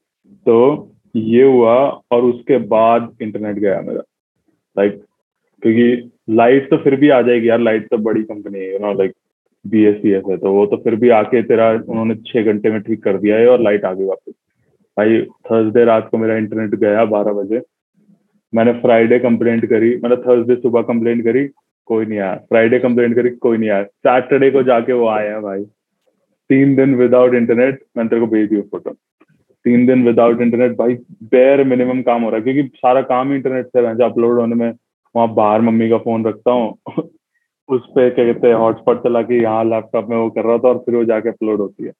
तो 0.45 0.91
ये 1.15 1.43
हुआ 1.43 1.75
और 2.11 2.23
उसके 2.23 2.57
बाद 2.57 3.15
इंटरनेट 3.21 3.55
गया 3.55 3.81
मेरा। 3.81 4.01
लाइक 4.77 5.03
क्योंकि 5.63 6.11
लाइट 6.27 6.69
तो 6.69 6.77
फिर 6.77 6.95
भी 6.95 7.09
आ 7.09 7.21
जाएगी 7.21 7.49
यार 7.49 7.59
लाइट 7.59 7.87
तो 7.89 7.97
बड़ी 7.99 8.23
कंपनी 8.23 8.59
है 8.59 8.71
you 8.71 8.79
know 8.79 8.93
like 8.93 9.13
B 9.65 9.83
S 9.85 9.95
C 10.01 10.11
S 10.11 10.23
है 10.29 10.37
तो 10.37 10.51
वो 10.51 10.65
तो 10.65 10.77
फिर 10.77 10.95
भी 10.95 11.09
आके 11.11 11.41
तेरा 11.43 11.69
उन्होंने 11.71 12.15
छह 12.27 12.43
घंटे 12.43 12.71
में 12.71 12.81
ठीक 12.81 13.03
कर 13.03 13.17
दिया 13.17 13.37
है 13.37 13.47
और 13.49 13.61
लाइट 13.61 13.85
आ 13.85 13.93
गई 13.93 14.05
वापस। 14.05 14.33
भाई 14.97 15.21
थर्सडे 15.45 15.83
रात 15.85 16.07
को 16.11 16.17
मेरा 16.17 16.35
इंटरनेट 16.37 16.75
गया 16.75 17.05
बारह 17.07 17.33
बजे। 17.33 17.61
मैंने 18.53 18.73
फ्राइडे 18.81 19.19
कंप्लेंट 19.19 19.65
करी 19.65 19.95
मतलब 19.95 20.23
थर्सडे 20.27 20.55
सुबह 20.55 20.81
कंप्लेंट 20.83 21.23
करी, 21.23 21.47
कोई 21.89 22.05
नहीं 22.05 22.19
आया। 22.19 22.35
फ्राइडे 22.49 22.79
कंप्लेंट 22.79 23.15
करी, 23.15 23.29
कोई 23.29 23.57
नहीं 23.57 23.69
आया। 23.69 23.83
सैटरडे 23.83 24.49
को 24.51 24.63
जाके 24.63 24.93
वो 24.93 25.07
आया 25.09 25.39
भाई। 25.41 25.63
तीन 26.49 26.75
दिन 26.75 26.95
विदाउट 26.95 27.33
इंटरनेट 27.35 27.79
मैंने 27.97 28.09
तेरे 28.09 28.21
को 28.21 28.27
भेज 28.27 28.49
दी 28.49 28.61
फ़ोटो 28.61 28.91
तीन 29.65 29.85
दिन 29.85 30.05
विदाउट 30.05 30.41
इंटरनेट 30.41 30.71
भाई 30.77 30.95
बेर 31.25 31.63
मिनिमम 31.65 32.01
काम 32.01 32.23
हो 32.23 32.29
रहा 32.29 32.37
है, 32.37 32.43
क्योंकि 32.43 32.77
सारा 32.77 33.01
काम 33.03 33.33
इंटरनेट 33.33 33.67
से 33.67 34.03
अपलोड 34.03 34.39
होने 34.39 34.55
में 34.55 34.71
वहाँ 35.15 35.33
बाहर 35.33 35.61
मम्मी 35.61 35.89
का 35.89 35.97
फ़ोन 35.97 36.25
रखता 36.25 36.51
हूँ 36.51 36.69
उस 37.69 37.85
पर 37.89 38.09
क्या 38.09 38.25
कहते 38.25 38.47
हैं 38.47 38.55
हॉटस्पॉट 38.55 39.03
चला 39.03 39.21
के 39.21 39.41
यहाँ 39.41 39.63
लैपटॉप 39.65 40.09
में 40.09 40.17
वो 40.17 40.29
कर 40.29 40.43
रहा 40.45 40.57
था 40.57 40.67
और 40.69 40.77
फिर 40.77 40.95
वो 40.95 41.03
जाके 41.05 41.29
अपलोड 41.29 41.59
होती 41.59 41.83
है। 41.83 41.91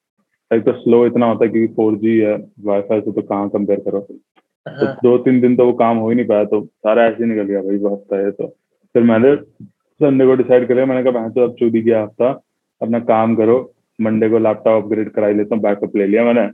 एक 0.52 0.64
तो 0.64 0.72
स्लो 0.74 1.06
इतना 1.06 1.26
होता 1.26 1.46
है 1.46 1.52
क्योंकि 1.52 1.74
फोर 1.74 1.96
जी 1.98 2.18
है 2.18 2.36
वाईफाई 2.66 3.02
से 3.02 3.12
तो 3.12 3.22
कहाँ 3.22 3.50
कंपेयर 3.50 3.80
करो। 3.80 4.00
तो 4.00 4.86
हाँ। 4.86 4.94
दो 5.04 5.18
तीन 5.18 5.40
दिन 5.42 5.56
तो 5.56 5.66
वो 5.66 5.74
काम 5.80 5.98
हो 5.98 6.10
ही 6.10 6.16
नहीं 6.16 6.26
पाया 6.28 6.46
तो 6.46 6.62
सारा 6.66 7.06
ऐसे 7.06 7.24
ही 7.24 7.30
निकल 7.30 7.44
गया 7.44 7.62
भाई 7.62 7.78
हफ़्ता 7.86 8.18
है 8.18 8.32
तो। 8.32 8.48
फिर 8.96 9.04
मैंने 9.04 9.36
संडे 10.00 10.26
को 10.26 10.36
डिसाइड 10.36 10.68
कर 10.68 10.74
लिया 10.74 10.86
मैंने 10.86 11.12
कहा 11.12 11.28
तो 11.30 11.44
अब 11.44 11.56
चूदी 11.60 11.82
गया 11.82 12.02
हफ़्ता? 12.04 12.30
अपना 12.82 13.00
काम 13.02 13.36
करो 13.36 13.58
मंडे 14.00 14.30
को 14.30 14.40
लैपटॉप 14.40 14.84
अपग्रेड 14.84 15.10
कराई 15.10 15.34
लेता 15.34 15.56
हूँ 15.56 15.64
बैकअप 15.64 15.96
ले 15.96 16.08
लिया 16.08 16.24
मैंने। 16.26 16.48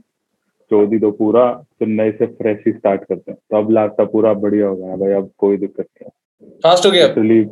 चौदी 0.70 0.98
तो 0.98 1.10
पूरा 1.12 1.50
फिर 1.78 1.88
नए 1.88 2.10
से 2.12 2.26
फ्रेश 2.26 2.62
ही 2.66 2.72
स्टार्ट 2.72 3.04
करते 3.04 3.30
हैं। 3.30 3.38
तो 3.50 3.56
अब 3.56 3.70
लैपटॉप 3.70 4.12
पूरा 4.12 4.32
बढ़िया 4.34 4.66
हो 4.66 4.76
गया 4.76 4.96
भाई 4.96 5.12
अब 5.12 5.30
कोई 5.38 5.56
दिक्कत 5.56 5.86
नहीं 5.86 6.04
है। 6.06 6.20
फास्ट 6.62 6.86
हो 6.86 6.90
गया। 6.90 7.06
एक्चुअली 7.06 7.44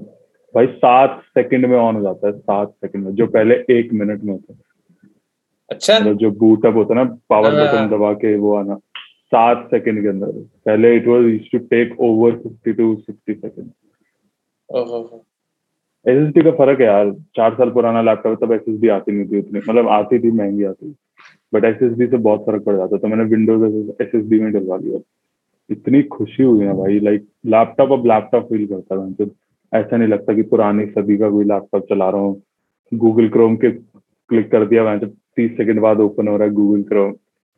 भाई 0.55 0.67
सात 0.67 1.21
सेकंड 1.25 1.67
में 1.67 1.77
ऑन 1.79 1.97
हो 1.97 2.03
जाता 2.03 2.27
है 2.27 2.33
सात 2.39 2.69
सेकंड 2.71 3.05
में 3.05 3.15
जो 3.15 3.27
पहले 3.27 3.55
एक 3.71 3.93
मिनट 3.93 4.23
में 4.23 4.33
होता 4.33 4.53
है। 4.53 4.59
अच्छा। 5.69 5.99
मतलब 6.01 6.17
जो 6.17 6.31
बूट 6.31 6.67
अप 6.67 6.75
होता 6.75 6.99
है 6.99 7.05
ना 7.05 7.17
पावर 7.29 7.51
बटन 7.51 7.77
हाँ। 7.77 7.89
दबा 7.89 8.13
के 8.13 8.37
वो 8.37 8.55
आना 8.57 8.77
सात 9.33 9.69
सेकंड 9.71 10.03
के 10.03 10.09
अंदर। 10.09 10.27
पहले 10.67 10.97
it 10.97 11.07
was 11.07 11.25
used 11.25 11.51
to 11.53 11.59
take 11.59 12.01
over 12.01 12.33
50 12.37 12.73
two 12.73 12.95
60 12.97 13.35
second 13.35 13.71
SSD 16.07 16.43
का 16.43 16.51
फ़र्क 16.51 16.81
है 16.81 16.87
यार 16.87 17.11
चार 17.37 17.55
साल 17.55 17.71
पुराना 17.71 18.03
लैपटॉप 18.03 18.45
तब 18.45 18.53
एसएसडी 18.53 18.89
आती 18.89 19.13
नहीं 19.13 19.29
थी 19.33 19.39
उतनी। 19.39 19.61
मतलब 19.69 19.89
आती 19.89 20.19
थी 20.19 20.31
महँगी 20.31 20.65
आती। 20.65 20.95
बट 21.55 21.65
एसएसडी 21.65 22.07
से 22.07 22.17
बहुत 22.17 22.41
फ़र्क 22.41 22.63
पड़ 22.65 22.77
जाता 22.77 22.97
तो 22.97 23.09
मैंने 23.09 23.25
विंडोज़ 23.25 24.03
एसएसडी 24.03 24.41
में 24.41 24.53
डलवा 24.53 24.79
दिया 24.79 24.99
इतनी 25.71 26.03
खुशी 26.13 26.43
हुई 26.43 26.65
ना 26.65 26.73
भाई 26.75 26.99
लाइक 27.01 27.27
लैपटॉप 27.47 27.93
अब 27.93 28.07
लैपटॉप 28.07 28.49
फील 28.49 28.67
करता 28.67 28.95
है। 28.95 29.13
तो 29.15 29.27
ऐसा 29.73 29.97
नहीं 29.97 30.09
लगता 30.09 30.35
कि 30.35 30.43
पुरानी 30.45 30.87
सदी 30.87 31.17
का 31.19 31.31
कोई 31.31 31.45
लैपटॉप 31.45 31.87
चला 31.89 32.09
रहा 32.11 32.21
हूँ। 32.21 32.43
गूगल 32.93 33.29
क्रोम 33.29 33.57
के 33.57 33.71
क्लिक 33.71 34.51
कर 34.53 34.67
दिया 34.67 34.85
मैं 34.85 34.99
तीस 35.01 35.51
सेकंड 35.57 35.81
बाद 35.81 36.01
ओपन 36.01 36.29
हो 36.29 36.37
रहा 36.37 36.49
है 36.49 36.55
गूगल 36.55 36.83
क्रोम 36.89 37.15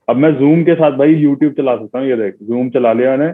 अब 0.08 0.16
मैं 0.16 0.32
जूम 0.38 0.62
के 0.64 0.74
साथ 0.74 0.96
भाई 0.98 1.14
यूट्यूब 1.14 1.52
चला 1.54 1.76
सकता 1.76 1.98
हूँ 1.98 2.08
ये 2.08 2.16
देख। 2.16 2.36
जूम 2.42 2.70
चला 2.70 2.92
लिया 2.92 3.16
मैंने। 3.16 3.32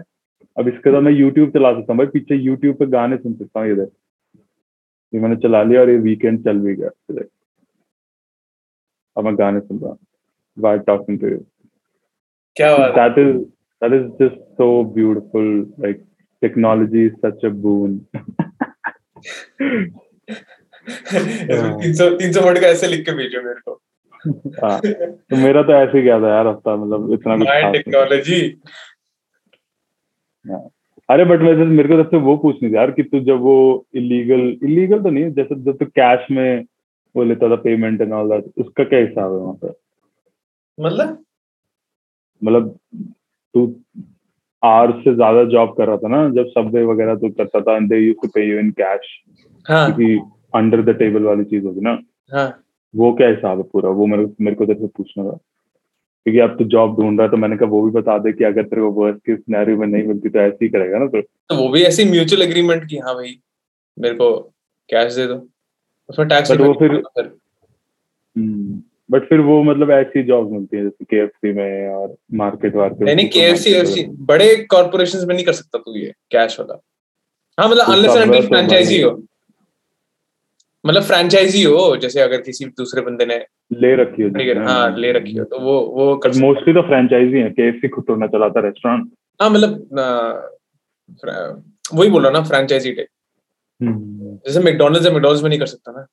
अब 0.57 0.67
इसके 0.67 0.91
साथ 0.91 1.01
मैं 1.01 1.11
यूट्यूब 1.11 1.49
चला 1.51 1.71
सकता 1.73 1.93
हूँ 1.93 1.97
भाई। 1.97 2.07
पीछे 2.13 2.35
यूट्यूब 2.35 2.75
पे 2.75 2.85
गाने 2.87 3.17
सुन 3.17 3.33
सकता 3.33 3.59
हूँ 3.59 3.67
ये 3.67 3.75
देख। 3.75 3.89
ये 5.13 5.19
मैंने 5.21 5.35
चला 5.37 5.63
लिया 5.63 5.81
और 5.81 5.89
ये 5.89 5.97
वीकेंड 5.99 6.43
चल 6.45 6.59
भी 6.59 6.75
गया 6.75 6.89
देख। 7.11 7.27
अब 9.17 9.25
मैं 9.25 9.37
गाने 9.37 9.59
सुन 9.59 9.79
रहा 9.79 9.89
हूँ। 9.89 9.97
बाय 10.57 10.77
टॉकिंग 10.87 11.19
टू 11.19 11.27
यू 11.27 11.37
क्या 12.57 12.75
that 12.89 13.17
is 13.19 13.37
that 13.81 13.93
is 13.93 14.11
just 14.19 14.39
so 14.57 14.83
beautiful. 14.83 15.65
Like 15.77 16.03
technology 16.41 17.05
is 17.07 17.13
such 17.21 17.43
a 17.43 17.49
boon. 17.49 18.07
तीन 20.89 21.93
सौ 21.93 22.09
तीन 22.17 22.31
सौ 22.33 22.41
वर्ड 22.41 22.59
का 22.61 22.67
ऐसे 22.67 22.87
लिख 22.87 23.05
के 23.05 23.11
भेजो 23.15 23.41
मेरे 23.43 23.59
को 23.61 23.81
हाँ 24.63 24.79
तो 24.81 25.37
मेरा 25.37 25.61
तो 25.63 25.73
ऐसे 25.73 25.97
ही 25.97 26.03
गया 26.03 26.19
था 26.21 26.29
यार 26.29 26.47
हफ़्ता 26.47 26.75
मतलब 26.75 27.13
इतना 27.13 27.37
कुछ 27.37 27.47
टेक्नोलॉजी 27.73 28.41
हाँ। 30.45 30.69
अरे 31.09 31.25
बट 31.25 31.41
वैसे 31.41 31.65
मेरे 31.67 31.89
को 31.89 32.03
सबसे 32.03 32.17
वो 32.25 32.35
पूछनी 32.37 32.69
थी 32.69 32.75
यार 32.75 32.91
कि 32.91 33.03
तू 33.03 33.19
जब 33.25 33.39
वो 33.41 33.55
इलीगल 33.95 34.41
इलीगल 34.63 35.01
तो 35.03 35.09
नहीं 35.09 35.31
जैसे 35.33 35.55
जब 35.63 35.77
तू 35.77 35.85
कैश 35.95 36.27
में 36.31 36.65
वो 37.15 37.23
लेता 37.23 37.49
था 37.49 37.55
पेमेंट 37.61 38.01
एंड 38.01 38.13
ऑल 38.13 38.29
दैट 38.29 38.51
उसका 38.57 38.83
क्या 38.83 38.99
हिसाब 38.99 39.31
है 39.31 39.39
वहाँ 39.39 39.53
पर 39.63 39.73
मतलब 40.77 41.23
मतलब 42.41 42.77
तू 43.53 43.75
आवर्स 44.63 44.95
से 44.95 45.15
ज़्यादा 45.15 45.43
जॉब 45.43 45.75
कर 45.77 45.87
रहा 45.87 45.97
था 45.97 46.07
ना 46.07 46.29
जब 46.29 46.47
सबवे 46.47 46.83
वगैरह 46.83 47.15
तो 47.15 47.29
करता 47.29 47.61
था 47.61 47.79
they 47.79 47.97
used 47.97 48.21
to 48.21 48.27
pay 48.27 48.45
you 48.45 48.59
in 48.59 48.71
cash 48.71 49.23
क्योंकि 49.65 50.21
अंडर 50.55 50.81
द 50.81 50.89
टेबल 50.89 51.23
वाली 51.23 51.43
चीज़ 51.43 51.65
होगी 51.65 51.81
ना। 51.81 51.99
हाँ। 52.33 52.63
वो 52.95 53.13
क्या 53.13 53.29
हिसाब 53.29 53.57
है 53.57 53.63
पूरा? 53.63 53.89
वो 53.89 54.05
मेरे 54.05 54.29
मेरे 54.41 54.55
को 54.55 54.65
तेरे 54.65 54.79
से 54.79 54.87
पूछना 54.87 55.23
था। 55.23 55.39
क्योंकि 56.23 56.39
अब 56.39 56.49
तो 56.49 56.63
जॉब 56.63 57.01
ढूंढ 57.01 57.17
रहा 57.17 57.25
है 57.25 57.31
तो 57.31 57.37
मैंने 57.37 57.57
कहा 57.57 57.69
वो 57.69 57.81
भी 57.81 57.91
बता 57.91 58.17
दे 58.17 58.33
कि 58.33 58.43
अगर 58.43 58.63
तेरे 58.63 58.81
को 58.81 58.91
वर्स्ट 58.91 59.19
के 59.19 59.37
सिनेरियो 59.37 59.77
में 59.77 59.87
नहीं 59.87 60.03
मिलती 60.03 60.29
तो 60.29 60.39
ऐसे 60.39 60.57
ही 60.61 60.69
करेगा 60.69 60.99
ना 60.99 61.05
तो। 61.05 61.21
तो 61.21 61.55
वो 61.55 61.69
भी 61.69 61.81
ऐसी 61.81 62.05
म्यूचुअल 62.05 62.41
एग्रीमेंट 62.41 62.89
की 62.89 62.97
हाँ 62.97 63.15
भाई 63.15 63.39
मेरे 63.99 64.15
को 64.15 64.53
कैश 64.89 65.13
दे 65.13 65.27
दो। 65.27 65.47
उसमें 66.09 66.27
टैक्स 66.27 66.51
वो 66.51 66.73
फिर- 66.73 67.29
बट 69.09 69.27
फिर 69.29 69.39
वो 69.41 69.61
मतलब 69.63 69.91
ऐसी 69.91 70.23
जॉब 70.23 70.51
मिलती 70.51 70.77
है 70.77 70.83
जैसे 70.83 71.05
केएफसी 71.05 71.53
में 71.53 71.89
और 71.89 72.15
मार्केट 72.37 72.75
वार्केट 72.75 73.01
नहीं 73.01 73.15
नहीं 73.15 73.29
केएफसी 73.29 73.73
एफसी 73.73 74.05
बड़े 74.25 74.55
कॉर्पोरेशंस 74.71 75.23
में 75.25 75.35
नहीं 75.35 75.45
कर 75.45 75.53
सकता 75.53 75.79
तू 75.79 75.95
ये 75.95 76.13
कैश 76.31 76.59
वाला। 76.59 76.79
हाँ 77.57 77.69
मतलब 77.69 77.85
तो 77.85 77.91
अनलेस 77.91 78.11
एंड 78.11 78.21
अनटिल 78.23 78.41
तो 78.41 78.47
फ्रेंचाइजी 78.47 79.01
हो। 79.01 79.11
मतलब 80.83 81.03
फ्रेंचाइजी 81.03 81.63
हो 81.63 81.95
जैसे 81.97 82.21
अगर 82.21 82.41
किसी 82.41 82.65
दूसरे 82.77 83.01
बंदे 83.01 83.25
ने 83.25 83.37
ले 83.71 83.95
रखी 83.95 84.23
हो 84.23 84.29
ठीक 84.29 84.47
है 84.47 84.63
हाँ 84.65 84.97
ले 84.97 85.11
रखी 85.11 85.37
हो 85.37 85.45
तो 85.45 85.59
वो 85.59 85.79
वो 85.95 86.15
कर 86.17 86.37
मोस्टली 86.39 86.73
तो 86.73 86.81
फ्रेंचाइजी 86.81 87.39
है 87.39 87.49
के 87.49 87.87
खुद 87.87 88.03
तो 88.07 88.15
ना 88.15 88.27
चलाता 88.27 88.61
रेस्टोरेंट 88.67 89.11
हाँ 89.39 89.49
मतलब 89.49 89.87
वही 91.93 92.09
बोल 92.09 92.23
रहा 92.23 92.31
ना 92.31 92.41
फ्रेंचाइजी 92.43 92.91
टाइप 92.93 93.07
जैसे 94.47 94.59
मैकडोनल्ड्स 94.59 95.05
है 95.05 95.13
मैकडोनल्ड्स 95.13 95.43
में 95.43 95.49
नहीं 95.49 95.59
कर 95.59 95.65
सकता 95.65 95.91
ना। 95.91 96.05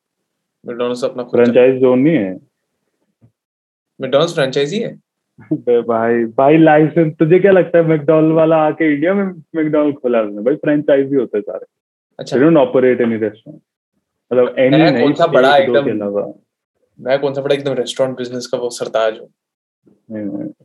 मैकडोनल्ड्स 0.65 1.05
अपना 1.05 1.23
फ्रेंचाइज 1.25 1.81
जोन 1.81 1.99
नहीं 1.99 2.17
है। 2.17 2.35
मैकडोनल्ड्स 4.01 4.35
फ्रेंचाइजी 4.35 4.79
है 4.81 4.99
भाई 5.83 6.25
भाई 6.37 6.57
लाइसेंस 6.57 7.13
तुझे 7.19 7.39
क्या 7.39 7.53
लगता 7.53 7.79
है 7.79 7.87
मैकडॉनल्ड 7.87 8.35
वाला 8.35 8.57
आके 8.67 8.93
इंडिया 8.95 9.15
में 9.15 9.25
मैकडॉनल्ड 9.55 9.97
खोला 9.97 10.23
उसने? 10.23 10.43
भाई 10.43 10.57
फ्रेंचाइजी 10.57 11.17
होते 11.17 11.41
सारे। 11.41 11.67
अच्छा। 12.19 12.37
डोंट 12.39 12.57
ऑपरेट 12.57 13.01
एनी 13.01 13.17
रेस्टोरेंट 13.17 13.61
मतलब 14.31 14.55
एनी 14.59 14.77
नहीं 14.77 15.03
कौन 15.03 15.13
सा 15.15 15.27
बड़ा 15.27 15.57
एक 15.57 15.69
एकदम? 15.69 16.33
मैं 16.99 17.19
कौन 17.21 17.35
सा 17.35 17.43
बड़ा 17.43 17.55
एकदम 17.55 17.73
रेस्टोरेंट 17.75 18.17
बिज़नेस 18.19 18.47
का 18.47 18.59
वो 18.59 18.71
सरताज 18.71 19.19
हूँ। 19.21 19.29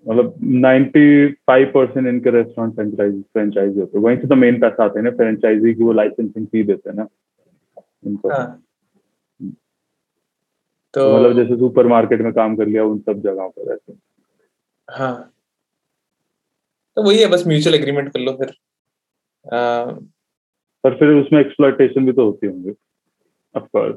मतलब 0.08 0.34
95 0.64 1.66
परसेंट 1.74 2.08
इनके 2.08 2.30
रेस्टोरेंट 2.30 2.74
फ्रेंचाइजी 2.76 3.22
फ्रेंचाइजी 3.22 3.80
होते 3.80 3.98
हैं। 3.98 4.04
वहीं 4.06 4.18
से 4.18 4.28
तो 4.28 4.36
मेन 4.36 4.60
पैसा 4.60 4.84
आते 4.84 5.00
है 5.00 5.06
ना 5.06 5.12
फ्रेंचाइजी 5.12 5.74
की 5.74 5.84
वो 5.84 5.94
लाइसेंसिंग 5.94 6.46
फ़ी 6.48 6.64
देते 6.64 6.90
हैं 6.90 6.98
ना। 6.98 7.08
इनको। 8.08 8.30
हाँ। 8.30 8.64
तो 10.94 11.02
मतलब 11.16 11.36
जैसे 11.36 11.56
सुपरमार्केट 11.58 12.22
में 12.22 12.32
काम 12.34 12.56
कर 12.56 12.68
लिया 12.68 12.84
उन 12.86 13.00
सब 13.00 13.22
जगहों 13.24 13.50
पर 13.50 13.74
ऐसे। 13.74 13.94
हाँ। 14.88 15.32
तो 16.98 17.04
वही 17.04 17.20
है 17.20 17.28
बस 17.28 17.44
म्यूचुअल 17.48 17.76
एग्रीमेंट 17.76 18.12
कर 18.14 18.20
लो 18.20 18.32
फिर। 18.34 18.50
आ, 19.46 19.84
पर 20.84 20.96
फिर 21.00 21.10
उसमें 21.16 21.40
एक्सप्लॉयटेशन 21.40 22.06
भी 22.06 22.12
तो 22.12 22.26
होती 22.26 22.48
होंगी 22.48 22.74
ऑफकोर्स 23.56 23.96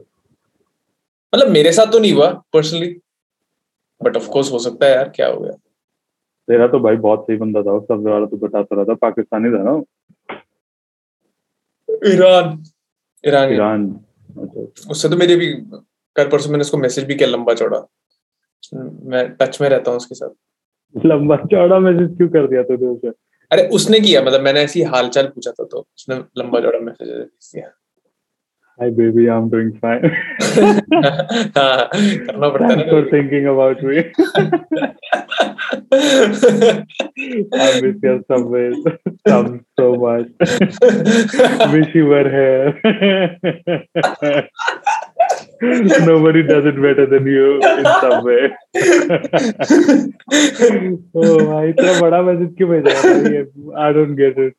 मतलब 1.32 1.48
मेरे 1.48 1.72
साथ 1.72 1.92
तो 1.92 1.98
नहीं 1.98 2.12
हुआ 2.12 2.30
पर्सनली 2.52 2.88
बट 4.00 4.16
ऑफ़ 4.16 4.28
कोर्स 4.28 4.50
हो 4.52 4.58
सकता 4.58 4.86
है 4.86 4.92
यार 4.92 5.08
क्या 5.08 5.26
हो 5.28 5.40
गया। 5.40 5.52
तेरा 6.48 6.66
तो 6.68 6.78
भाई 6.80 6.96
बहुत 6.96 7.24
सही 7.26 7.36
बंदा 7.36 7.62
था 7.62 7.78
सब 7.80 8.06
वाला 8.08 8.26
तो 8.26 8.36
बताता 8.36 8.76
रहा 8.76 8.84
था 8.84 8.94
पाकिस्तानी 9.02 9.50
था 9.50 9.62
ना 9.62 9.72
ईरान 12.08 12.62
ईरान 13.24 13.52
ईरान 13.52 13.88
अच्छा। 14.38 14.90
उससे 14.90 15.08
तो 15.08 15.16
मेरे 15.16 15.36
भी 15.36 15.52
कल 16.16 16.24
परसों 16.24 16.50
मैंने 16.50 16.60
उसको 16.60 16.78
मैसेज 16.78 17.04
भी 17.04 17.14
किया 17.14 17.28
लंबा 17.28 17.54
चौड़ा। 17.54 17.86
मैं 19.04 19.28
टच 19.36 19.60
में 19.60 19.68
रहता 19.68 19.90
हूँ 19.90 19.96
उसके 19.96 20.14
साथ। 20.14 21.06
लंबा 21.06 21.36
चौड़ा 21.36 21.78
मैसेज 21.78 22.16
क्यों 22.16 22.28
कर 22.28 22.46
दिया 22.46 22.62
तूने 22.62 22.86
उसे? 22.86 23.12
अरे 23.50 23.68
उसने 23.68 24.00
किया 24.00 24.22
मतलब 24.22 24.40
मैंने 24.40 24.60
ऐसी 24.60 24.82
हालचाल 24.82 25.26
पूछा 25.26 25.50
था 25.50 25.64
तो 25.64 25.78
उसने 25.78 26.16
लंबा 26.16 26.60
चौड़ा 26.60 26.78
मैसेज 26.78 27.08
दिया 27.08 27.72
hi 28.80 28.90
baby 28.90 29.26
I 29.26 29.36
am 29.38 29.50
doing 29.50 29.72
fine 29.72 30.04
हाँ, 31.56 31.88
करना 31.94 32.48
पड़ता 32.48 32.66
है 32.66 32.76
thanks 32.76 32.90
for 32.90 33.08
thinking 33.12 33.46
about 33.46 33.82
me 33.84 33.96
I 37.60 37.80
miss 37.82 38.04
your 38.04 38.20
subway 38.20 38.72
some 39.28 39.56
so 39.80 39.86
much 40.06 40.26
wish 41.74 41.94
you 41.94 42.06
were 42.06 42.28
here. 42.34 42.68
nobody 46.06 46.42
does 46.48 46.66
it 46.70 46.76
better 46.84 47.04
than 47.12 47.26
you 47.26 47.46
in 47.70 47.86
some 48.02 48.24
way. 48.28 48.42
Oh 51.16 51.36
भाई 51.46 51.68
इतना 51.68 51.92
बड़ा 52.00 52.20
message 52.22 52.54
क्यों 52.56 52.68
भेजा 52.70 52.92
भाई? 53.02 53.38
आई 53.84 53.92
डोंट 53.94 54.16
गेट 54.18 54.38
इट 54.38 54.54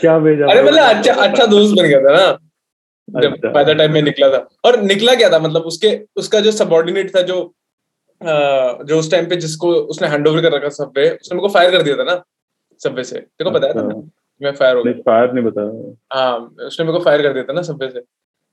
क्या 0.00 0.18
भेजा 0.26 0.50
अरे 0.52 0.62
मतलब 0.62 0.82
अच्छा 0.96 1.12
अच्छा 1.26 1.46
दोस्त 1.46 1.74
बन 1.80 1.88
गया 1.88 2.00
था 2.00 2.12
ना? 2.16 2.26
जब। 3.20 3.52
बाय 3.54 3.64
द 3.64 3.76
टाइम 3.78 3.92
में 3.92 4.02
निकला 4.02 4.28
था। 4.30 4.46
और 4.64 4.80
निकला 4.82 5.14
क्या 5.14 5.28
था? 5.30 5.38
मतलब 5.38 5.62
उसके 5.72 5.98
उसका 6.16 6.40
जो 6.40 6.52
सबऑर्डिनेट 6.52 7.14
था 7.16 7.22
जो 7.32 7.38
जो 8.88 8.98
उस 8.98 9.10
टाइम 9.10 9.28
पे 9.28 9.36
जिसको 9.42 9.72
उसने 9.94 10.08
हैंडओवर 10.08 10.42
कर 10.42 10.52
रखा 10.52 10.68
सबवे 10.78 11.08
उसने 11.10 11.36
मेरे 11.36 11.46
को 11.48 11.52
फायर 11.54 11.70
कर 11.70 11.82
दिया 11.82 11.96
था 11.96 12.04
ना 12.04 12.22
सबवे 12.80 13.04
से। 13.04 13.16
तेरे 13.18 13.50
को 13.50 13.58
बताया 13.58 13.72
था 13.74 13.82
ना 13.88 13.94
मैं 14.40 14.52
फायर 14.56 14.76
हो 14.76 14.82
गया। 14.82 14.92
नहीं 14.92 15.02
फायर 15.06 15.32
नहीं 15.32 15.44
बताया। 15.44 15.94
हाँ 16.18 16.38
उसने 16.66 16.84
मेरे 16.86 16.98
को 16.98 17.04
फायर 17.04 17.22
कर 17.22 17.32
दिया 17.32 17.44
था 17.44 17.52
ना 17.52 17.62
सबवे 17.62 17.88
से। 17.90 18.00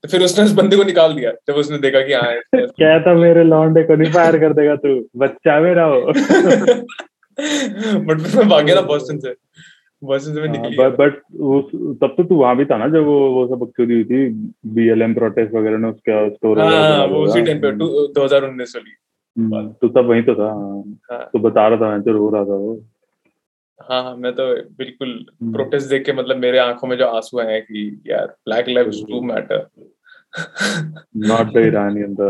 तो 0.04 0.08
फिर 0.08 0.22
उसने 0.22 0.44
उस 0.44 0.52
बंदे 0.54 0.76
को 0.76 0.82
निकाल 0.84 1.14
दिया 1.14 1.30
जब 1.48 1.54
उसने 1.56 1.78
देखा 1.78 2.00
कि 2.02 2.12
हाँ 2.14 2.34
क्या 2.56 2.98
था 3.02 3.14
मेरे 3.14 3.44
लौंडे 3.44 3.82
को 3.84 3.94
नहीं 3.96 4.12
फायर 4.12 4.38
कर 4.40 4.52
देगा 4.54 4.74
तू? 4.76 5.08
बच्चा 5.16 5.58
मेरा 5.60 5.84
हो। 5.84 6.00
बट 6.00 6.14
फिर 8.20 8.36
मैं 8.36 8.48
भाग 8.48 8.64
गया 8.64 8.74
ना 8.74 8.80
बॉस्टन 8.82 9.18
से। 9.18 9.34
बॉस्टन 10.02 10.34
से 10.34 10.40
मैं 10.40 10.48
निकली 10.48 10.76
बट 10.76 10.96
बट 10.98 11.14
तब 12.00 12.14
तो 12.16 12.24
तू 12.24 12.34
वहाँ 12.34 12.56
भी 12.56 12.64
था 12.64 12.76
ना 12.78 12.88
जब 12.88 13.04
वो 13.04 13.18
वो 13.32 13.46
सब 13.46 13.58
बकचोदी 13.58 13.94
हुई 13.94 14.04
थी 14.04 14.28
बीएलएम 14.74 15.14
प्रोटेस्ट 15.14 15.54
वगैरह 15.54 15.78
ने 15.78 15.88
उसका 15.88 16.28
स्टोर 16.28 16.60
हाँ 16.60 17.06
वो 17.06 17.24
उसी 17.24 17.42
टाइम 17.42 17.60
पे 17.60 17.72
दो 17.74 18.24
हज़ार 18.24 18.44
उन्नीस 18.44 18.76
वाली 18.76 18.90
तो 19.80 19.88
तब 19.88 20.06
वहीं 20.08 20.22
तो 20.22 20.34
था। 20.34 20.44
हाँ। 20.44 20.82
हाँ 21.10 21.28
तो 21.32 21.38
बता 21.38 21.66
रहा 21.68 21.78
था 21.80 21.98
जो 21.98 22.12
रो 22.12 22.28
रहा 22.34 22.44
था 22.44 22.54
वो। 22.54 22.74
हाँ 23.80 24.02
हाँ, 24.02 24.14
मैं 24.16 24.32
तो 24.32 24.44
बिल्कुल 24.78 25.08
हम्म। 25.42 25.52
प्रोटेस्ट 25.52 25.88
देख 25.88 26.04
के 26.06 26.12
मतलब 26.12 26.36
मेरे 26.36 26.58
आँखों 26.58 26.88
में 26.88 26.96
जो 26.98 27.06
आँसू 27.06 27.38
हैं 27.40 27.62
कि 27.62 28.02
यार 28.06 28.26
black 28.26 28.68
lives 28.68 29.02
do 29.02 29.20
matter 29.22 29.66
not 31.28 31.52
the 31.52 31.60
Iranian 31.60 32.14
the 32.14 32.26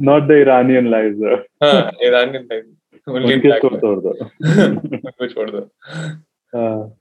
not 0.00 0.26
the 0.28 0.36
Iranian 0.40 0.90
lives 0.90 1.22
हाँ 1.62 1.90
टाइप 1.92 3.08
ओनली 3.08 3.34
उनके 3.34 3.48
ब्लैक 3.48 3.66
स्टोर 3.76 4.00
दो। 4.00 4.10
उनको 4.10 5.26
छोड़ 5.26 5.50
दो। 5.50 5.58
हाँ, 5.58 6.96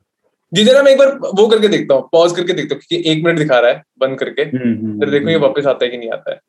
जी 0.53 0.63
जरा 0.63 0.83
मैं 0.83 0.91
एक 0.91 0.97
बार 0.97 1.11
वो 1.35 1.47
करके 1.47 1.67
देखता 1.67 1.95
हूँ 1.95 2.09
पॉज 2.11 2.31
करके 2.31 2.53
देखता 2.53 2.75
हूँ 2.75 2.81
क्योंकि 2.87 3.11
एक 3.11 3.23
मिनट 3.25 3.37
दिखा 3.37 3.59
रहा 3.59 3.71
है 3.71 3.83
बंद 3.99 4.19
करके। 4.19 4.41
हम्म, 4.41 4.73
हम्म, 4.73 4.99
फिर 4.99 5.09
देखो 5.09 5.27
ये 5.27 5.35
हम्म। 5.35 5.45
वापस 5.45 5.65
आता 5.65 5.85
है 5.85 5.91
कि 5.91 5.97
नहीं 5.97 6.11
आता 6.11 6.31
है। 6.31 6.39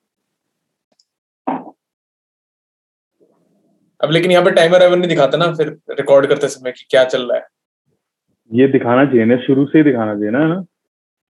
अब 4.04 4.10
लेकिन 4.12 4.32
यहाँ 4.32 4.44
पे 4.44 4.50
टाइमर 4.52 4.80
वाइमर 4.80 4.96
नहीं 4.96 5.08
दिखाता 5.08 5.38
ना 5.38 5.52
फिर 5.54 5.68
रिकॉर्ड 5.92 6.26
करते 6.28 6.48
समय 6.50 6.72
कि 6.72 6.86
क्या 6.90 7.04
चल 7.06 7.22
रहा 7.22 7.38
है। 7.38 7.46
ये 8.50 8.66
दिखाना 8.68 9.04
चाहिए 9.04 9.24
ना 9.24 9.36
शुरू 9.42 9.66
से 9.66 9.78
ही 9.78 9.84
दिखाना 9.84 10.14
चाहिए 10.14 10.30
ना 10.32 10.44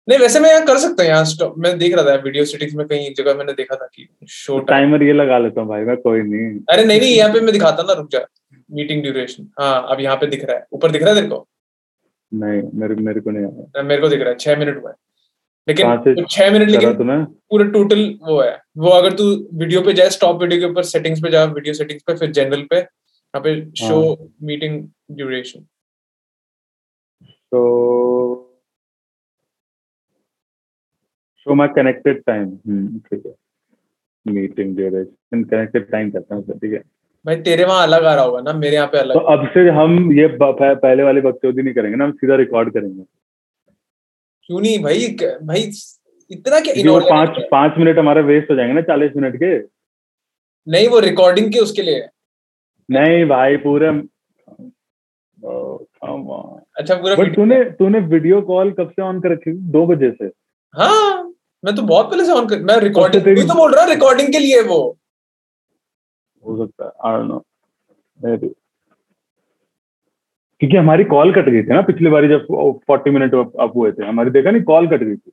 नहीं 0.08 0.18
वैसे 0.18 0.40
मैं 0.40 0.50
यहाँ 0.50 0.64
कर 0.66 0.76
सकता 0.78 1.02
हूँ 1.02 1.10
यहाँ 1.10 1.52
मैं 1.58 1.76
देख 1.78 1.94
रहा 1.94 2.04
था 2.04 2.14
वीडियो 2.22 2.44
सेटिंग्स 2.44 2.74
में 2.74 2.86
कहीं 2.86 3.06
एक 3.06 3.16
जगह 3.16 3.34
मैंने 3.34 3.52
देखा 3.52 3.76
था 3.76 3.86
कि 3.86 4.06
शो 4.30 4.58
टाइमर 4.68 5.02
ये 5.02 5.12
लगा 5.12 5.38
लेता 5.38 5.60
हूँ 5.60 5.68
भाई 5.68 5.84
मैं 5.84 5.96
कोई 5.98 6.22
नहीं। 6.22 6.58
अरे 6.72 6.84
नहीं 6.84 7.00
नहीं 7.00 7.14
यहाँ 7.14 7.32
पे 7.32 7.40
मैं 7.40 7.52
दिखाता 7.52 7.82
ना 7.82 7.92
रुक 7.92 8.10
जा। 8.10 8.20
मीटिंग 8.70 9.02
ड्यूरेशन 9.02 9.48
हाँ 9.60 9.86
अब 9.90 10.00
यहाँ 10.00 10.16
पे 10.16 10.26
दिख 10.26 10.44
रहा 10.44 10.56
है। 10.56 10.66
ऊपर 10.72 10.90
दिख 10.90 11.02
रहा 11.02 11.10
है 11.10 11.16
तेरे 11.16 11.28
को? 11.28 11.46
नहीं 12.32 12.62
मेरे 12.74 12.94
मेरे 13.02 13.20
को 13.20 13.30
नहीं 13.30 13.84
मेरे 13.84 14.00
को 14.00 14.08
दिख 14.08 14.20
रहा 14.20 14.30
है 14.30 14.36
छह 14.36 14.56
मिनट 14.56 14.82
हुआ 14.82 14.90
है। 14.90 14.96
लेकिन 15.68 16.24
छह 16.30 16.50
मिनट 16.52 16.68
लेकिन 16.70 17.24
पूरा 17.50 17.64
टोटल 17.70 18.02
वो 18.22 18.40
है। 18.40 18.56
वो 18.78 18.90
अगर 18.92 19.12
तू 19.16 19.24
वीडियो 19.60 19.80
पे 19.82 19.92
जाए 19.92 20.10
स्टॉप 20.10 20.42
वीडियो 20.42 20.60
के 20.60 20.66
ऊपर 20.66 20.82
सेटिंग्स 20.86 21.20
पे 21.22 21.30
जा 21.30 21.44
वीडियो 21.54 21.74
सेटिंग्स 21.74 22.02
पे 22.06 22.16
फिर 22.16 22.30
जनरल 22.32 22.62
पे 22.70 22.76
यहाँ 22.76 23.40
पे 23.44 23.54
शो 23.78 23.96
मीटिंग 24.44 24.82
ड्यूरेशन 25.12 25.60
तो 27.52 27.62
शो 31.46 31.54
माय 31.54 31.68
कनेक्टेड 31.76 32.22
टाइम 32.26 32.50
ठीक 33.00 33.26
है। 33.26 33.32
मीटिंग 34.26 34.76
ड्यूरेशन 34.76 35.44
कनेक्टेड 35.44 35.90
टाइम 35.90 36.10
करता 36.10 36.34
हूँ 36.34 36.58
ठीक 36.58 36.72
है। 36.72 36.82
भाई 37.24 37.36
तेरे 37.42 37.64
वहाँ 37.64 37.82
अलग 37.82 38.04
आ 38.04 38.14
रहा 38.14 38.24
होगा 38.24 38.40
ना 38.40 38.52
मेरे 38.54 38.76
यहाँ 38.76 38.88
पे 38.88 38.98
अलग। 38.98 39.14
तो 39.14 39.20
अब 39.32 39.46
से 39.54 39.68
हम 39.76 40.12
ये 40.12 40.26
पहले 40.42 41.02
वाली 41.02 41.20
बकचोदी 41.20 41.62
नहीं 41.62 41.74
करेंगे 41.74 41.96
ना 41.96 42.04
हम 42.04 42.12
सीधा 42.14 42.36
रिकॉर्ड 42.36 42.72
करेंगे। 42.72 43.02
क्यों 44.46 44.60
नहीं 44.60 44.82
भाई? 44.82 45.08
भाई 45.42 45.70
इतना 46.30 46.60
क्या 46.60 46.74
इनऑर्डिनेट 46.74 47.10
पाँच 47.10 47.48
पाँच 47.50 47.72
मिनट 47.78 47.98
हमारे 47.98 48.22
वेस्ट 48.22 48.50
हो 48.50 48.56
जाएँगे 48.56 48.74
ना 48.74 48.80
चालीस 48.80 49.12
मिनट 49.16 49.36
के। 49.42 49.58
नहीं 50.70 50.88
वो 50.88 50.98
रिकॉर्डिंग 50.98 51.52
के 51.52 51.58
उसके 51.58 51.82
लिए। 51.82 52.08
नहीं 52.90 53.24
भाई 53.24 53.56
पूरे. 53.56 53.88
अच्छा 56.76 56.94
पूरा 56.94 57.14
तूने 57.14 57.64
तूने 57.64 57.98
वीडियो 57.98 58.42
कॉल 58.42 58.72
कब 58.72 58.90
से 58.90 59.02
ऑन 59.02 59.20
कर 59.20 59.32
रखी 59.32 59.52
दो 59.52 59.86
बजे 59.86 60.10
से। 60.10 60.24
हाँ 60.82 61.34
मैं 61.64 61.74
तो 61.74 61.82
बहुत 61.82 62.10
पहले 62.10 62.24
से 62.24 62.32
ऑन 62.32 62.48
कर 62.48 62.58
मैं 62.58 62.76
रिकॉर्डिंग 62.76 63.24
तेरी- 63.24 63.48
तो 63.48 63.54
बोल 63.54 63.74
रहा 63.74 63.84
रिकॉर्डिंग 63.84 64.32
के 64.32 64.38
लिए 64.38 64.62
वो। 64.62 64.98
हो 66.46 66.66
सकता 66.66 66.84
है 66.84 67.12
आई 67.12 67.18
डोंट 67.18 67.28
नो 67.28 68.48
क्योंकि 70.60 70.76
हमारी 70.76 71.04
कॉल 71.04 71.32
कट 71.34 71.48
गई 71.48 71.62
थी 71.62 71.74
ना 71.74 71.80
पिछली 71.82 72.10
बारी 72.10 72.28
जब 72.28 72.46
फोर्टी 72.86 73.10
मिनट 73.10 73.34
अप 73.34 73.72
हुए 73.76 73.90
थे। 73.92 74.06
हमारी 74.06 74.30
देखा 74.30 74.50
नहीं 74.50 74.62
कॉल 74.64 74.86
कट 74.88 75.02
गई 75.02 75.16
थी। 75.16 75.32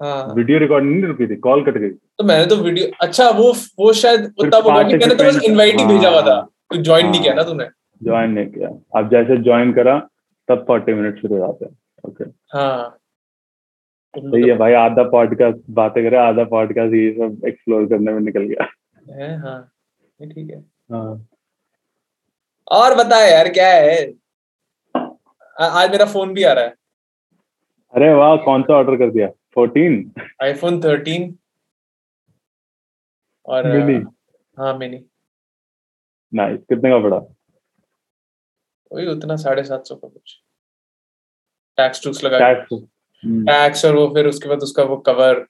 हाँ। 0.00 0.34
वीडियो 0.34 0.58
रिकॉर्डिंग 0.58 0.92
नहीं 0.92 1.04
रुकी 1.04 1.26
थी 1.26 1.36
कॉल 1.40 1.64
कट 1.64 1.76
गई 1.78 1.90
तो 1.90 2.24
मैंने 2.24 2.46
तो 2.46 2.56
वीडियो 2.56 2.86
अच्छा 3.02 3.28
वो 3.30 3.52
वो 3.78 3.92
शायद 3.92 4.20
बोला 4.40 4.82
मैंने 4.84 5.06
तो 5.06 5.24
बस 5.24 5.40
इनवाइट 5.44 5.80
ही 5.80 5.86
भेजा 5.86 6.08
हुआ 6.08 6.20
था। 6.22 6.34
हाँ। 6.34 6.48
तू 6.70 6.82
ज्वाइन 6.82 7.06
नहीं। 7.06 7.22
किया 7.22 7.34
ना 7.34 7.42
तूने। 7.42 7.68
ज्वाइन 8.00 8.30
नहीं 8.30 8.46
किया। 8.46 8.68
अब 8.98 9.10
जैसे 9.10 9.36
ज्वाइन 9.42 9.72
करा 9.72 9.98
तब 10.48 10.64
फोर्टी 10.66 10.94
मिनट 10.94 11.20
शुरू 11.20 11.34
हो 11.34 11.46
जाते 11.46 11.64
हैं। 11.64 11.76
ओके 12.04 12.24
हाँ। 12.54 12.98
सही 14.14 14.48
है 14.48 14.56
भाई 14.58 14.72
आधा 14.74 15.02
पॉडकास्ट 15.10 15.58
बातें 15.72 16.02
करे 16.04 16.16
आधा 16.18 16.44
पॉडकास्ट 16.46 16.94
ये 16.94 17.10
सब 17.12 17.46
एक्सप्लोर 17.48 17.86
करने 17.88 18.12
में 18.12 18.20
निकल 18.20 18.42
गया। 18.44 18.66
है 19.10 19.36
हाँ। 19.40 19.60
ठीक 20.20 20.50
है। 20.50 20.58
हाँ। 20.92 21.26
और 22.70 22.94
बता 22.94 23.26
यार 23.26 23.48
क्या 23.48 23.68
है? 23.68 24.12
आ- 25.60 25.82
आज 25.82 25.90
मेरा 25.90 26.04
फ़ोन 26.04 26.34
भी 26.34 26.44
आ 26.44 26.52
रहा 26.52 26.64
है। 26.64 26.70
अरे 27.94 28.14
वाह 28.14 28.36
कौन 28.36 28.62
सा 28.62 28.74
ऑर्डर 28.74 28.96
कर 28.96 29.10
दिया? 29.10 29.28
फोर्टीन 29.54 30.12
आईफोन 30.42 30.80
13 30.80 31.34
और 33.46 33.72
मिनी। 33.72 34.04
हाँ 34.58 34.78
मिनी। 34.78 35.04
नाइस 36.34 36.60
कितने 36.60 36.90
का 36.90 36.98
पड़ा? 36.98 37.16
वही 38.92 39.06
उतना 39.06 39.36
साढ़े 39.36 39.64
सात 39.64 39.86
सौ 39.86 39.96
का 39.96 40.08
कुछ। 40.08 40.42
टैक्स 41.76 42.04
टूक्स 42.04 42.24
लगा 42.24 42.38
टैक्स 42.38 42.84
टैक्स 43.24 43.84
और 43.84 43.96
वो 43.96 44.06
फिर 44.06 44.26
उसके 44.26 44.48
बाद 44.48 44.58
उसका 44.58 44.82
वो 44.82 44.96
कवर 44.96 45.46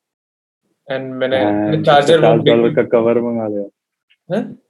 एंड 0.90 1.14
मैंने 1.14 1.38
चार्जर 1.82 2.20
big- 2.20 2.76
का 2.76 2.82
कवर 2.82 3.20
मंगा 3.20 3.48
लिया। 3.48 3.62
हैं? 4.36 4.62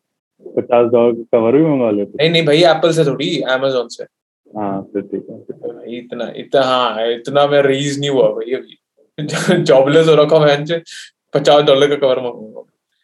पचास 0.47 0.90
डॉलर 0.93 1.14
का 1.14 1.38
कवर 1.38 1.57
भी 1.57 1.64
मंगा 1.64 1.90
लिया 1.90 2.05
नहीं 2.05 2.30
नहीं 2.30 2.47
भाई 2.47 2.62
एप्पल 2.64 2.93
से 2.93 3.05
थोड़ी 3.05 3.40
अमेजोन 3.40 3.88
से। 3.88 4.05
हाँ 4.59 4.82
फिर 4.82 5.03
ठीक 5.03 5.26
है। 5.30 5.99
इतना 5.99 6.32
इतना 6.36 6.62
हाँ 6.62 7.07
इतना 7.09 7.47
मैं 7.47 7.62
रीज 7.62 7.99
नहीं 8.01 8.11
हुआ 8.11 8.28
भाई 8.28 8.53
अभी। 8.55 8.78
जॉबलेस 9.62 10.09
हो 10.09 10.14
रखा 10.14 10.38
मैं 10.38 10.80
पचास 11.34 11.62
डॉलर 11.64 11.88
का 11.88 11.97
कवर 11.97 12.18
मंगाऊँगा 12.18 12.61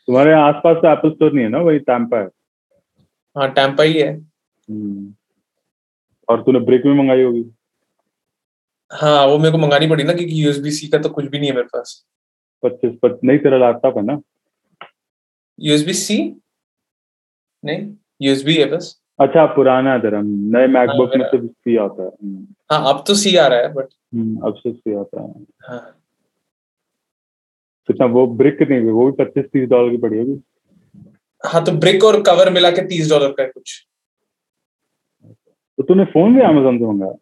तुम्हारे 0.06 0.32
आसपास 0.32 0.76
तो 0.76 0.92
एप्पल 0.92 1.10
स्टोर 1.10 1.32
नहीं 1.32 1.44
है 1.44 1.50
ना 1.50 1.58
वही 1.58 1.78
टैम्पा 1.78 2.18
है? 2.18 2.28
हाँ 3.36 3.52
टैम्पा 3.52 3.82
ही 3.82 3.92
है। 3.92 4.12
हम्म। 4.70 5.14
और 6.28 6.42
तूने 6.42 6.60
ब्रेक 6.60 6.82
भी 6.82 6.94
मंगाई 6.94 7.22
होगी? 7.22 7.44
हाँ 8.92 9.26
वो 9.26 9.38
मेरे 9.38 9.50
को 9.50 9.58
मंगानी 9.58 9.86
पड़ी 9.86 10.04
ना 10.04 10.12
क्योंकि 10.12 10.44
यूएसबी 10.44 10.70
सी 10.70 10.88
का 10.88 10.98
तो 10.98 11.08
कुछ 11.08 11.24
भी 11.24 11.38
नहीं 11.38 11.50
है 11.50 11.56
मेरे 11.56 11.66
पास। 11.66 12.04
पच्चीस 12.62 12.92
पच 13.02 13.18
नहीं 13.24 13.38
तेरा 13.38 13.58
लैपटॉप 13.58 13.96
है 13.96 14.04
ना? 14.04 14.20
यूएसबी 15.60 15.92
सी 15.92 16.16
नहीं 17.64 17.94
यूएसबी 18.22 18.54
है 18.54 18.64
बस। 18.64 19.00
अच्छा 19.20 19.46
पुराना 19.46 19.92
है 19.92 20.00
तेरा 20.00 20.20
नए 20.24 20.66
मैकबुक 20.66 21.10
में 21.16 21.26
सिर्फ़ 21.26 21.46
सी 21.46 21.76
आता 21.76 22.02
है। 22.02 22.10
हाँ 22.72 22.94
अब 22.94 23.04
तो 23.06 23.14
सी 23.14 23.36
आ 23.36 23.46
रहा 23.46 23.58
है 23.58 23.72
बट 23.72 23.86
हम्म, 24.14 24.40
अब 24.46 24.54
से 24.54 24.72
सी 24.72 24.94
आता 24.94 25.22
है। 25.22 25.34
हाँ। 25.68 25.94
कितना 27.86 28.06
वो 28.06 28.26
ब्रिक 28.26 28.58
हुई 28.62 28.90
वो 28.90 29.10
भी 29.10 29.24
पच्चीस 29.24 29.44
तीस 29.44 29.68
डॉलर 29.68 29.90
की 29.90 29.96
पड़ी 29.96 30.18
होगी। 30.18 30.42
हाँ 31.46 31.64
तो 31.64 31.72
ब्रिक 31.72 32.04
और 32.04 32.22
कवर 32.22 32.52
मिला 32.52 32.70
के 32.70 32.82
तीस 32.82 33.10
डॉलर 33.10 33.28
का 33.28 33.42
है 33.42 33.48
कुछ। 33.48 33.86
तो 35.76 35.82
तूने 35.82 36.04
फ़ोन 36.04 36.34
भी 36.34 36.40
अमेजोन 36.40 36.78
से 36.78 36.86
मंगाया? 36.86 37.14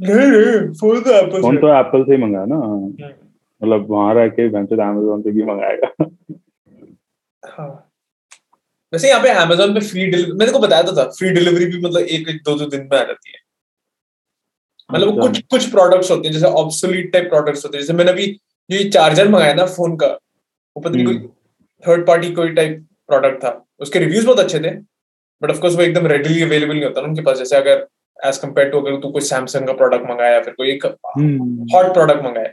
नहीं 0.00 0.30
नहीं 0.30 0.72
फ़ोन 0.72 1.00
तो 1.00 1.10
एप्पल 1.10 1.42
फ़ोन 1.42 1.56
तो 1.56 1.68
एप्पल 1.68 2.04
से 2.04 2.14
ही 2.14 2.22
मंगाया 2.22 2.44
ना। 2.44 2.56
हाँ। 2.56 2.66
हम्म। 2.66 3.04
मतलब 3.62 3.86
वहाँ 3.90 4.14
रह 4.14 4.28
के 4.28 4.46
अमेजोन 4.46 5.22
से 5.22 5.30
भी 5.30 5.42
मंगाएगा। 5.42 6.04
हाँ। 7.44 7.90
वैसे 8.94 9.08
यहाँ 9.08 9.22
पे 9.22 9.28
अमेजोन 9.42 9.74
पे 9.74 9.80
फ्री 9.86 10.06
डिलीवरी 10.06 10.32
मैंने 10.38 10.52
को 10.52 10.58
बताया 10.58 10.82
तो 10.82 10.96
था 10.96 11.04
फ्री 11.18 11.30
डिलीवरी 11.30 11.66
भी 11.66 11.80
मतलब 11.80 12.00
एक 12.16 12.28
एक 12.28 12.42
दो 12.44 12.54
दो 12.58 12.66
दिन 12.66 12.88
में 12.92 12.98
आ 12.98 13.02
जाती 13.04 13.32
है। 13.32 13.38
मतलब 14.90 15.08
अच्छा। 15.08 15.20
कुछ 15.22 15.40
कुछ 15.50 15.70
प्रोडक्ट्स 15.70 16.10
होते 16.10 16.28
हैं 16.28 16.32
जैसे 16.34 16.46
ऑब्सोलीट 16.62 17.12
टाइप 17.12 17.28
प्रोडक्ट्स 17.28 17.64
होते 17.64 17.76
हैं 17.76 17.82
जैसे 17.82 17.92
मैंने 17.92 18.10
अभी 18.10 18.26
जो 18.70 18.76
ये 18.76 18.88
चार्जर 18.90 19.28
मंगाया 19.28 19.54
ना 19.54 19.64
फ़ोन 19.68 19.96
का 19.96 20.06
वो 20.06 20.80
पता 20.80 20.90
नहीं 20.90 21.04
कोई 21.06 21.14
हम्म। 21.14 21.28
थर्ड 21.84 22.06
पार्टी 22.06 22.32
कोई 22.34 22.50
टाइप 22.54 22.84
प्रोडक्ट 23.08 23.42
था। 23.44 23.50
उसके 23.80 23.98
रिव्यूज़ 23.98 24.26
बहुत 24.26 24.38
अच्छे 24.40 24.58
थे 24.60 24.70
बट 25.42 25.50
ऑफकोर्स 25.50 25.74
वो 25.76 25.82
एकदम 25.82 26.06
रेडिली 26.06 26.42
अवेलेबल 26.42 26.74
नहीं 26.74 26.84
होता 26.84 27.00
ना 27.00 27.08
उनके 27.08 27.22
पास 27.22 27.38
जैसे 27.38 27.56
अगर 27.56 27.86
एज 28.18 28.38
कंपेयर 28.38 28.68
टू 28.70 28.80
अगर 28.80 29.00
तू 29.00 29.10
कोई 29.12 29.22
सैमसंग 29.28 29.66
का 29.66 29.72
प्रोडक्ट 29.72 30.10
मंगाया 30.10 30.40
फिर 30.42 30.54
कोई 30.54 30.70
एक 30.72 30.86
हम्म, 30.86 31.66
हॉट 31.74 31.92
प्रोडक्ट 31.94 32.24
मंगाया। 32.24 32.52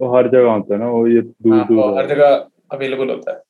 वो 0.00 0.16
हर 0.16 0.28
जगह 0.28 0.50
होता 0.50 0.74
है 0.74 0.80
ना 0.80 0.88
वो 0.90 1.06
ये 1.08 1.20
दूर 1.22 1.54
हाँ, 1.54 1.66
वो 1.70 1.94
हर 1.96 2.06
जगह 2.08 2.34
अवेलेबल 2.72 3.10
होता 3.10 3.32
है। 3.32 3.42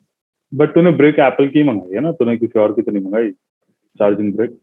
बट 0.53 0.75
तूने 0.75 0.91
ब्रेक 0.93 1.19
एप्पल 1.21 1.49
की 1.49 1.63
मंगाई 1.63 1.95
है 1.95 2.01
ना? 2.01 2.13
तूने 2.13 2.37
किसी 2.37 2.59
और 2.59 2.73
की 2.73 2.83
तो 2.83 2.91
नहीं 2.91 3.05
मंगाई? 3.05 3.31
चार्जिंग 4.01 4.33
ब्रेक 4.35 4.59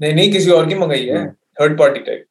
नहीं 0.00 0.14
नहीं 0.14 0.32
किसी 0.32 0.50
और 0.50 0.68
की 0.68 0.74
मंगाई 0.74 1.06
है। 1.06 1.30
थर्ड 1.60 1.78
पार्टी 1.78 2.00
टाइप 2.00 2.26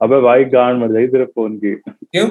अबे 0.00 0.20
भाई 0.20 0.44
गांड 0.52 0.80
मर 0.80 0.92
जाएगी 0.92 1.08
तेरे 1.12 1.24
फ़ोन 1.26 1.56
की। 1.58 1.74
क्यों? 1.74 2.28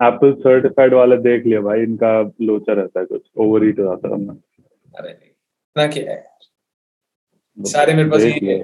एप्पल 0.00 0.32
सर्टिफाइड 0.40 0.94
वाले 0.94 1.16
देख 1.18 1.46
लिया 1.46 1.60
भाई 1.60 1.82
इनका 1.82 2.10
लोचा 2.42 2.72
रहता 2.72 3.00
है 3.00 3.06
कुछ। 3.06 3.22
ओवर 3.36 3.64
हीट 3.64 3.78
हो 3.80 3.84
जाता 3.84 4.08
है 4.08 4.14
अरे 4.94 5.12
ना 5.76 5.86
क्या 5.86 6.12
है? 6.12 6.26
सारे 7.58 7.94
मेरे 7.94 8.10
पास। 8.10 8.22
लिया। 8.22 8.56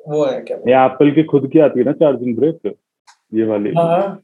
वो 0.00 0.24
है 0.26 0.40
क्या? 0.42 0.56
ये 0.68 0.84
एप्पल 0.84 1.10
की 1.14 1.22
खुद 1.30 1.50
की 1.52 1.58
आती 1.58 1.78
है 1.78 1.84
ना 1.84 1.92
चार्जिंग 1.94 2.36
ब्रेक 2.36 2.74
ये 3.34 3.44
वाली। 3.46 3.70
हाँ। 3.76 4.22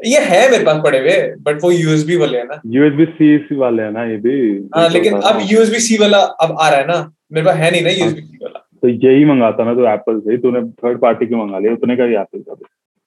ये 0.00 0.18
है 0.24 0.50
मेरे 0.50 0.64
पास 0.64 0.80
पड़े 0.84 0.98
हुए 0.98 1.16
बट 1.42 1.62
वो 1.62 1.70
यूएसबी 1.70 2.16
वाले 2.16 2.38
है 2.38 2.44
ना। 2.46 2.60
यूएसबी 2.66 3.04
सी 3.46 3.56
वाले 3.56 3.82
है 3.82 3.90
ना 3.92 4.04
ये 4.04 4.16
भी 4.26 4.34
हाँ 4.76 4.88
लेकिन 4.88 5.14
अब 5.20 5.38
यूएसबी 5.50 5.78
सी 5.80 5.96
वाला 5.98 6.18
अब 6.44 6.56
आ 6.60 6.68
रहा 6.68 6.78
है 6.80 6.86
ना 6.86 6.98
मेरे 7.32 7.46
पास 7.46 7.56
है 7.56 7.70
नहीं 7.70 7.82
ना 7.82 7.90
यूएसबी 7.90 8.22
सी 8.22 8.38
वाला। 8.42 8.58
तो 8.82 8.88
यही 8.88 9.24
मंगाता 9.24 9.64
ना 9.64 9.74
तो 9.74 9.86
एप्पल 9.92 10.20
से 10.20 10.30
ही 10.32 10.38
तूने 10.38 10.62
थर्ड 10.82 11.00
पार्टी 11.00 11.26
की 11.26 11.34
मंगा 11.34 11.58
लिया? 11.58 11.72
उतने 11.72 11.96
का 11.96 12.04
ही 12.04 12.14
एप्पल 12.16 12.40
का 12.40 12.54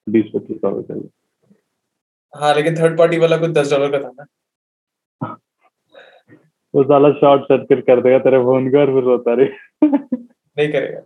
बीस 0.06 0.24
पच्चीस 0.34 0.56
डॉलर 0.62 0.82
का 0.90 1.00
हाँ। 2.32 2.54
लेकिन 2.54 2.74
थर्ड 2.76 2.98
पार्टी 2.98 3.18
वाला 3.18 3.36
कुछ 3.36 3.50
दस 3.50 3.70
डॉलर 3.70 3.90
का 3.90 3.98
था 3.98 4.10
ना। 4.18 4.26
वो 6.74 6.82
साला 6.84 7.10
शॉर्ट 7.20 7.42
सर्किट 7.44 7.84
कर 7.86 8.00
देगा 8.02 8.18
तेरे 8.18 8.38
फ़ोन 8.44 8.70
का 8.72 8.78
और 8.80 8.92
फिर 8.94 9.04
रोता 9.04 9.34
रहे। 9.34 9.48
नहीं 9.86 10.68
करेगा 10.72 11.00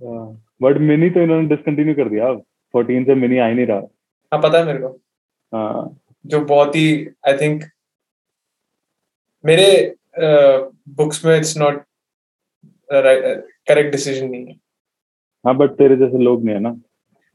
तो 0.00 0.36
बट 0.62 0.78
मिनी 0.88 1.10
तो 1.10 1.20
इन्होंने 1.20 1.48
डिसकंटिन्यू 1.48 1.94
कर 1.94 2.08
दिया। 2.08 2.28
अब 2.28 2.42
फोर्टीन 2.74 3.04
से 3.04 3.14
मिनी 3.14 3.38
आ 3.38 3.46
ही 3.46 3.54
नहीं 3.54 3.66
रहा। 3.66 3.80
हाँ 4.32 4.40
पता 4.42 4.58
है 4.58 4.64
मेरे 4.64 4.78
को। 4.78 4.88
हाँ। 5.52 5.98
जो 6.26 6.40
बहुत 6.44 6.76
ही 6.76 7.06
आई 7.28 7.36
थिंक 7.36 7.64
मेरे 9.44 9.94
बुक्स 10.96 11.24
में 11.24 11.36
इट्स 11.36 11.56
नॉट 11.56 11.82
करेक्ट 12.90 13.90
डिसीज़न 13.92 14.28
नहीं 14.28 14.46
है। 14.46 14.54
हाँ 15.44 15.56
बट 15.56 15.70
तेरे 15.78 15.96
जैसे 15.96 16.18
लोग 16.24 16.44
नहीं 16.44 16.54
है 16.54 16.60
ना। 16.60 16.74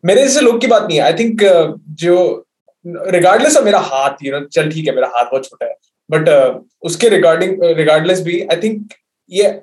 मेरे 0.03 0.23
जैसे 0.23 0.41
लोग 0.41 0.59
की 0.61 0.67
बात 0.67 0.83
नहीं 0.83 0.97
है। 0.97 1.03
आई 1.03 1.13
थिंक 1.13 1.41
uh, 1.43 1.79
जो 1.89 2.45
रिगार्डलेस 2.85 3.57
ऑफ़ 3.57 3.65
मेरा 3.65 3.79
हाथ 3.81 4.23
यू 4.23 4.31
नो 4.31 4.45
चल 4.47 4.71
ठीक 4.71 4.87
है 4.87 4.95
मेरा 4.95 5.07
हाथ 5.15 5.25
बहुत 5.25 5.45
छोटा 5.45 5.65
है। 5.65 5.75
बट 6.09 6.29
uh, 6.29 6.59
उसके 6.81 7.09
रिगार्डिंग 7.09 7.63
रिगार्डलेस 7.77 8.21
भी 8.21 8.41
आई 8.41 8.61
थिंक 8.63 8.93
ये 9.31 9.61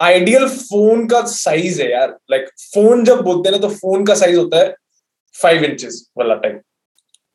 आइडियल 0.00 0.46
फ़ोन 0.48 1.06
का 1.08 1.20
साइज़ 1.26 1.82
है 1.82 1.90
यार। 1.90 2.08
लाइक 2.30 2.42
like, 2.42 2.54
फ़ोन 2.74 3.04
जब 3.04 3.20
बोलते 3.22 3.48
हैं 3.48 3.56
ना 3.56 3.66
तो 3.68 3.74
फ़ोन 3.74 4.04
का 4.06 4.14
साइज़ 4.14 4.38
होता 4.38 4.60
है 4.60 4.74
फाइव 5.34 5.64
इंचेस 5.64 6.08
वाला 6.18 6.34
टाइप 6.36 6.62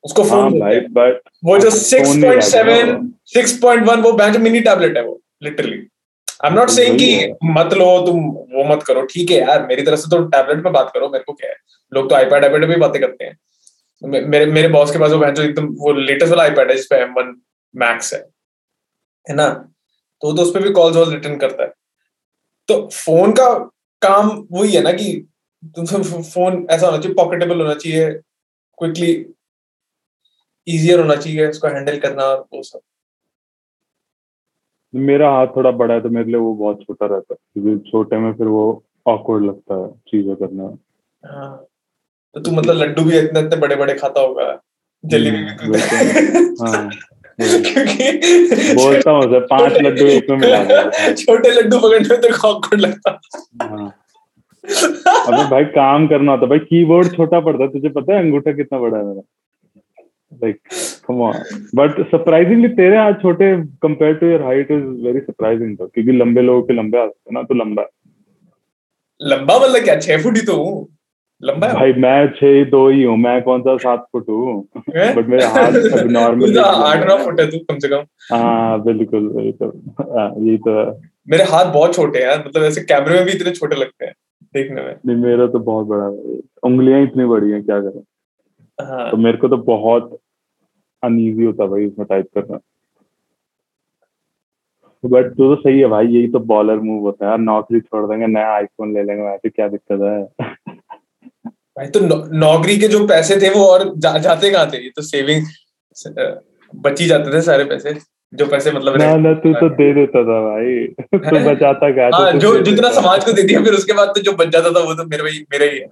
उसको 0.04 0.24
हाँ 0.24 0.42
फ़ोन 0.42 0.60
भाई 0.60 0.80
बट 0.98 1.22
वो 1.46 1.58
जो 1.60 1.70
six 1.70 2.10
point 2.16 2.44
seven. 2.44 3.12
Six 3.28 3.58
point 3.62 3.88
one 3.88 4.02
वो 4.02 4.12
बैंक 4.14 4.36
मिनी 4.38 4.60
टैबलेट 4.62 4.98
है 4.98 5.04
वो 5.06 5.22
literally 5.44 5.78
I 6.44 6.50
am 6.50 6.56
not 6.56 6.70
saying 6.70 6.98
कि 7.00 7.34
मत 7.46 7.74
लो 7.74 7.86
तुम 8.06 8.20
वो 8.54 8.64
मत 8.66 8.84
करो। 8.84 9.02
ठीक 9.06 9.32
है 9.32 9.38
यार 9.38 9.66
मेरी 9.68 9.82
तरफ़ 9.82 10.00
से 10.00 10.10
तो 10.10 10.24
टैबलेट 10.28 10.64
पे 10.64 10.70
बात 10.72 10.92
करो 10.94 11.10
मेरे 11.10 11.24
को 11.24 11.34
क्या 11.34 11.50
है? 11.50 11.56
लोग 11.92 12.10
तो 12.10 12.16
आईपैड 12.16 12.44
आईपैड 12.46 12.62
पे 12.62 12.68
भी 12.68 12.80
बातें 12.82 13.02
करते 13.02 13.26
हैं। 13.26 13.38
मेरे 14.02 14.46
मेरे 14.48 14.68
बॉस 14.68 14.92
के 14.92 15.00
पास 15.00 15.12
वो 15.12 15.26
जो 15.26 15.44
एकदम 15.44 15.68
वो 15.80 15.94
लेटेस्ट 15.94 16.30
वाला 16.30 16.44
आईपैड 16.44 16.70
है 16.72 16.76
जिसपे 16.78 16.96
एम 16.96 17.14
वन 17.14 17.36
मैक्स 17.74 18.14
है। 18.14 18.20
है 18.20 19.36
ना? 19.36 19.50
तो 19.50 20.28
वो 20.28 20.34
तो 20.34 20.42
उस 20.42 20.54
पर 20.54 20.64
भी 20.64 20.72
कॉल्स 20.74 20.96
वॉल 20.96 21.12
रिटर्न 21.14 21.36
करता 21.38 21.64
है। 21.64 21.74
तो 22.70 22.88
फ़ोन 22.94 23.32
का 23.32 23.54
काम 24.02 24.30
वही 24.52 24.72
है 24.74 24.82
ना 24.82 24.92
कि 24.92 25.12
फ़ोन 26.34 26.68
ऐसा 26.72 26.86
होना 26.86 26.98
चाहिए 26.98 27.14
पॉकेटेबल 27.14 27.62
होना 27.62 27.74
चाहिए 27.74 28.12
क्विकली 28.78 29.26
इजियर 30.68 31.00
होना 31.00 31.16
चाहिए 31.16 31.48
उसको 31.48 31.68
हैंडल 31.68 32.00
करना 32.00 32.24
और 32.24 32.46
वो 32.54 32.64
सब। 32.64 32.80
मेरा 34.96 35.30
हाथ 35.32 35.48
थोड़ा 35.48 35.72
बड़ा 35.72 35.94
है 35.94 36.02
तो 36.02 36.10
मेरे 36.10 36.26
लिए 36.26 36.36
वो 36.36 36.54
बहुत 36.54 36.82
छोटा 36.82 37.06
रहता 37.06 37.34
है 37.34 37.38
क्योंकि 37.54 37.92
छोटे 37.92 38.18
में 38.18 38.34
फिर 38.34 38.48
वो 38.48 38.84
ऑकवर्ड 39.08 39.46
लगता 39.46 39.76
है 39.76 39.92
चीज़ें 39.92 40.36
करने। 40.36 40.64
हाँ 41.28 41.66
तो 42.34 42.40
तू 42.40 42.52
मतलब 42.52 42.76
लड्डू 42.76 43.04
भी 43.04 43.18
इतने 43.18 43.40
इतने 43.40 43.56
बड़े 43.56 43.76
बड़े 43.76 43.94
खाता 43.94 44.22
होगा 44.22 44.62
जलेबी 45.06 45.38
भी 45.38 45.48
हम्म, 45.48 46.66
हाँ 46.66 46.90
क्योंकि 47.42 48.12
बोलता 48.76 49.12
हूँ 49.12 49.40
पाँच 49.40 49.74
लड्डू 49.74 50.06
एक 50.06 50.30
में 50.30 50.38
मिला 50.38 51.14
छोटे 51.14 51.52
लड्डू 51.52 51.80
पकड़ने 51.80 52.18
में 52.18 52.32
को 52.32 52.48
awkward 52.48 52.80
लगता। 52.80 53.20
हाँ। 53.62 53.94
अबे 54.64 55.44
भाई 55.50 55.64
काम 55.76 56.08
करना 56.08 56.32
होता। 56.32 56.46
भाई 56.48 56.60
कीबोर्ड 56.60 57.16
छोटा 57.16 57.40
पड़ता। 57.40 57.64
है 57.64 57.70
तुझे 57.72 57.90
पता 57.90 58.14
है 58.14 58.24
अंगूठा 58.24 58.52
कितना 58.54 58.80
बड़ा 58.80 58.98
है 58.98 59.06
मेरा। 59.06 59.22
Like 60.42 60.60
come 61.06 61.22
on. 61.28 61.38
But 61.78 61.96
surprisingly 62.12 62.68
तेरे 62.76 62.98
हाथ 62.98 63.14
छोटे 63.22 63.48
compared 63.86 64.20
to 64.20 64.28
your 64.32 64.42
height 64.44 64.70
is 64.76 64.84
very 65.06 65.22
surprising 65.24 65.72
though 65.78 65.88
क्योंकि 65.94 66.12
लंबे 66.18 66.42
लोगों 66.42 66.62
के 66.64 66.74
लंबे 66.74 66.98
हाथ 66.98 67.08
हैं 67.08 67.34
ना 67.34 67.44
तो 67.44 67.56
लंबा 67.56 67.86
लंबा 69.22 69.58
मतलब 69.60 69.84
क्या? 69.84 69.96
छह 70.00 70.22
फुट 70.24 70.38
ही 70.38 70.42
तो 70.46 70.56
हूँ। 70.56 70.88
लंबा 71.42 71.68
है? 71.68 71.74
भाई 71.74 71.94
मैं 72.04 72.28
छह 72.34 72.54
ही 72.58 72.64
दो 72.66 72.88
ही 72.90 73.04
हूँ। 73.04 73.18
मैं 73.18 73.42
कौन 73.44 73.62
सा 73.62 73.76
सात 73.78 74.06
फुट 74.12 74.30
हूँ? 74.30 74.62
बट 74.90 75.28
मेरे 75.30 75.46
हाथ 75.56 75.72
तू 75.74 76.08
नॉर्मल 76.10 76.54
तो 76.56 76.62
आठ 76.62 77.06
नौ 77.10 77.18
फुट 77.26 77.40
है 77.40 77.50
तू 77.52 77.60
कम 77.70 77.80
से 77.80 77.88
कम। 77.88 78.06
हाँ 78.32 78.82
बिल्कुल 78.84 79.28
वही 79.36 79.52
तो। 79.52 79.68
हाँ, 80.02 80.34
यही 80.38 80.58
तो 80.68 81.00
मेरे 81.30 81.44
हाथ 81.52 81.74
बहुत 81.74 81.96
छोटे 81.96 82.24
हैं 82.24 82.38
मतलब 82.46 82.64
ऐसे 82.64 82.82
कैमरे 82.94 83.16
में 83.16 83.26
भी 83.26 83.32
इतने 83.32 83.52
छोटे 83.52 83.76
लगते 83.76 84.06
हैं। 84.06 84.14
देखने 84.54 84.82
में। 84.82 84.96
नहीं 85.06 85.18
मेरा 85.18 85.48
तो 85.48 85.60
बहुत 85.60 85.88
बड़ा 85.88 86.06
है 86.06 86.40
उंगलियाँ 86.64 87.04
इतनी 87.04 87.26
बड़ी 87.26 87.52
हैं 87.52 87.64
क्या 87.64 87.82
करें? 87.82 88.04
हाँ। 88.86 89.12
तो 89.12 89.18
मेरे 89.18 89.38
को 89.38 89.48
तो 89.48 89.58
बहुत 89.58 90.20
अनईजी 91.04 91.44
होता 91.44 91.66
भाई 91.66 91.86
इसमें 91.86 92.08
टाइप 92.10 92.28
करना। 92.38 92.60
बट 95.06 95.26
तो, 95.26 95.56
तो 95.56 95.62
सही 95.62 95.80
है 95.80 95.88
भाई 95.88 96.08
यही 96.08 96.28
तो 96.28 96.40
बॉलर 96.40 96.80
मूव 96.80 97.02
होता 97.02 97.26
है। 97.26 97.30
यार 97.30 97.40
नौकरी 97.40 97.80
छोड़ 97.80 98.10
देंगे 98.10 98.28
नया 98.28 98.52
आईफोन 98.52 98.94
ले 98.94 99.04
लेंगे 99.04 99.24
वैसे 99.24 99.50
क्या 99.50 99.68
दिक्कत 99.68 100.02
है? 100.02 100.46
भाई 101.52 101.88
तो 101.88 102.00
नौ- 102.00 102.30
नौकरी 102.32 102.78
के 102.78 102.88
जो 102.88 103.08
पैसे 103.08 103.36
थे 103.36 103.50
वो 103.50 103.66
और 103.66 103.96
जा, 103.98 104.18
जाते 104.18 104.52
कहाँ 104.52 104.70
थे? 104.70 104.84
ये 104.84 104.90
तो 104.90 105.02
सेविंग 105.02 105.46
बची 106.76 107.06
जाते 107.06 107.34
थे 107.34 107.42
सारे 107.42 107.64
पैसे। 107.64 108.09
जो 108.34 108.46
पैसे 108.46 108.72
मतलब 108.72 108.98
ना 108.98 109.16
ना 109.18 109.34
तू 109.34 109.54
तो 109.54 109.70
दे 109.76 109.94
देता 109.94 110.24
था 110.24 110.40
भाई। 110.42 110.86
तू 111.14 111.40
बचाता 111.50 111.92
क्या 111.92 112.10
हाँ 112.14 112.32
जो 112.32 112.60
जितना 112.62 112.92
समाज 112.92 113.26
को 113.26 113.32
दे 113.32 113.44
दिया 113.44 113.64
फिर 113.64 113.74
उसके 113.74 113.94
बाद 113.94 114.08
तो 114.08 114.22
जो 114.22 114.32
बच 114.32 114.48
जाता 114.48 114.72
था 114.72 114.84
वो 114.84 114.94
तो 114.94 115.06
मेरा 115.06 115.30
ही 115.30 115.40
मेरा 115.52 115.66
ही 115.66 115.80
है। 115.80 115.88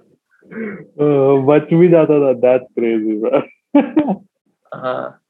बच 1.46 1.74
भी 1.74 1.88
जाता 1.88 2.18
था 2.20 2.32
दैट्स 2.44 2.66
क्रेजी 2.78 3.20
हाँ। 4.72 5.20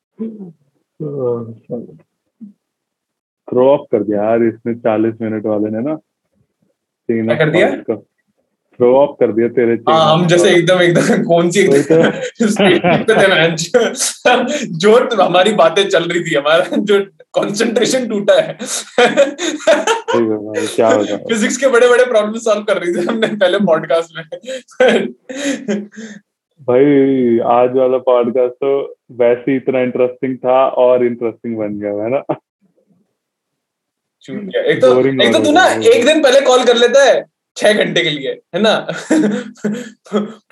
थ्रो 3.48 3.68
ऑफ़ 3.70 3.86
कर 3.92 4.02
दिया 4.02 4.24
यार 4.24 4.42
इसने 4.42 4.74
चालीस 4.74 5.14
मिनट 5.20 5.46
वाले 5.46 5.70
ने 5.70 5.80
ना। 5.80 5.94
क्या 7.08 7.34
कर 7.36 7.50
दिया? 7.50 7.68
थ्रो 8.78 8.96
ऑफ़ 8.96 9.10
कर 9.10 9.32
दिया 9.32 9.48
तेरे 9.48 9.78
हाँ 9.88 10.14
हम 10.14 10.26
जैसे 10.26 10.50
एकदम 10.50 10.80
एकदम 10.80 11.22
कौन 11.22 11.50
सी 11.50 11.64
तो। 11.64 11.72
थे 13.12 13.92
जो 14.66 15.22
हमारी 15.22 15.52
बातें 15.52 15.88
चल 15.88 16.04
रही 16.04 16.20
थी 16.20 16.34
हमारा 16.34 16.66
जो 16.78 17.06
कंसंट्रेशन 17.34 18.08
टूटा 18.08 18.40
है। 18.40 18.54
भाई, 18.54 20.66
क्या 20.66 21.16
फिजिक्स 21.16 21.56
के 21.56 21.66
बड़े 21.66 21.88
बड़े 21.88 22.04
प्रॉब्लम 22.04 22.32
सॉल्व 22.32 22.62
कर 22.62 22.78
रही 22.78 22.94
थी 22.94 23.06
हमने 23.06 23.26
पहले 23.26 23.58
पॉडकास्ट 23.58 24.16
में। 24.16 24.24
भाई 26.60 27.38
आज 27.38 27.76
वाला 27.76 27.98
पॉडकास्ट 27.98 28.54
तो 28.54 28.96
वैसे 29.12 29.50
ही 29.50 29.56
इतना 29.56 29.80
इंटरेस्टिंग 29.80 30.36
था 30.36 30.68
और 30.68 31.06
इंटरेस्टिंग 31.06 31.56
बन 31.56 31.78
गया 31.78 32.04
है 32.04 32.10
ना? 32.10 32.22
एक 34.70 34.80
तो 34.80 35.00
एक 35.24 35.32
तो 35.32 35.44
तू 35.44 35.52
ना 35.52 35.66
एक 35.66 36.06
दिन 36.06 36.22
पहले 36.22 36.40
कॉल 36.40 36.64
कर 36.64 36.76
लेता 36.76 37.04
है। 37.04 37.37
छह 37.58 37.72
घंटे 37.72 38.02
के 38.02 38.10
लिए 38.10 38.30
है 38.54 38.60
ना? 38.62 38.86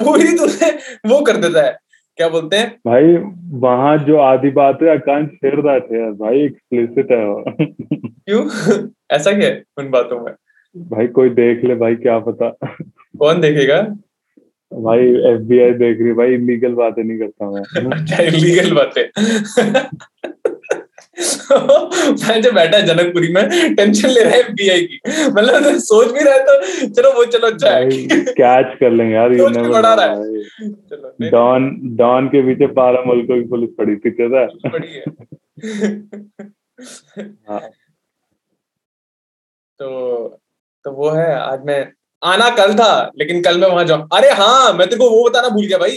पूरी 0.03 0.33
तूने 0.37 0.71
वो 1.09 1.21
कर 1.21 1.37
देता 1.37 1.67
है। 1.67 1.79
क्या 2.17 2.29
बोलते 2.29 2.57
हैं? 2.57 2.79
भाई 2.87 3.17
वहाँ 3.59 3.99
जो 3.99 4.17
आधी 4.17 4.51
बात 4.51 4.79
है 4.83 4.89
आकांक्ष 4.89 5.35
शेयर 5.35 5.61
दैट 5.61 5.93
है 5.93 6.13
भाई 6.13 6.39
एक्सप्लिसिट 6.39 7.11
है 7.11 7.27
वो। 7.27 7.45
क्यों? 8.07 8.49
ऐसा 9.11 9.33
क्या 9.33 9.49
है 9.49 9.63
उन 9.79 9.91
बातों 9.91 10.21
में? 10.21 10.33
भाई 10.77 11.07
कोई 11.07 11.29
देख 11.29 11.65
ले 11.65 11.75
भाई 11.75 11.95
क्या 11.95 12.19
पता। 12.19 12.49
कौन 13.19 13.41
देखेगा? 13.41 13.83
भाई 14.73 14.99
एफबीआई 14.99 15.71
देख 15.71 15.99
रही 16.01 16.13
भाई 16.13 16.35
इलीगल 16.35 16.73
बातें 16.73 17.05
नहीं 17.05 17.19
करता 17.19 17.51
मैं। 17.51 17.91
अच्छा 18.01 18.23
इलीगल 18.23 18.75
बातें। 18.75 19.09
मैं 22.29 22.43
जो 22.43 22.51
बैठा 22.53 22.77
है 22.77 22.87
जनकपुरी 22.87 23.29
में 23.33 23.75
टेंशन 23.77 24.09
ले 24.09 24.23
रहा 24.23 24.33
है 24.33 24.41
एफबीआई 24.41 24.83
की। 24.83 25.01
मतलब 25.29 25.63
तो 25.65 25.79
सोच 25.81 26.13
भी 26.13 26.25
रहा 26.25 26.35
है 26.35 26.41
तो 26.41 26.89
चलो 26.89 27.13
वो 27.13 27.25
चलो 27.25 27.47
अच्छा 27.47 27.71
है। 27.71 27.89
कैच 28.41 28.77
कर 28.81 28.91
लेंगे 28.91 29.15
यार 29.15 29.29
के 29.35 29.69
बढ़ा 29.69 29.95
रहा 29.95 30.07
है। 30.07 31.31
डॉन 31.31 31.71
डॉन 31.97 32.29
के 32.29 32.43
पीछे 32.43 32.67
बारह 32.73 33.05
मुल्कों 33.07 33.43
की 33.43 33.49
पुलिस 33.49 33.71
पड़ी 33.79 33.97
थी 33.97 34.11
क्या 34.11 34.29
था? 34.29 34.47
है। 37.19 37.27
हाँ। 37.49 37.61
तो 39.81 40.29
तो 40.85 40.93
वो 40.93 41.11
है 41.11 41.35
आज 41.39 41.61
मैं 41.65 41.93
आना 42.25 42.49
कल 42.51 42.75
था 42.75 42.91
लेकिन 43.19 43.43
कल 43.43 43.61
मैं 43.61 43.69
वहाँ 43.69 43.85
जाऊँ। 43.85 44.09
अरे 44.13 44.31
हाँ 44.31 44.73
मैं 44.73 44.89
तेरे 44.89 44.99
को 44.99 45.11
वो 45.11 45.25
बताना 45.31 45.49
भूल 45.49 45.67
गया 45.67 45.79
भाई। 45.79 45.97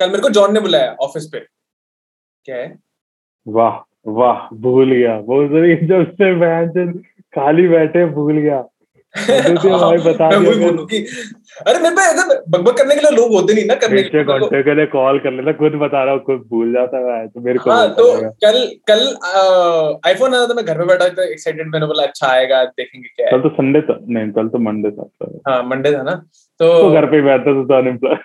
कल 0.00 0.10
मेरे 0.10 0.22
को 0.22 0.28
जॉन 0.28 0.54
ने 0.54 0.60
बुलाया 0.60 0.92
ऑफ़िस 1.00 1.26
पे। 1.26 1.40
क्या 2.44 2.56
है? 2.56 2.78
वाह। 3.46 3.87
वाह 4.16 4.48
भूल 4.56 4.92
गया। 4.92 5.16
वो 5.18 5.44
जब 5.86 6.10
से 6.12 6.34
बहन 6.34 6.68
से 6.68 6.86
खाली 7.34 7.68
बैठे 7.68 8.06
भूल 8.06 8.38
गया। 8.38 8.64
भाई 9.18 9.98
बता 9.98 10.26
अरे 10.26 11.78
मेरे 11.80 12.24
बकबक 12.48 12.76
करने 12.78 12.94
के 12.94 13.00
लिए 13.00 13.10
लोग 13.10 13.32
होते 13.32 13.54
नहीं 13.54 13.64
ना 13.64 13.74
करने 13.74 14.02
के 14.02 14.18
लिए 14.18 14.62
के 14.62 14.74
लिए 14.74 14.86
कॉल 14.86 15.18
कर 15.18 15.32
लेता 15.32 15.52
खुद 15.52 15.72
बता 15.72 16.02
रहा 16.04 16.14
हूँ 16.14 16.22
खुद 16.24 16.44
भूल 16.50 16.72
जाता 16.72 16.98
है 16.98 17.26
तो 17.28 17.40
मेरे 17.40 17.58
को 17.58 17.70
हाँ 17.70 17.88
तो 17.94 18.04
कल 18.44 18.58
कल 18.90 19.00
आईफोन 20.06 20.34
आया 20.34 20.46
था 20.46 20.54
मैं 20.54 20.64
घर 20.64 20.78
में 20.78 20.86
बैठा 20.86 21.08
था 21.08 21.24
एक्साइटेड 21.24 21.68
मैंने 21.68 21.86
बोला 21.86 22.02
अच्छा 22.02 22.26
आएगा 22.26 22.62
देखेंगे 22.64 23.08
क्या 23.08 23.30
कल 23.30 23.40
तो 23.40 23.48
संडे 23.48 23.80
था 23.80 23.98
नहीं 24.08 24.30
कल 24.32 24.48
तो 24.48 24.58
मंडे 24.58 24.90
था 24.90 25.08
तो 25.22 25.30
हाँ 25.48 25.62
मंडे 25.62 25.92
था 25.92 26.02
ना 26.02 26.14
तो 26.60 26.68
तो 26.82 26.90
घर 26.92 27.06
पे 27.06 27.22
बैठता 27.22 27.54
था 27.54 27.64
तो 27.64 27.74
अनएम्प्लॉय 27.74 28.16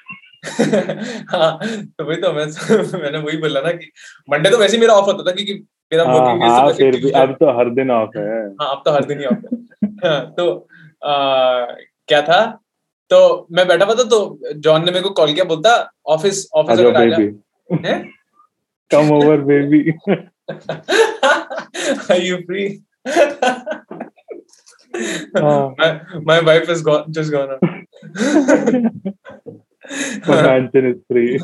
हाँ 1.29 1.59
तो 1.85 2.05
वही 2.05 2.17
तो 2.17 2.33
मैं 2.33 2.45
मैंने 3.01 3.17
वही 3.17 3.37
बोला 3.37 3.61
ना 3.61 3.71
कि 3.71 3.91
मंडे 4.29 4.49
तो 4.49 4.57
वैसे 4.57 4.77
मेरा 4.77 4.93
ऑफ़ 4.93 5.05
होता 5.05 5.31
था 5.31 5.35
क्योंकि 5.35 5.53
मेरा 5.93 6.03
हाँ 6.03 6.37
हाँ 6.39 6.73
फिर 6.73 6.95
भी 7.01 7.11
अब 7.11 7.33
तो 7.33 7.57
हर 7.59 7.69
दिन 7.69 7.91
ऑफ़ 7.91 8.17
है। 8.17 8.47
हाँ 8.47 8.71
अब 8.71 8.81
तो 8.85 8.91
हर 8.91 9.03
दिन 9.03 9.19
ही 9.19 9.25
ऑफ़ 9.25 9.35
है। 9.35 9.59
हाँ, 10.09 10.33
तो 10.37 10.67
आ, 11.05 11.65
क्या 12.07 12.21
था? 12.21 12.59
तो 13.09 13.47
मैं 13.51 13.67
बैठा 13.67 13.85
हुआ 13.85 13.95
था 13.95 14.03
तो 14.03 14.39
जॉन 14.55 14.85
ने 14.85 14.91
मेरे 14.91 15.03
को 15.03 15.09
कॉल 15.09 15.33
किया 15.33 15.45
बोलता 15.45 15.91
ऑफ़िस 16.07 16.49
ऑफ़िस 16.55 16.79
अगर 16.79 16.95
आ 16.95 17.05
जा। 17.05 18.01
Come 18.91 19.11
over 19.11 19.37
baby 19.41 19.91
Are 22.11 22.19
you 22.19 22.37
free? 22.45 22.81
हाँ। 25.37 25.75
my, 25.79 25.89
my 26.23 26.39
wife 26.41 26.67
has 26.67 26.81
gone 26.81 27.11
just 27.11 27.31
gone. 27.31 27.82
Mansion 30.27 30.85
is 30.85 30.97
free 31.11 31.39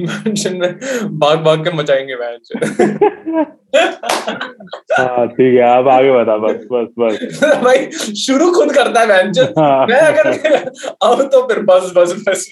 Mansion 0.00 0.52
में 0.60 0.72
भाग 1.18 1.38
भाग 1.44 1.64
के 1.64 1.70
मचाएँगे 1.76 2.14
मैच 2.14 2.50
हाँ 4.98 5.26
ठीक 5.28 5.54
है 5.54 5.78
अब 5.78 5.88
आगे 5.88 6.12
बता 6.12 6.36
बस 6.36 6.66
बस 6.72 6.88
बस। 6.98 7.40
भाई 7.64 7.90
शुरू 8.16 8.50
खुद 8.52 8.72
करता 8.74 9.00
है 9.00 9.06
मैच 9.08 9.38
हाँ। 9.58 9.86
मैं 9.86 10.00
अगर 10.00 10.28
आऊँ 11.04 11.28
तो 11.28 11.42
फिर 11.48 11.58
बस 11.62 11.92
बस 11.96 12.14
बस। 12.28 12.48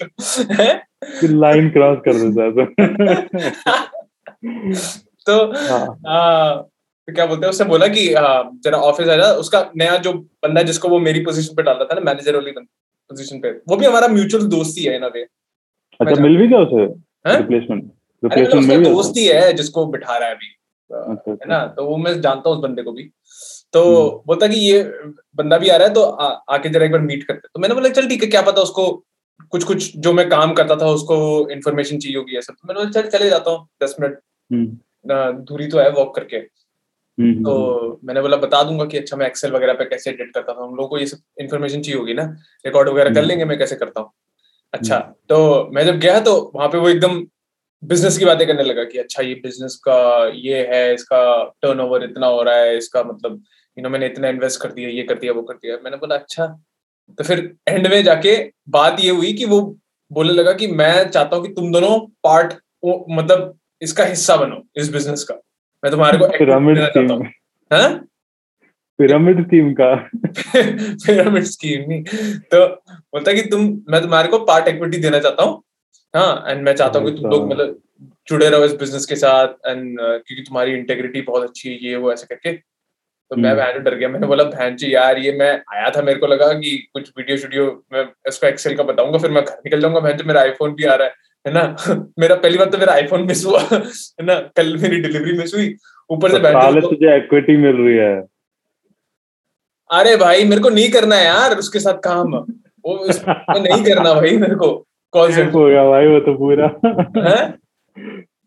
हैं? 0.59 0.73
लाइन 1.23 1.69
क्रॉस 1.69 1.97
कर 2.07 2.13
देता 2.13 2.43
है 2.43 2.51
तो। 2.51 2.65
तो 5.29 5.35
हाँ। 5.69 5.85
आ, 6.07 6.17
तो 7.09 7.13
क्या 7.15 7.25
बोलते 7.25 7.45
हैं 7.45 7.49
उसने 7.49 7.67
बोला 7.67 7.87
कि 7.87 8.07
जरा 8.63 8.77
ऑफ़िस 8.87 9.07
आ 9.07 9.15
जा 9.15 9.31
उसका 9.43 9.61
नया 9.77 9.95
जो 9.97 10.13
बंदा 10.43 10.61
जिसको 10.61 10.89
वो 10.89 10.99
मेरी 10.99 11.19
पोजीशन 11.25 11.55
पे 11.55 11.63
डाला 11.63 11.85
था 11.85 11.95
ना 11.95 12.01
मैनेजर 12.01 12.35
वाली 12.35 12.51
पोजीशन 12.51 13.39
पे 13.39 13.51
वो 13.69 13.77
भी 13.77 13.85
हमारा 13.85 14.07
म्यूचुअल 14.07 14.45
दोस्त 14.47 14.77
ही 14.77 14.83
है 14.85 14.95
इन 14.95 15.03
अ 15.03 15.09
वे 15.13 15.23
अच्छा 15.99 16.21
मिल 16.21 16.37
भी 16.37 16.47
गया 16.47 16.59
उसे? 16.59 16.85
रिप्लेसमेंट 17.37 17.83
मतलब 17.83 18.33
रिप्लेसमेंट 18.33 18.67
मिल 18.67 18.79
गया 18.79 18.93
दोस्त 18.93 19.17
ही 19.17 19.25
है 19.27 19.51
जिसको 19.53 19.85
बिठा 19.87 20.17
रहा 20.17 20.29
है 20.29 20.35
अभी 20.35 20.55
अच्छा, 20.89 21.31
है 21.31 21.47
ना 21.47 21.65
तो 21.77 21.85
वो 21.85 21.97
मैं 21.97 22.19
जानता 22.21 22.49
हूँ 22.49 22.57
उस 22.57 22.63
बंदे 22.63 22.83
को 22.83 22.91
भी। 22.91 23.03
तो 23.73 23.81
बोलता 24.27 24.47
कि 24.47 24.59
ये 24.59 24.81
बंदा 25.37 25.57
भी 25.57 25.69
आ 25.69 25.75
रहा 25.77 25.87
है 25.87 25.93
तो 25.93 26.01
आ, 26.01 26.27
आके 26.55 26.69
जरा 26.69 26.85
एक 26.85 26.91
बार 26.91 27.01
मीट 27.01 27.23
करते 27.23 27.47
तो 27.53 27.59
मैंने 27.59 27.75
बोला 27.75 27.89
चल 27.89 28.07
ठीक 28.09 28.23
है 28.23 28.29
क्या 28.29 28.41
पता 28.41 28.61
उसको 28.61 28.85
कुछ 29.51 29.63
कुछ 29.63 29.95
जो 29.97 30.13
मैं 30.13 30.27
काम 30.29 30.53
करता 30.53 30.75
था 30.75 30.87
उसको 30.91 31.17
इन्फॉर्मेशन 31.51 31.99
चाहिए 31.99 32.17
होगी 32.17 32.37
ऐसा। 32.37 32.53
तो 32.53 32.67
मैंने 32.67 32.79
बोला 32.79 33.01
चल 33.01 33.09
चले 33.09 33.29
जाता 33.29 33.51
हूँ 33.51 33.67
दस 33.83 33.95
मिनट 33.99 34.19
हम्म, 34.51 35.31
दूरी 35.43 35.67
तो 35.67 35.79
है 35.79 35.89
वॉक 35.91 36.15
करके। 36.15 36.37
हम्म, 36.37 36.68
तो 37.19 37.99
मैंने 38.03 38.21
बोला 38.21 38.37
बता 38.37 38.61
दूँगा 38.63 38.85
कि 38.85 38.97
अच्छा 38.97 39.17
मैं 39.17 39.25
एक्सेल 39.27 39.51
वगैरह 39.51 39.73
पे 39.73 39.85
कैसे 39.85 40.09
एडिट 40.09 40.33
करता 40.33 40.53
था। 40.53 40.63
हम 40.63 40.75
लोगों 40.75 40.87
को 40.87 40.97
ये 40.97 41.05
सब 41.05 41.17
इन्फॉर्मेशन 41.41 41.81
चाहिए 41.81 41.99
होगी 41.99 42.13
ना। 42.13 42.23
रिकॉर्ड 42.65 42.89
वगैरह 42.89 43.09
कर 43.09 43.17
हम्म। 43.17 43.27
लेंगे 43.27 43.45
मैं 43.45 43.57
कैसे 43.57 43.75
करता 43.75 44.01
हूँ? 44.01 44.11
अच्छा 44.73 44.99
तो 45.29 45.69
मैं 45.73 45.85
जब 45.85 45.99
गया 45.99 46.19
तो 46.19 46.35
वहाँ 46.55 46.67
पे 46.69 46.77
वो 46.77 46.89
एकदम 46.89 47.23
बिज़नेस 47.83 48.17
की 48.17 48.25
बातें 48.25 48.45
करने 48.47 48.63
लगा 48.63 48.83
कि 48.83 48.97
अच्छा 48.97 49.23
ये 49.23 49.33
बिज़नेस 49.43 49.75
का 49.87 49.97
ये 50.37 50.65
है 50.69 50.93
इसका 50.93 51.21
टर्नओवर 51.61 52.03
इतना 52.03 52.27
हो 52.27 52.41
रहा 52.43 52.55
है 52.55 52.77
इसका 52.77 53.03
मतलब 53.03 53.43
यू 53.77 53.83
नो 53.83 53.89
मैंने 53.89 54.05
इतना 54.05 54.27
इन्वेस्ट 54.27 54.61
कर 54.61 54.71
दिया 54.71 54.89
ये 54.89 55.03
कर 55.03 55.19
दिया 55.19 55.33
वो 55.33 55.41
कर 55.41 55.53
दिया। 55.55 55.77
मैंने 55.83 55.97
बोला 55.97 56.15
अच्छा। 56.15 56.47
तो 57.17 57.23
फिर 57.23 57.39
एंड 57.67 57.87
में 57.87 58.03
जाके 58.03 58.35
बात 58.69 58.99
ये 58.99 59.09
हुई 59.11 59.33
कि 59.33 59.45
वो 59.45 59.61
बोलने 60.11 60.33
लगा 60.33 60.53
कि 60.53 60.67
मैं 60.67 61.09
चाहता 61.09 61.35
हूँ 61.35 61.45
कि 61.45 61.53
तुम 61.53 61.71
दोनों 61.71 61.99
पार्ट 62.23 62.53
मतलब 62.85 63.57
इसका 63.81 64.03
हिस्सा 64.05 64.35
बनो 64.35 64.61
इस 64.77 64.91
बिज़नेस 64.91 65.23
का। 65.23 65.35
मैं 65.83 65.91
तुम्हारे 65.91 66.17
को 66.17 66.27
पिरामिड 66.27 66.79
स्कीम 66.85 67.11
हूँ? 67.11 67.27
पिरामिड 68.99 69.45
स्कीम 69.45 69.73
का। 69.73 69.93
पिरामिड 71.05 71.43
स्कीम 71.43 71.89
नहीं। 71.89 72.03
तो 72.51 72.65
बोलता 72.87 73.33
कि 73.33 73.41
तुम 73.41 73.61
मैं 73.89 74.01
तुम्हारे 74.01 74.27
को 74.27 74.39
पार्ट 74.39 74.67
इक्विटी 74.67 74.97
देना 74.97 75.19
चाहता 75.19 75.43
हूँ। 75.43 75.61
हाँ 76.15 76.43
एंड 76.47 76.63
मैं 76.65 76.73
चाहता 76.75 76.99
हूँ 76.99 77.11
कि 77.11 77.21
तुम 77.21 77.29
लोग 77.31 77.51
अच्छा। 77.51 77.55
मतलब 77.55 77.79
जुड़े 78.29 78.49
रहो 78.49 78.65
इस 78.65 78.73
बिज़नेस 78.73 79.05
के 79.05 79.15
साथ 79.15 79.47
एंड 79.47 79.99
क्योंकि 79.99 80.41
तुम्हारी 80.41 80.73
इंटेग्रिटी 80.73 81.21
बहुत 81.21 81.43
अच्छी 81.43 81.69
है 81.69 81.77
ये 81.83 81.95
वो 81.95 82.11
ऐसे 82.13 82.25
करके। 82.25 82.51
तो 83.31 83.35
मैं 83.35 83.49
हम्म। 83.49 83.61
बहन 83.61 83.83
डर 83.83 83.95
गया। 83.95 84.09
मैंने 84.09 84.27
बोला 84.27 84.43
बहन 84.43 84.75
जी 84.75 84.93
यार 84.95 85.17
ये 85.19 85.31
मैं 85.31 85.51
आया 85.73 85.89
था 85.89 86.01
मेरे 86.01 86.19
को 86.19 86.27
लगा 86.27 86.51
कि 86.53 86.75
कुछ 86.93 87.11
वीडियो 87.17 87.37
वीडियो 87.37 87.65
मैं 87.93 88.05
इसको 88.27 88.47
एक्सेल 88.47 88.75
का 88.77 88.83
बताऊँगा 88.83 89.17
फिर 89.17 89.31
मैं 89.31 89.43
घर 89.45 89.53
निकल 89.65 89.81
जाऊँगा। 89.81 89.99
बहन 89.99 90.17
जी 90.17 90.23
मेरा 90.23 90.41
आईफोन 90.41 90.73
भी 90.75 90.83
आ 90.83 90.95
रहा 90.95 91.07
है। 91.07 91.13
है 91.47 91.53
ना? 91.53 91.75
मेरा 92.19 92.35
पहली 92.35 92.57
बार 92.57 92.69
तो 92.69 92.77
मेरा 92.77 92.93
आईफोन 92.93 93.21
मिस 93.21 93.45
हुआ। 93.45 93.59
है 93.61 94.25
ना? 94.25 94.39
कल 94.39 94.77
मेरी 94.77 95.01
डिलीवरी 95.01 95.37
मिस 95.37 95.53
हुई। 95.55 95.75
ऊपर 96.11 96.31
से 96.31 96.39
जी 96.39 96.81
तुझे 96.81 97.17
इक्विटी 97.17 97.57
मिल 97.57 97.75
रही 97.75 97.97
है। 97.97 98.23
अरे 99.91 100.15
भाई 100.15 100.43
मेरे 100.43 100.61
को 100.61 100.69
नहीं 100.69 100.89
करना 100.89 101.15
है 101.15 101.25
यार 101.25 101.57
उसके 101.57 101.79
साथ 101.79 101.93
काम। 101.93 102.35
वो 102.85 103.07
नहीं 103.59 103.83
करना 103.83 104.13
भाई 104.13 104.37
मेरे 104.37 104.55
को। 104.55 104.85
कॉल 105.11 105.33
चेप 105.35 105.51
हो 105.55 105.65
गया 105.65 105.89
भाई 105.89 106.07
वो 106.07 106.19
तो 106.19 106.33
पूरा। 106.33 106.67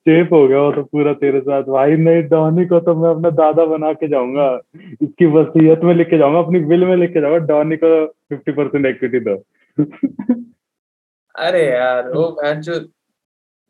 चेप 0.09 0.33
हो 0.33 0.49
गया 0.49 0.59
वो 0.59 0.73
तो 0.73 0.83
पूरा 0.83 1.13
तेरे 1.13 1.41
साथ। 1.41 1.63
भाई 1.63 1.97
नहीं 1.97 2.23
डॉनी 2.23 2.67
को 2.67 2.81
तो 2.81 2.95
मैं 2.95 3.11
अपना 3.11 3.31
दादा 3.31 3.65
बना 3.65 3.93
के 3.93 4.09
जाऊँगा। 4.09 4.61
इसकी 5.03 5.27
वसीयत 5.27 5.81
में 5.81 5.95
लिख 5.95 6.11
के 6.11 6.19
जाऊँगा 6.19 6.39
अपनी 6.39 6.61
बिल 6.61 6.85
में 6.85 6.97
लिख 6.97 7.13
के 7.13 7.21
जाऊँगा। 7.21 7.39
डॉनी 7.39 7.77
को 7.77 8.07
फिफ्टी 8.07 8.53
परसेंट 8.53 8.87
इक्विटी 8.87 9.21
दो। 9.21 9.45
अरे 11.35 11.65
यार 11.67 12.11
वो 12.11 12.25
जो 12.43 12.81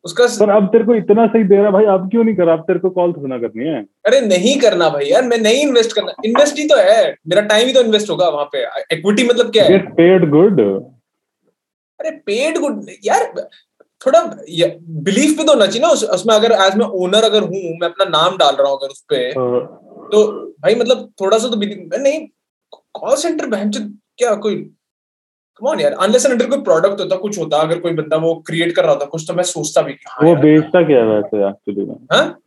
उसका 0.05 0.25
पर 0.39 0.49
अब 0.49 0.65
तेरे 0.67 0.83
को 0.85 0.95
इतना 0.95 1.25
सही 1.27 1.43
दे 1.43 1.55
रहा 1.55 1.69
भाई 1.71 1.85
अब 1.91 2.09
क्यों 2.11 2.23
नहीं 2.23 2.35
कर 2.35 2.45
रहा? 2.45 2.55
अब 2.55 2.61
तेरे 2.61 2.79
को 2.79 2.89
कॉल 2.89 3.11
तो 3.13 3.21
सुना 3.21 3.37
करनी 3.39 3.67
है। 3.67 3.81
अरे 4.05 4.19
नहीं 4.21 4.59
करना 4.61 4.89
भाई 4.89 5.05
यार 5.05 5.23
मैं 5.27 5.37
नहीं 5.37 5.61
इन्वेस्ट 5.63 5.93
करना। 5.95 6.13
इन्वेस्ट 6.25 6.57
ही 6.59 6.67
तो 6.67 6.77
है 6.77 7.15
मेरा 7.27 7.41
टाइम 7.51 7.67
ही 7.67 7.73
तो 7.73 7.81
इन्वेस्ट 7.81 8.09
होगा 8.09 8.27
वहाँ 8.29 8.45
पे। 8.53 8.63
इक्विटी 8.95 9.23
मतलब 9.27 9.51
क्या 9.51 9.63
है? 9.65 9.77
पेड 9.93 10.29
गुड 10.31 10.59
अरे 10.61 12.11
पेड 12.25 12.57
गुड 12.57 12.85
यार 13.05 13.31
थोड़ा 14.01 14.21
बिलीफ 14.21 15.37
भी 15.37 15.43
तो 15.43 15.51
होना 15.53 15.65
चाहिए 15.65 15.81
ना 15.81 15.89
उस, 15.89 16.03
उसमें 16.03 16.35
अगर 16.35 16.51
आज 16.53 16.75
मैं 16.77 16.85
ओनर 16.85 17.23
अगर 17.23 17.43
हूँ 17.43 17.77
मैं 17.81 17.87
अपना 17.87 18.05
नाम 18.09 18.37
डाल 18.37 18.55
रहा 18.55 18.67
हूँ 18.67 18.77
अगर 18.77 18.87
उस 18.87 19.01
पे 19.09 19.31
तो 19.33 20.27
भाई 20.61 20.75
मतलब 20.75 21.11
थोड़ा 21.21 21.37
सा 21.37 21.47
तो 21.47 21.57
नहीं 21.97 22.27
कॉल 22.71 23.15
सेंटर 23.15 23.45
बहन 23.47 23.71
क्या 23.71 24.33
कोई 24.35 24.55
कम 25.59 25.67
ऑन 25.67 25.79
यार 25.79 25.91
अनलेस 25.93 26.25
एंड 26.25 26.41
कोई 26.43 26.61
प्रोडक्ट 26.61 26.99
होता 26.99 27.15
कुछ 27.15 27.37
होता 27.39 27.57
अगर 27.57 27.79
कोई 27.79 27.93
बंदा 27.93 28.17
वो 28.17 28.33
क्रिएट 28.47 28.75
कर 28.75 28.83
रहा 28.83 28.93
होता 28.93 29.05
कुछ 29.05 29.25
तो 29.27 29.33
मैं 29.33 29.43
सोचता 29.43 29.81
भी 29.81 29.93
हाँ 30.07 30.27
वो 30.27 30.35
बेचता 30.35 30.81
क्या 30.83 30.99
है 30.99 31.05
वैसे 31.05 31.47
एक्चुअली 31.49 31.85
में। 31.85 31.95
हाँ? 32.13 32.39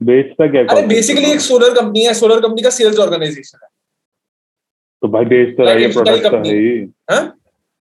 बेचता 0.00 0.46
क्या 0.46 0.62
अरे 0.70 0.86
बेसिकली 0.86 1.30
एक 1.30 1.40
सोलर 1.40 1.74
कंपनी 1.74 2.04
है 2.04 2.14
सोलर 2.14 2.40
कंपनी 2.40 2.62
का 2.62 2.70
सेल्स 2.70 2.98
ऑर्गेनाइजेशन 2.98 3.58
है। 3.62 3.68
तो 5.02 5.08
भाई 5.08 5.24
बेच 5.24 5.56
तो 5.56 5.62
रहा 5.62 5.74
है 5.74 5.92
प्रोडक्ट 5.92 6.26
तो 6.26 6.36
है 6.36 6.54
ही। 6.54 6.78
हाँ? 7.10 7.26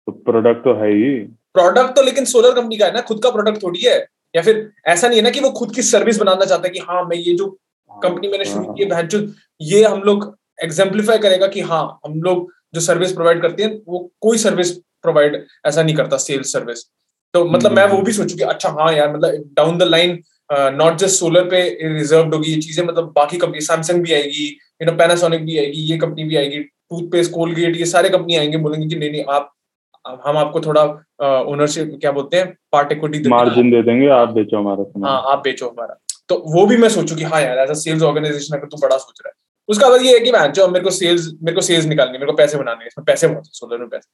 तो 0.07 0.11
प्रोडक्ट 0.11 0.63
तो 0.63 0.73
है 0.73 0.91
ही। 0.91 1.13
प्रोडक्ट 1.53 1.95
तो 1.95 2.01
लेकिन 2.01 2.25
सोलर 2.25 2.51
कंपनी 2.51 2.77
का 2.77 2.85
है 2.85 2.93
ना 2.93 3.01
खुद 3.01 3.23
का 3.23 3.29
प्रोडक्ट 3.29 3.63
थोड़ी 3.63 3.79
है। 3.79 3.97
या 4.35 4.41
फिर 4.41 4.71
ऐसा 4.87 5.07
नहीं 5.07 5.17
है 5.17 5.23
ना 5.23 5.29
कि 5.29 5.39
वो 5.39 5.49
खुद 5.49 5.75
की 5.75 5.81
सर्विस 5.81 6.17
बनाना 6.17 6.45
चाहता 6.45 6.67
है 6.67 6.69
कि 6.69 6.79
हाँ 6.79 7.03
मैं 7.03 7.17
ये 7.17 7.33
जो 7.33 7.47
कंपनी 7.91 8.27
मैंने 8.27 8.45
शुरू 8.45 8.73
की 8.73 8.83
है 8.83 9.27
ये 9.61 9.83
हम 9.83 10.01
लोग 10.01 10.35
एग्जाम्पलीफाई 10.63 11.17
करेगा 11.17 11.47
कि 11.47 11.61
हाँ 11.61 11.99
हम 12.05 12.21
लोग 12.21 12.51
जो 12.73 12.81
सर्विस 12.81 13.11
प्रोवाइड 13.11 13.41
करती 13.41 13.63
है 13.63 13.69
वो 13.87 14.11
कोई 14.21 14.37
सर्विस 14.37 14.71
प्रोवाइड 15.01 15.45
ऐसा 15.65 15.83
नहीं 15.83 15.95
करता 15.95 16.17
सेल्स 16.17 16.53
सर्विस 16.53 16.85
तो 17.33 17.45
मतलब 17.45 17.71
मैं 17.71 17.85
वो 17.87 18.01
भी 18.01 18.11
सोचू 18.13 18.35
कि 18.35 18.43
अच्छा 18.43 18.69
हाँ 18.69 18.93
यार 18.93 19.15
मतलब 19.15 19.49
down 19.53 19.77
the 19.77 19.83
line 19.83 20.19
not 20.51 20.97
just 20.97 21.19
solar 21.19 21.43
पे 21.43 21.61
रिज़र्व 21.83 22.33
होगी 22.35 22.51
ये 22.51 22.61
चीज़ें 22.61 22.85
मतलब 22.85 23.11
बाकी 23.15 23.37
कंपनी 23.37 23.61
सैमसंग 23.61 24.03
भी 24.03 24.13
आएगी 24.13 24.45
यू 24.81 24.85
नो 24.85 24.97
पैनासोनिक 24.97 25.45
भी 25.45 25.57
आएगी 25.59 25.81
ये 25.81 25.97
कंपनी 25.97 26.23
भी 26.23 26.35
आएगी 26.35 26.59
टूथपेस्ट 26.59 27.31
कोलगेट 27.31 27.75
ये 27.75 27.85
सारे 27.85 28.09
कंपनी 28.09 28.35
आएँगे 28.35 28.57
बोलेंगे 28.57 28.87
कि 28.87 28.95
नहीं 28.95 29.11
नहीं 29.11 29.23
आप 29.29 29.53
हम 30.25 30.37
आपको 30.37 30.59
थोड़ा 30.59 30.83
ओनरशिप 31.41 31.97
क्या 32.01 32.11
बोलते 32.11 32.37
हैं 32.37 32.57
पार्ट 32.71 32.91
इक्विटी 32.91 33.29
मार्जिन 33.29 33.71
दे 33.71 33.81
देंगे 33.83 34.07
आप 34.09 34.29
बेचो 34.29 34.57
हमारा 34.57 35.07
हाँ 35.07 35.21
आप 35.31 35.41
बेचो 35.43 35.69
हमारा। 35.69 35.97
तो 36.29 36.43
वो 36.47 36.65
भी 36.65 36.77
मैं 36.77 36.89
सोचू 36.89 37.15
कि 37.15 37.23
हाँ 37.23 37.41
यार 37.41 37.59
एज 37.59 37.69
अ 37.69 37.73
सेल्स 37.73 38.01
ऑर्गेनाइजेशन 38.03 38.57
अगर 38.57 38.65
तू 38.65 38.77
बड़ा 38.77 38.97
सोच 38.97 39.21
रहा 39.25 39.29
है 39.29 39.35
उसका 39.69 39.89
बाद 39.89 40.01
ये 40.01 40.13
है 40.13 40.19
कि 40.19 40.31
मैं 40.31 40.51
जो 40.53 40.67
मेरे 40.67 40.83
को 40.83 40.91
सेल्स 40.91 41.27
मेरे 41.43 41.55
को 41.55 41.61
सेल्स 41.61 41.85
निकालनी 41.85 42.13
है, 42.13 42.19
मेरे 42.19 42.31
को 42.31 42.37
पैसे 42.37 42.57
बनाने 42.57 42.79
हैं 42.79 42.87
इसमें 42.87 43.05
पैसे 43.05 43.27
बहुत 43.27 43.47
सोलर 43.47 43.77
में 43.77 43.87
पैसे। 43.89 44.09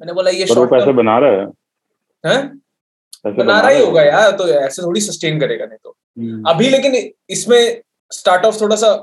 मैंने 0.00 0.12
बोला 0.12 0.30
ये 0.30 0.46
शॉर्ट 0.46 0.70
पैसे 0.70 0.92
बना 0.92 1.18
रहा 1.18 1.30
है। 1.32 1.46
है? 2.24 2.38
बना 3.26 3.60
रहा 3.60 3.70
ही 3.70 3.84
होगा 3.84 4.02
यार 4.02 4.30
तो 4.30 4.48
ऐसे 4.48 4.82
थोड़ी 4.82 5.00
सस्टेन 5.00 5.40
करेगा 5.40 5.66
नहीं 5.66 5.78
तो। 5.84 5.96
हम्म। 6.18 6.50
अभी 6.50 6.68
लेकिन 6.70 6.94
इसमें 7.30 7.82
स्टार्ट 8.10 8.44
ऑफ़ 8.44 8.60
थोड़ा 8.60 8.76
सा 8.76 8.94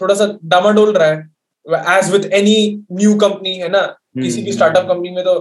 थोड़ा 0.00 0.14
सा 0.14 0.26
डामाडोल 0.44 0.92
रहा 0.92 1.08
है। 1.08 1.98
As 1.98 2.10
with 2.12 2.24
any 2.34 2.56
new 2.92 3.14
company 3.18 3.54
है 3.58 3.68
ना? 3.68 3.80
किसी 3.80 4.36
भी 4.36 4.42
हम्म। 4.42 4.52
स्टार्टअप 4.52 4.88
कंपनी 4.88 5.10
में 5.10 5.24
तो 5.24 5.34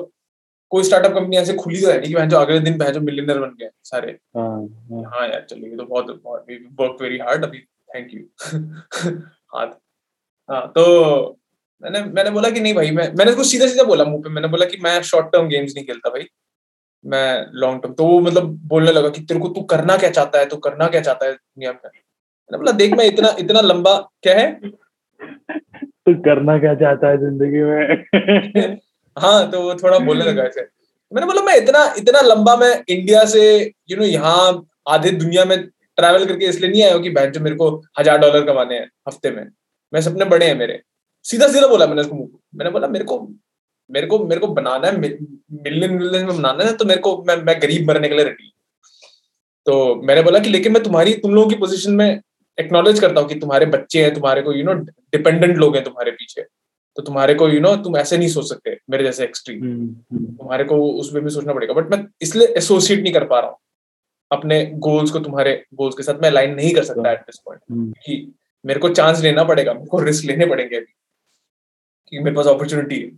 कोई 0.71 0.83
स्टार्टअप 0.83 1.13
कंपनी 1.13 1.37
ऐसे 1.37 1.53
खुली 1.53 1.81
तो 1.81 1.87
है 1.87 1.99
नहीं 1.99 2.13
कि 2.13 2.27
जो 2.27 2.37
अगले 2.37 2.59
दिन 2.59 2.77
जो 2.93 3.01
मिलियनर 3.01 3.39
बन 3.39 3.55
गए 3.59 3.69
सारे। 3.83 4.11
हाँ, 4.37 4.45
हाँ। 4.91 5.03
हाँ 5.11 5.27
यार 5.27 5.45
चलो 5.49 5.67
ये 5.67 5.75
तो 5.77 5.83
बहुत 5.85 6.09
वर्क 6.79 7.01
वेरी 7.01 7.17
हार्ड 7.17 7.43
अभी। 7.45 7.63
थैंक 7.93 8.13
यू 8.13 8.21
हाँ 9.55 9.65
हाँ 10.49 10.67
तो 10.75 10.83
मैंने 11.83 12.01
मैंने 12.05 12.29
बोला 12.31 12.49
कि 12.49 12.59
नहीं 12.59 12.73
भाई 12.73 12.91
मैं 12.91 13.11
मैंने 13.17 13.31
उसको 13.31 13.43
सीधा 13.43 13.67
सीधा 13.67 13.83
बोला 13.83 14.03
मुँह 14.05 14.21
पे। 14.23 14.29
मैंने 14.29 14.47
बोला 14.47 14.65
कि 14.65 14.77
मैं 14.83 15.01
शॉर्ट 15.03 15.27
टर्म 15.33 15.47
गेम्स 15.47 15.73
नहीं 15.75 15.85
खेलता 15.85 16.09
भाई। 16.09 16.25
मैं 17.03 17.45
लॉन्ग 17.61 17.81
टर्म 17.83 17.93
तो 17.93 18.05
वो 18.07 18.19
मतलब 18.21 18.47
बोलने 18.67 18.91
लगा 18.91 19.09
कि 19.09 19.21
तेरे 19.21 19.39
को 19.39 19.49
तू 19.55 19.61
करना 19.73 19.97
क्या 19.97 20.09
चाहता 20.09 20.39
है 20.39 20.45
तू 20.49 20.57
करना 20.67 20.87
क्या 20.87 21.01
चाहता 21.01 21.25
है 21.25 21.33
दुनिया 21.33 21.71
में 21.71 21.79
मैंने 21.83 22.57
बोला 22.57 22.71
देख 22.77 22.93
मैं 22.97 23.05
इतना 23.05 23.35
इतना 23.39 23.61
लंबा 23.61 23.95
क्या 24.23 24.37
है? 24.39 24.51
तो 26.05 26.13
करना 26.23 26.57
क्या 26.59 26.73
चाहता 26.75 27.09
है 27.09 27.17
ज़िंदगी 27.17 27.63
में? 27.63 28.77
हाँ 29.17 29.49
तो 29.51 29.61
वो 29.61 29.75
थोड़ा 29.75 29.99
बोलने 29.99 30.25
लगा 30.25 30.43
ऐसे। 30.43 30.61
मैंने 31.11 31.25
बोला 31.27 31.41
मैं 31.41 31.55
इतना 31.57 31.83
इतना 31.97 32.21
लंबा 32.21 32.55
मैं 32.57 32.73
इंडिया 32.89 33.23
से 33.33 33.43
यू 33.91 33.97
नो 33.97 34.03
यहाँ 34.05 34.65
आधे 34.89 35.11
दुनिया 35.11 35.45
में 35.45 35.57
ट्रैवल 35.97 36.25
करके 36.25 36.45
इसलिए 36.45 36.69
नहीं 36.71 36.83
आया 36.83 36.93
हूँ 36.93 37.03
कि 37.03 37.09
बहन 37.09 37.31
जो 37.31 37.41
मेरे 37.41 37.55
को 37.55 37.69
हज़ार 37.99 38.17
डॉलर 38.17 38.45
कमाने 38.45 38.75
हैं 38.75 38.89
हफ़्ते 39.07 39.31
में। 39.31 39.43
मैं 39.93 40.01
सपने 40.01 40.25
बड़े 40.25 40.45
हैं 40.45 40.55
मेरे। 40.55 40.81
सीधा 41.25 41.47
सीधा 41.47 41.67
बोला 41.67 41.87
मैंने 41.87 42.01
उसको 42.01 42.15
मुँह 42.15 42.29
मैंने 42.55 42.71
बोला 42.71 42.87
मेरे 42.87 43.05
को 43.05 43.19
मेरे 43.89 44.07
को 44.07 44.19
मेरे 44.19 44.41
को 44.41 44.47
बनाना 44.47 44.87
है 44.87 44.97
मिलियन 44.99 45.93
मिलियन 45.93 46.25
में 46.25 46.35
बनाना 46.37 46.63
है 46.63 46.73
तो 46.77 46.85
मेरे 46.85 47.01
को 47.01 47.23
मैं 47.27 47.35
मैं 47.43 47.59
गरीब 47.61 47.87
मरने 47.87 48.09
के 48.09 48.15
लिए 48.15 48.25
रेडी 48.25 48.51
तो 49.65 49.73
मैंने 50.03 50.21
बोला 50.23 50.39
कि 50.39 50.49
लेकिन 50.49 50.73
मैं 50.73 50.81
तुम्हारी 50.83 51.13
तुम 51.13 51.33
लोगों 51.35 51.49
की 51.49 51.55
पोजीशन 51.55 51.91
में 51.91 52.21
एक्नॉलेज 52.57 52.99
करता 52.99 53.21
हूँ 53.21 53.29
कि 53.29 53.35
तुम्हारे 53.35 53.65
बच्चे 53.65 54.03
हैं 54.03 54.13
तुम्हारे 54.13 54.41
को 54.41 54.53
यू 54.53 54.63
नो 54.63 54.73
डिपेंडेंट 54.73 55.57
लोग 55.57 55.75
हैं 55.75 55.83
तुम्हारे 55.83 56.11
पीछे। 56.11 56.41
तो 56.97 57.01
तुम्हारे 57.01 57.33
को 57.33 57.47
यू 57.49 57.59
नो 57.59 57.75
तुम 57.75 57.97
ऐसे 57.97 58.17
नहीं 58.17 58.27
सोच 58.29 58.49
सकते 58.49 58.77
मेरे 58.89 59.03
जैसे 59.03 59.23
एक्सट्रीम 59.23 59.63
हम्म, 59.63 59.87
हम्म। 60.11 60.25
तुम्हारे 60.35 60.63
को 60.63 60.75
उसमें 60.93 61.23
भी 61.23 61.29
सोचना 61.29 61.53
पड़ेगा। 61.53 61.73
बट 61.73 61.91
मैं 61.91 62.05
इसलिए 62.21 62.47
एसोसिएट 62.57 63.01
नहीं 63.03 63.13
कर 63.13 63.25
पा 63.27 63.39
रहा 63.39 63.49
हूँ। 63.49 63.57
अपने 64.33 64.65
गोल्स 64.79 65.11
को 65.11 65.19
तुम्हारे 65.19 65.63
गोल्स 65.73 65.95
के 65.95 66.03
साथ 66.03 66.21
मैं 66.21 66.29
अलाइन 66.29 66.53
नहीं 66.55 66.73
कर 66.73 66.83
सकता 66.83 67.11
एट 67.11 67.19
दिस 67.19 67.37
पॉइंट। 67.45 67.93
कि 68.05 68.33
मेरे 68.65 68.79
को 68.79 68.89
चांस 68.89 69.21
लेना 69.21 69.43
पड़ेगा 69.43 69.73
मेरे 69.73 69.85
को 69.85 69.99
रिस्क 69.99 70.25
लेने 70.25 70.45
पड़ेंगे 70.45 70.75
अभी। 70.75 70.93
कि 72.09 72.19
मेरे 72.19 72.35
पास 72.35 72.47
अपॉर्चुनिटी 72.47 72.99
है। 72.99 73.11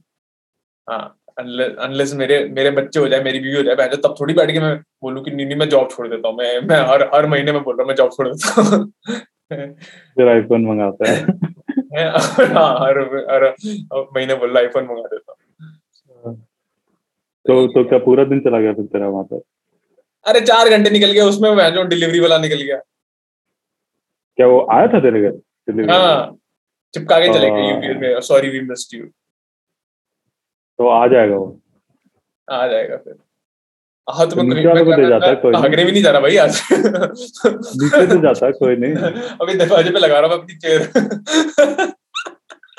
हाँ 0.90 1.18
अनलेस 1.40 2.14
मेरे 2.14 2.44
मेरे 2.50 2.72
बच्चे 2.72 3.00
हो 3.00 3.08
जाए 3.08 3.24
मेरी 3.24 3.40
बीवी 3.40 3.56
हो 3.58 3.64
जाए 3.64 3.76
बहन 3.76 3.96
तब 4.04 4.16
थोड़ी 4.22 4.34
बैठ 4.34 4.52
के 4.52 4.60
मैं 4.60 4.76
बोलूँ 5.02 5.24
कि 5.24 5.32
नहीं 5.32 5.46
नहीं 5.46 5.58
मैं 5.58 5.70
जॉब 5.70 5.90
छोड़ 5.92 6.08
देता 6.08 6.28
हूँ। 6.28 6.38
मैं 6.38 6.60
मैं 6.60 6.78
हर 6.88 7.04
हर 7.16 7.28
महीने 7.28 7.52
में 7.52 7.64
बोल 7.64 7.76
रहा 7.76 7.84
हूँ 7.84 7.88
मैं 7.88 7.96
जॉब 7.96 8.12
छोड़ 8.12 8.28
देता 8.28 8.62
हूँ। 8.62 8.86
फिर 10.16 10.28
आईफोन 10.28 10.66
मंगाता 10.66 11.12
है। 11.12 11.26
हाँ 12.54 12.80
हर 12.80 13.00
हर 13.32 13.44
महीने 14.16 14.36
बोल 14.36 14.50
रहा 14.50 14.60
आईफोन 14.60 14.84
मंगा 14.84 15.08
देता 15.14 15.32
हूँ। 15.32 16.36
तो 17.46 17.68
तो 17.68 17.84
क्या 17.90 18.00
पूरा 18.00 18.24
दिन 18.24 18.40
चला 18.40 18.60
गया 18.60 18.74
फिर 18.74 18.86
तेरा 18.86 19.08
वहाँ 19.08 19.24
पर? 19.24 19.42
अरे 20.26 20.40
चार 20.42 20.70
घंटे 20.70 20.90
निकल 20.90 21.12
गया 21.12 21.26
उसमें 21.26 21.74
जो 21.74 21.84
डिलीवरी 21.84 22.20
वाला 22.20 22.38
निकल 22.38 22.62
गया। 22.62 22.78
क्या 24.38 24.48
वो 24.48 24.68
आया 24.72 24.88
था 24.88 25.00
तेरे 25.00 25.22
घर? 25.22 25.92
हाँ। 25.92 26.38
चिपका 26.94 27.20
के 27.20 27.34
चले 27.34 27.50
गए 27.50 27.62
हाँ। 27.62 27.84
यूपीएस 27.84 28.14
में 28.16 28.22
सॉरी 28.22 28.50
वी 28.50 28.60
मिस्ड 28.62 28.96
यू 28.96 29.06
तो 30.80 30.88
आ 30.88 31.08
जाएगा 31.08 31.36
वो। 31.36 31.60
आ 32.48 32.68
जाएगा 32.68 32.98
फिर। 32.98 33.16
हाँ 34.10 34.28
तो 34.30 34.36
मैं 34.36 34.44
नीचे 34.44 34.68
वाले 34.68 34.84
को 34.86 34.96
दे 34.96 35.08
जाता 35.10 35.28
है 35.28 35.36
कोई 35.36 35.52
नहीं। 35.52 35.62
भागने 35.62 35.86
भी 35.86 35.92
नहीं 35.92 36.04
जा 36.04 36.12
रहा 36.12 36.22
भाई 36.22 36.38
आज। 36.38 36.62
नीचे 36.72 38.06
से 38.08 38.22
जाता 38.22 38.46
है 38.46 38.52
कोई 38.52 38.76
नहीं। 38.76 38.94
अभी 39.42 39.54
दरवाजे 39.54 39.90
पे 39.92 40.00
लगा 40.00 40.20
रहा 40.20 40.34
हूँ 40.34 40.42
अपनी 40.42 40.56
चेयर 40.56 40.82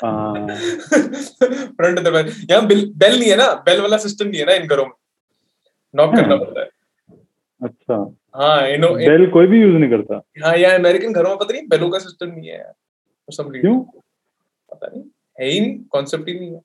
हाँ। 0.03 0.47
फ्रंट 1.77 1.99
दरवाजे। 1.99 2.31
यहाँ 2.51 2.65
बेल 2.67 2.85
बेल 2.95 3.19
नहीं 3.19 3.29
है 3.29 3.35
ना? 3.35 3.53
बेल 3.65 3.81
वाला 3.81 3.97
सिस्टम 3.97 4.27
नहीं 4.27 4.39
है 4.39 4.45
ना 4.45 4.53
इन 4.53 4.67
घरों 4.67 4.85
में? 4.85 4.91
नॉक 5.95 6.15
करना 6.15 6.35
हाँ। 6.35 6.37
पड़ता 6.37 6.61
है। 6.61 6.69
अच्छा। 7.61 8.15
हाँ 8.35 8.67
इनो 8.69 8.89
बेल 8.95 9.29
कोई 9.29 9.47
भी 9.47 9.61
यूज़ 9.61 9.75
नहीं 9.75 9.89
करता। 9.89 10.21
हाँ 10.45 10.55
यहाँ 10.57 10.75
अमेरिकन 10.75 11.13
घरों 11.13 11.29
में 11.29 11.37
पता 11.37 11.53
नहीं 11.53 11.67
बेलों 11.67 11.89
का 11.89 11.99
सिस्टम 11.99 12.27
नहीं 12.27 12.49
है 12.49 12.57
यार 12.57 12.73
For 13.29 13.61
क्यों? 13.61 13.79
पता 14.71 14.87
नहीं 14.87 15.03
है 15.39 15.49
ही 15.49 15.59
नहीं 15.61 15.77
कॉन्सेप्ट 15.91 16.27
ही 16.29 16.39
नहीं 16.39 16.53
है। 16.53 16.61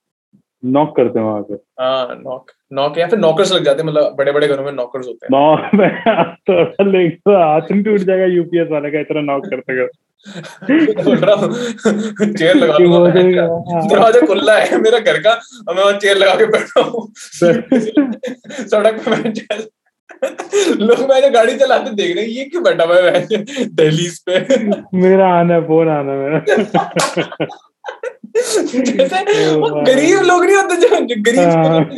नॉक 0.64 0.96
करते 0.96 1.18
हैं 1.18 1.26
वहाँ 1.26 1.42
पे। 1.42 1.54
हाँ 1.54 2.20
नॉक 2.22 2.50
नॉक 2.72 2.98
या 2.98 3.06
फिर 3.06 3.18
नॉकर्स 3.18 3.52
लग 3.52 3.64
जाते 3.64 3.82
हैं 3.82 3.88
मतलब 3.88 4.14
बड़े 4.16 4.32
बड़े 4.32 4.48
घरों 4.48 4.64
में 4.64 4.72
नॉकर्स 4.72 5.06
होते 5.06 5.26
हैं। 5.26 5.40
नॉक 5.40 6.36
तो 6.50 6.84
लेकिन 6.90 7.36
हाथ 7.36 7.60
नहीं 7.70 7.82
टूट 7.82 7.98
जाएगा 7.98 8.24
यूपीएस 8.24 8.68
वाले 8.70 8.90
का 8.90 9.00
इतना 9.00 9.20
नॉक 9.20 9.46
करते 9.46 9.86
कर 9.86 11.02
बोल 11.04 11.16
रहा 11.16 11.34
हूँ 11.34 11.52
चेयर 12.34 12.56
लगा 12.56 12.78
तो- 12.78 12.86
का। 13.34 13.86
दरवाज़ा 13.88 14.26
खुला 14.26 14.58
है 14.58 14.80
मेरा 14.80 14.98
घर 14.98 15.18
का 15.18 15.30
और 15.68 15.74
मैं 15.74 15.82
वहाँ 15.84 15.98
चेयर 15.98 16.16
लगा 16.16 16.34
के 16.34 16.46
बैठा 16.46 16.80
हूँ। 16.80 17.12
सड़क 18.68 19.02
पे 19.04 19.10
मैं 19.10 19.32
लोग 20.80 21.00
मैंने 21.10 21.30
गाड़ी 21.30 21.56
चलाते 21.56 21.90
देख 21.90 22.14
रहे 22.16 22.24
हैं 22.24 22.30
ये 22.32 22.44
क्यों 22.44 22.62
बैठा 22.62 22.84
हुआ 22.84 22.96
है 22.96 23.26
दहलीज 23.66 24.18
पे? 24.28 24.38
मेरा 24.98 25.28
आना 25.34 25.54
है 25.54 25.60
फ़ोन 25.60 25.88
आना 25.88 26.12
मेरा। 26.12 26.38
गरीब 29.86 30.20
लोग 30.20 30.44
नहीं 30.44 30.56
होते 30.56 30.76
जो 30.76 30.88
जो 31.06 31.22
गरीब 31.22 31.48
हाँ। 31.48 31.90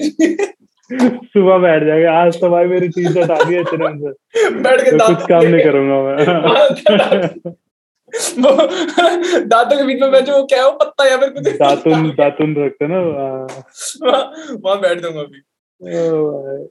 सुबह 1.24 1.58
बैठ 1.58 1.84
जाएगा 1.84 2.12
आज 2.12 2.40
तो 2.40 2.48
भाई 2.50 2.64
मेरी 2.64 2.88
टी 2.88 3.04
शर्ट 3.04 3.30
आ 3.30 3.42
गई 3.44 3.54
है 3.54 3.64
से 3.64 4.50
बैठ 4.50 4.80
के 4.84 4.90
तो 4.90 5.06
कुछ 5.06 5.26
काम 5.28 5.44
नहीं 5.44 5.64
करूँगा 5.64 5.96
मैं। 6.02 7.52
वो 8.38 8.50
दांतों 9.44 9.76
के 9.76 9.84
बीच 9.84 10.00
में 10.00 10.10
बैठे 10.10 10.32
वो 10.32 10.42
क्या 10.44 10.58
है 10.58 10.64
वो 10.64 10.72
पत्ता 10.72 11.04
या 11.04 11.16
फिर 11.16 11.28
कुछ? 11.28 11.48
दातुन 11.48 12.08
दातुन 12.10 12.54
रखते 12.56 12.86
ना 12.88 12.96
हाँ। 12.96 13.46
वहाँ 14.64 14.80
बैठ 14.80 15.00
दूँगा 15.00 15.20
अभी। 15.20 15.40
ओ 15.80 16.30
भाई। 16.32 16.64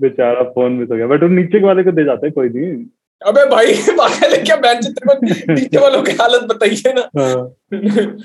बेचारा 0.00 0.42
फ़ोन 0.42 0.72
मिस 0.72 0.90
हो 0.90 0.96
गया। 0.96 1.06
बट 1.06 1.22
वो 1.22 1.28
नीचे 1.28 1.60
के 1.60 1.66
वाले 1.66 1.82
को 1.84 1.92
दे 1.92 2.04
जाते 2.04 2.26
हैं 2.26 2.34
कोई 2.34 2.48
नहीं। 2.48 2.84
अबे 3.22 3.44
भाई 3.50 3.66
पागल 3.98 4.34
है 4.36 4.42
क्या 4.42 4.56
बेंच 4.56 4.86
तेरे 4.86 5.14
को 5.14 5.52
नीचे 5.54 5.78
वालों 5.78 6.02
की 6.02 6.12
हालत 6.12 6.42
बताइए 6.42 6.92
ना। 6.92 7.08
हाँ। 7.20 7.54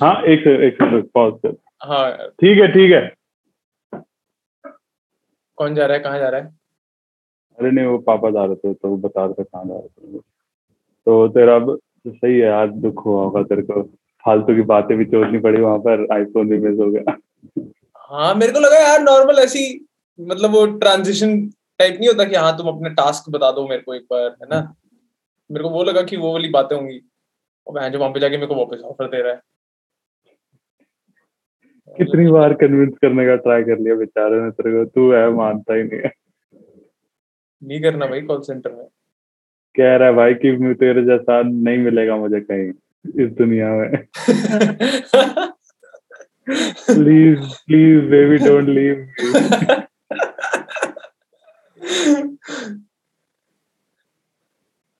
हाँ 0.03 0.23
एक 0.23 0.47
एक 0.47 0.77
पॉज 1.13 1.33
कर। 1.45 1.55
हाँ। 1.83 2.11
ठीक 2.41 2.57
है 2.61 2.67
ठीक 2.67 2.91
है। 2.91 3.11
कौन 5.57 5.75
जा 5.75 5.85
रहा 5.85 5.97
है? 5.97 6.03
कहाँ 6.03 6.19
जा 6.19 6.29
रहा 6.29 6.41
है? 6.41 6.47
अरे 7.59 7.71
नहीं 7.71 7.85
वो 7.85 7.97
पापा 7.97 8.29
जा 8.29 8.45
रहे 8.45 8.55
थे 8.55 8.73
तो 8.73 8.87
वो 8.89 8.97
बता 8.97 9.25
रहे 9.25 9.33
थे 9.33 9.43
कहाँ 9.43 9.65
जा 9.65 9.73
रहे 9.73 10.13
थे। 10.13 10.19
तो 11.07 11.27
तेरा 11.27 11.55
अब 11.55 11.79
सही 12.07 12.39
है 12.39 12.49
आज 12.51 12.69
दुख 12.69 13.05
हुआ 13.05 13.23
होगा 13.23 13.43
तेरे 13.43 13.61
को। 13.61 13.81
फालतू 14.25 14.55
की 14.55 14.61
बातें 14.61 14.97
भी 14.97 15.05
चोटनी 15.05 15.39
पड़ी 15.39 15.61
वहाँ 15.61 15.77
पर 15.79 16.07
आईफोन 16.13 16.49
भी 16.49 16.57
मिस 16.57 16.79
हो 16.79 16.89
गया। 16.91 17.17
हाँ 18.09 18.35
मेरे 18.35 18.51
को 18.51 18.59
लगा 18.59 18.79
यार 18.79 19.01
नॉर्मल 19.01 19.39
ऐसी 19.39 19.85
मतलब 20.19 20.51
वो 20.51 20.65
ट्रांजिशन 20.65 21.49
टाइप 21.79 21.97
नहीं 21.99 22.07
होता 22.07 22.23
कि 22.23 22.35
हाँ 22.35 22.57
तुम 22.57 22.67
अपने 22.67 22.89
टास्क 22.89 23.29
बता 23.29 23.51
दो 23.51 23.67
मेरे 23.67 23.81
को 23.81 23.93
एक 23.93 24.01
बार 24.01 24.23
है 24.23 24.47
ना? 24.49 24.75
मेरे 25.51 25.63
को 25.63 25.69
वो 25.69 25.83
लगा 25.83 26.01
कि 26.01 26.17
वो 26.17 26.33
वाली 26.33 26.49
बातें 26.49 26.75
होंगी। 26.75 27.01
और 27.67 27.81
मैं 27.81 27.91
जो 27.91 27.99
वहाँ 27.99 28.11
पे 28.11 28.19
जाके 28.19 28.37
मेरे 28.37 28.47
को 28.47 28.55
वापस 28.55 28.81
ऑफ़र 28.85 29.05
दे 29.05 29.21
रहा 29.21 29.33
है। 29.33 29.41
कितनी 31.97 32.31
बार 32.31 32.53
कन्विंस 32.53 32.93
करने 33.01 33.25
का 33.25 33.35
ट्राई 33.35 33.63
कर 33.63 33.79
लिया 33.79 33.95
बेचारे 33.95 34.41
ने 34.41 34.51
तेरे 34.51 34.71
को? 34.71 34.85
तू 34.85 35.11
है 35.11 35.29
मानता 35.29 35.73
ही 35.73 35.83
नहीं 35.83 35.99
है। 35.99 36.11
नहीं 37.63 37.81
करना 37.81 38.05
भाई 38.05 38.21
कॉल 38.21 38.41
सेंटर 38.41 38.71
में। 38.71 38.85
कह 39.75 39.95
रहा 39.95 40.07
है 40.07 40.13
भाई 40.13 40.33
कि 40.33 40.51
मैं 40.51 40.75
तेरे 40.75 41.03
जैसा 41.03 41.41
नहीं 41.41 41.77
मिलेगा 41.77 42.15
मुझे 42.15 42.39
कहीं 42.41 42.69
इस 43.25 43.31
दुनिया 43.31 43.69
में। 43.69 43.97
Please 46.89 47.39
please 47.39 48.05
baby 48.05 48.37
don't 48.37 48.69
leave 48.69 49.11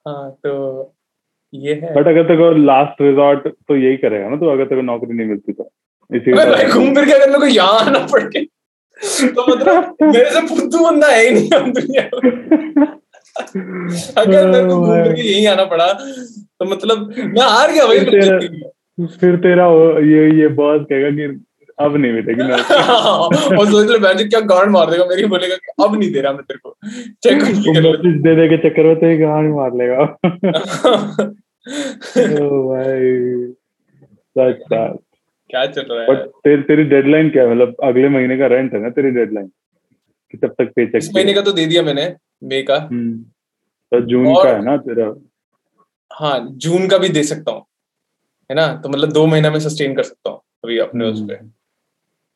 हाँ 0.06 0.30
तो 0.44 0.52
ये 1.54 1.74
है। 1.74 1.94
बट 1.96 2.08
अगर 2.08 2.24
तेरे 2.24 2.38
को 2.38 2.50
लास्ट 2.64 3.02
रिजॉर्ट 3.02 3.48
तो 3.48 3.76
यही 3.76 3.98
करेगा 3.98 4.30
ना 4.30 4.36
तो 4.36 4.50
अगर 4.50 4.66
तेरे 4.66 4.82
को 4.82 4.86
नौकरी 4.86 5.14
नहीं 5.14 5.28
मिलती 5.28 5.54
तो। 5.54 5.70
इसी 6.10 6.32
अबे 6.32 6.46
भाई 6.52 6.66
घूम 6.68 6.94
फिर 6.96 7.06
के 7.06 7.12
अगर 7.12 7.28
मेरे 7.28 7.40
को 7.40 7.46
यहाँ 7.48 7.80
आना 7.82 8.00
पड़े 8.12 8.44
तो 9.28 9.46
मतलब 9.48 9.96
मेरे 10.04 10.30
से 10.30 10.42
फुद्दू 10.48 10.84
बंदा 10.86 11.08
है 11.08 11.24
ही 11.24 11.34
नहीं 11.34 11.50
हम 11.54 11.72
दुनिया 11.74 12.04
अगर 14.18 14.48
मेरे 14.48 14.64
को 14.66 14.76
घूम 14.76 14.88
फिर 14.94 15.14
के 15.14 15.22
यहीं 15.22 15.48
आना 15.48 15.66
पड़ा 15.66 15.92
तो 15.94 16.66
मतलब 16.66 17.08
मैं 17.18 17.46
हार 17.48 17.72
गया 17.72 17.86
भाई 17.86 18.00
फिर 18.00 18.10
तेरा- 18.12 19.10
फिर 19.20 19.36
तेरा 19.38 19.68
ये 20.08 20.26
ये 20.42 20.48
बॉस 20.56 20.82
कहेगा 20.90 21.10
कि 21.12 21.28
अब 21.82 21.96
नहीं 21.96 22.12
मिलेगी 22.12 22.42
और 22.52 23.66
सोच 23.66 23.90
ले 23.92 23.98
मैं 24.00 24.30
क्या 24.30 24.40
गांड 24.52 24.72
मार 24.72 24.90
देगा 24.92 25.06
मेरी 25.06 25.26
बोलेगा 25.26 25.56
कि 25.56 25.84
अब 25.84 25.96
नहीं 26.00 26.12
दे 26.14 26.22
रहा 26.22 26.34
मैं 26.34 26.44
तेरे 26.44 26.60
को। 26.64 26.76
चेक 27.24 27.42
कर 27.42 27.82
मैसेज 27.82 28.22
देने 28.22 28.48
के 28.50 28.58
चक्कर 28.70 28.86
में 28.86 28.96
तेरी 28.96 29.18
गाड़ 29.18 29.46
मार 29.48 29.76
लेगा। 29.76 30.02
ओ 32.40 32.50
भाई 32.68 33.14
सच 34.36 34.64
बात 34.72 34.98
क्या 35.50 35.66
चल 35.66 35.82
रहा 35.82 36.02
है 36.02 36.08
बट 36.08 36.26
तेरी 36.44 36.62
तेरी 36.62 36.84
डेडलाइन 36.84 37.30
क्या 37.30 37.44
है? 37.44 37.50
मतलब 37.52 37.76
अगले 37.84 38.10
महीने 38.10 38.38
का 38.38 38.48
रेंट 38.48 38.74
है 38.74 38.82
ना 38.82 38.90
तेरी 38.90 39.12
डेडलाइन 39.12 39.48
कि 40.32 40.38
तब 40.38 40.56
तक 40.60 40.72
पे 40.76 40.98
इस 40.98 41.10
महीने 41.16 41.34
का 41.34 41.42
तो 41.42 41.52
दे 41.52 41.66
दिया 41.66 41.84
मैंने 41.84 42.06
मई 42.44 42.62
का। 42.62 42.78
तो 43.92 44.02
जून 44.02 44.34
का 44.34 44.50
है 44.50 44.64
ना 44.64 44.78
तेरा? 44.78 45.14
हाँ 46.12 46.48
जून 46.52 46.88
का 46.88 46.98
भी 46.98 47.10
दे 47.10 47.24
सकता 47.24 47.52
हूँ। 47.52 47.66
है 48.50 48.56
ना? 48.56 48.68
तो 48.74 48.90
मतलब 48.90 49.12
दो 49.12 49.26
महीना 49.26 49.50
में 49.52 49.60
सस्टेन 49.60 49.96
कर 49.96 50.04
सकता 50.04 50.30
हूँ 50.30 50.42
अभी 50.66 50.78
अपने 50.78 51.06
उस 51.06 51.22
पे 51.22 51.34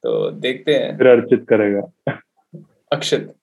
तो 0.03 0.29
देखते 0.41 0.73
हैं। 0.73 0.97
फिर 0.97 1.07
अर्चित 1.07 1.45
करेगा। 1.49 1.81
अक्षत। 2.91 3.33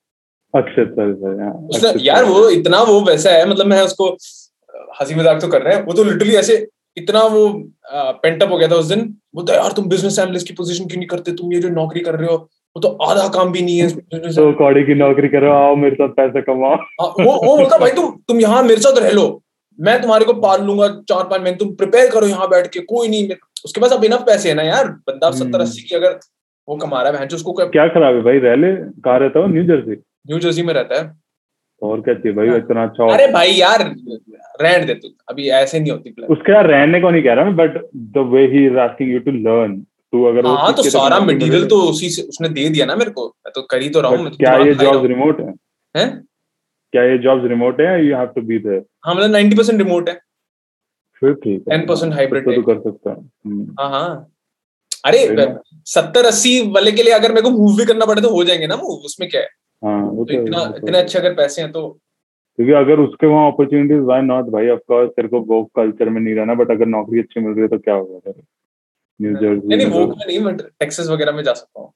अक्षत 0.54 0.92
सर 0.96 1.14
सर 1.14 1.40
हाँ, 1.42 1.92
यार 2.00 2.24
वो 2.24 2.48
इतना 2.50 2.82
वो 2.82 3.00
वैसा 3.04 3.30
है 3.30 3.48
मतलब 3.50 3.66
मैं 3.66 3.80
उसको 3.82 4.08
हँसी 5.00 5.14
मज़ाक 5.14 5.40
तो 5.40 5.48
कर 5.48 5.62
रहे 5.62 5.74
हैं। 5.74 5.84
वो 5.84 5.92
तो 5.92 6.04
लिटरली 6.04 6.34
ऐसे 6.36 6.66
इतना 6.96 7.22
वो 7.24 7.48
पेंटअप 8.22 8.50
हो 8.50 8.56
गया 8.58 8.68
था 8.68 8.76
उस 8.76 8.86
दिन। 8.86 9.02
वो 9.34 9.42
तो 9.42 9.52
यार 9.52 9.72
तुम 9.72 9.88
बिज़नेस 9.88 10.18
एनालिस्ट 10.18 10.48
की 10.48 10.54
पोजीशन 10.54 10.86
क्यों 10.86 10.98
नहीं 10.98 11.08
करते? 11.08 11.32
तुम 11.32 11.52
ये 11.52 11.60
जो 11.60 11.68
नौकरी 11.70 12.00
कर 12.00 12.14
रहे 12.14 12.28
हो 12.28 12.36
वो 12.76 12.80
तो 12.80 12.88
आधा 13.04 13.26
काम 13.34 13.52
भी 13.52 13.62
नहीं 13.62 13.78
है 13.78 14.32
तो 14.32 14.52
कौड़ी 14.58 14.82
की 14.84 14.94
नौकरी 14.94 15.28
करो 15.28 15.52
आओ 15.52 15.74
मेरे 15.76 15.94
साथ 15.96 16.08
पैसे 16.16 16.42
कमाओ। 16.42 16.74
हाँ, 16.74 17.08
वो 17.20 17.32
वो 17.36 17.56
बोलता 17.56 17.78
भाई 17.78 17.90
तुम 17.92 18.10
तुम 18.28 18.40
यहाँ 18.40 18.62
मेरे 18.62 18.80
साथ 18.80 18.98
रह 18.98 19.10
लो। 19.12 19.42
मैं 19.78 20.00
तुम्हारे 20.02 20.24
को 20.24 20.32
पाल 20.40 20.62
लूँगा 20.64 20.88
चार 21.08 21.24
पाँच 21.24 21.40
महीने। 21.40 21.56
तुम 21.56 21.74
प्रिपेयर 21.76 22.10
करो 22.10 22.26
यहाँ 22.26 22.48
बैठ 22.48 22.66
के 22.72 22.80
कोई 22.82 23.08
नहीं। 23.08 23.28
उसके 23.64 23.80
पास 23.80 23.92
अब 23.92 24.04
इनफ 24.04 24.22
पैसे 24.26 24.48
है 24.48 24.54
ना 24.54 24.62
यार। 24.62 24.88
बंदा 24.88 25.26
हम्म। 25.26 25.38
सत्तर 25.38 25.60
अस्सी 25.60 25.82
की 25.82 25.94
अगर 25.94 26.18
वो 26.70 26.76
कमा 26.76 27.02
रहा 27.02 27.20
है 27.20 27.26
उसको 27.34 27.52
क्या 27.52 27.86
खराब 27.88 28.14
है 28.16 28.22
भाई? 28.22 28.38
रह 28.38 28.54
ले। 28.54 28.72
कहाँ 29.04 29.18
रहता 29.18 29.40
हो 29.40 29.46
न्यू 29.46 29.62
जर्सी 29.64 29.92
न्यू 29.92 30.38
जर्सी 30.38 30.62
में 30.62 30.72
रहता 30.74 31.00
है। 31.00 31.12
और 31.82 32.00
क्या 32.00 32.14
चाहिए 32.14 32.32
भाई? 32.36 32.48
हाँ। 32.48 32.56
इतना 32.58 32.82
अच्छा 32.84 33.12
अरे 33.12 33.26
भाई 33.32 33.52
यार 33.52 33.82
रहने 34.62 34.84
दे 34.84 34.94
तू। 34.94 35.08
अभी 35.28 35.48
ऐसे 35.58 35.80
नहीं 35.80 35.92
होती 35.92 36.12
plan। 36.12 36.30
उसके 36.30 36.52
यार 36.52 36.66
रहने 36.66 37.00
को 37.00 37.10
नहीं 37.10 37.22
कह 37.22 37.34
रहा 37.34 37.44
मैं 37.44 37.56
but 37.56 37.78
the 38.16 38.24
way 38.32 38.46
he 38.46 38.66
is 38.66 38.76
asking 38.78 39.12
you 39.12 39.18
to 39.20 39.30
learn 39.30 39.76
तू 40.12 40.24
अगर 40.24 40.46
वो 40.46 40.54
हाँ 40.54 40.72
तो 40.74 40.82
सारा 40.82 41.20
मटेरियल 41.20 41.66
तो 41.66 41.80
उसी 41.90 42.10
से 42.10 42.22
उसने 42.22 42.48
दे 42.48 42.68
दिया 42.68 42.86
ना 42.86 42.96
मेरे 42.96 43.10
को। 43.10 43.26
मैं 43.26 43.52
तो 43.54 43.62
कर 43.62 43.82
ही 43.82 43.88
तो 43.90 44.00
रहा 44.00 44.10
हूँ 44.10 44.30
तो 44.30 44.36
क्या 44.36 44.56
ये 44.56 44.74
जॉब्स 44.74 45.06
रिमोट 45.08 45.40
है। 45.40 45.54
हैं? 45.96 46.08
क्या 46.92 47.02
ये 47.04 47.18
जॉब्स 47.18 47.48
रिमोट 47.48 47.80
है? 47.80 48.04
You 48.06 48.16
have 48.16 48.26
to 48.26 48.42
be 48.42 48.58
there 48.58 48.82
हाँ 49.04 49.14
मतलब 49.14 49.30
नाइन्टी 49.30 49.56
परसेंट 49.56 49.78
रिमोट 49.82 50.08
है। 50.08 50.18
फिर 51.20 51.32
ठीक 51.34 51.64
है। 51.68 51.78
10% 51.78 52.12
hybrid 52.12 52.54
तो 52.54 52.62
कर 52.62 52.78
सकता 52.80 53.10
है। 53.10 53.16
हम्म, 53.16 53.76
हाँ 53.80 53.90
हाँ। 53.90 54.26
अरे 55.04 55.46
सत्तर 55.86 56.26
अस्सी 56.26 56.60
वाले 56.72 56.92
के 56.92 57.02
लिए 57.02 57.12
अगर 57.12 57.32
मेरे 57.32 57.42
को 57.42 57.50
मूव 57.50 57.76
भी 57.76 57.84
करना 57.84 58.06
पड़े 58.06 58.22
तो 58.22 58.30
हो 58.30 58.44
जाएँगे 58.44 58.66
ना 58.66 58.76
मूव 58.76 59.04
उसमें 59.04 59.28
क्या 59.30 59.40
है? 59.40 59.48
हाँ 59.82 60.02
वो 60.02 60.24
तो 60.24 60.34
तो 60.34 60.42
इतना 60.42 60.64
तो- 60.64 60.76
इतने 60.76 60.98
अच्छे 60.98 61.18
अगर 61.18 61.34
पैसे 61.34 61.62
हैं 61.62 61.72
तो 61.72 61.88
क्योंकि 62.58 62.72
अगर 62.72 63.00
उसके 63.00 63.26
वहाँ 63.26 63.50
अपॉर्चुनिटीज़ 63.52 64.00
वाई 64.00 64.20
नॉट 64.22 64.44
भाई? 64.44 64.68
ऑफ़ 64.68 64.80
कोर्स 64.88 65.10
तेरे 65.10 65.28
को 65.28 65.40
वो 65.40 65.62
कल्चर 65.76 66.08
में 66.08 66.20
नहीं 66.20 66.34
रहना 66.34 66.54
बट 66.54 66.70
अगर 66.70 66.86
नौकरी 66.86 67.20
अच्छी 67.20 67.40
मिल 67.40 67.52
रही 67.52 67.62
है 67.62 67.68
तो 67.68 67.78
क्या 67.78 67.94
होगा 67.94 68.18
तेरे 68.18 68.42
न्यू 69.20 69.54
नहीं 69.54 69.76
नहीं 69.76 69.86
वो 69.86 70.06
में 70.06 70.26
नहीं 70.26 70.38
मैं 70.38 70.56
टेक्सास 70.56 71.08
वगैरह 71.08 71.32
में 71.32 71.42
जा 71.42 71.52
सकता 71.52 71.80
हूँ। 71.80 71.88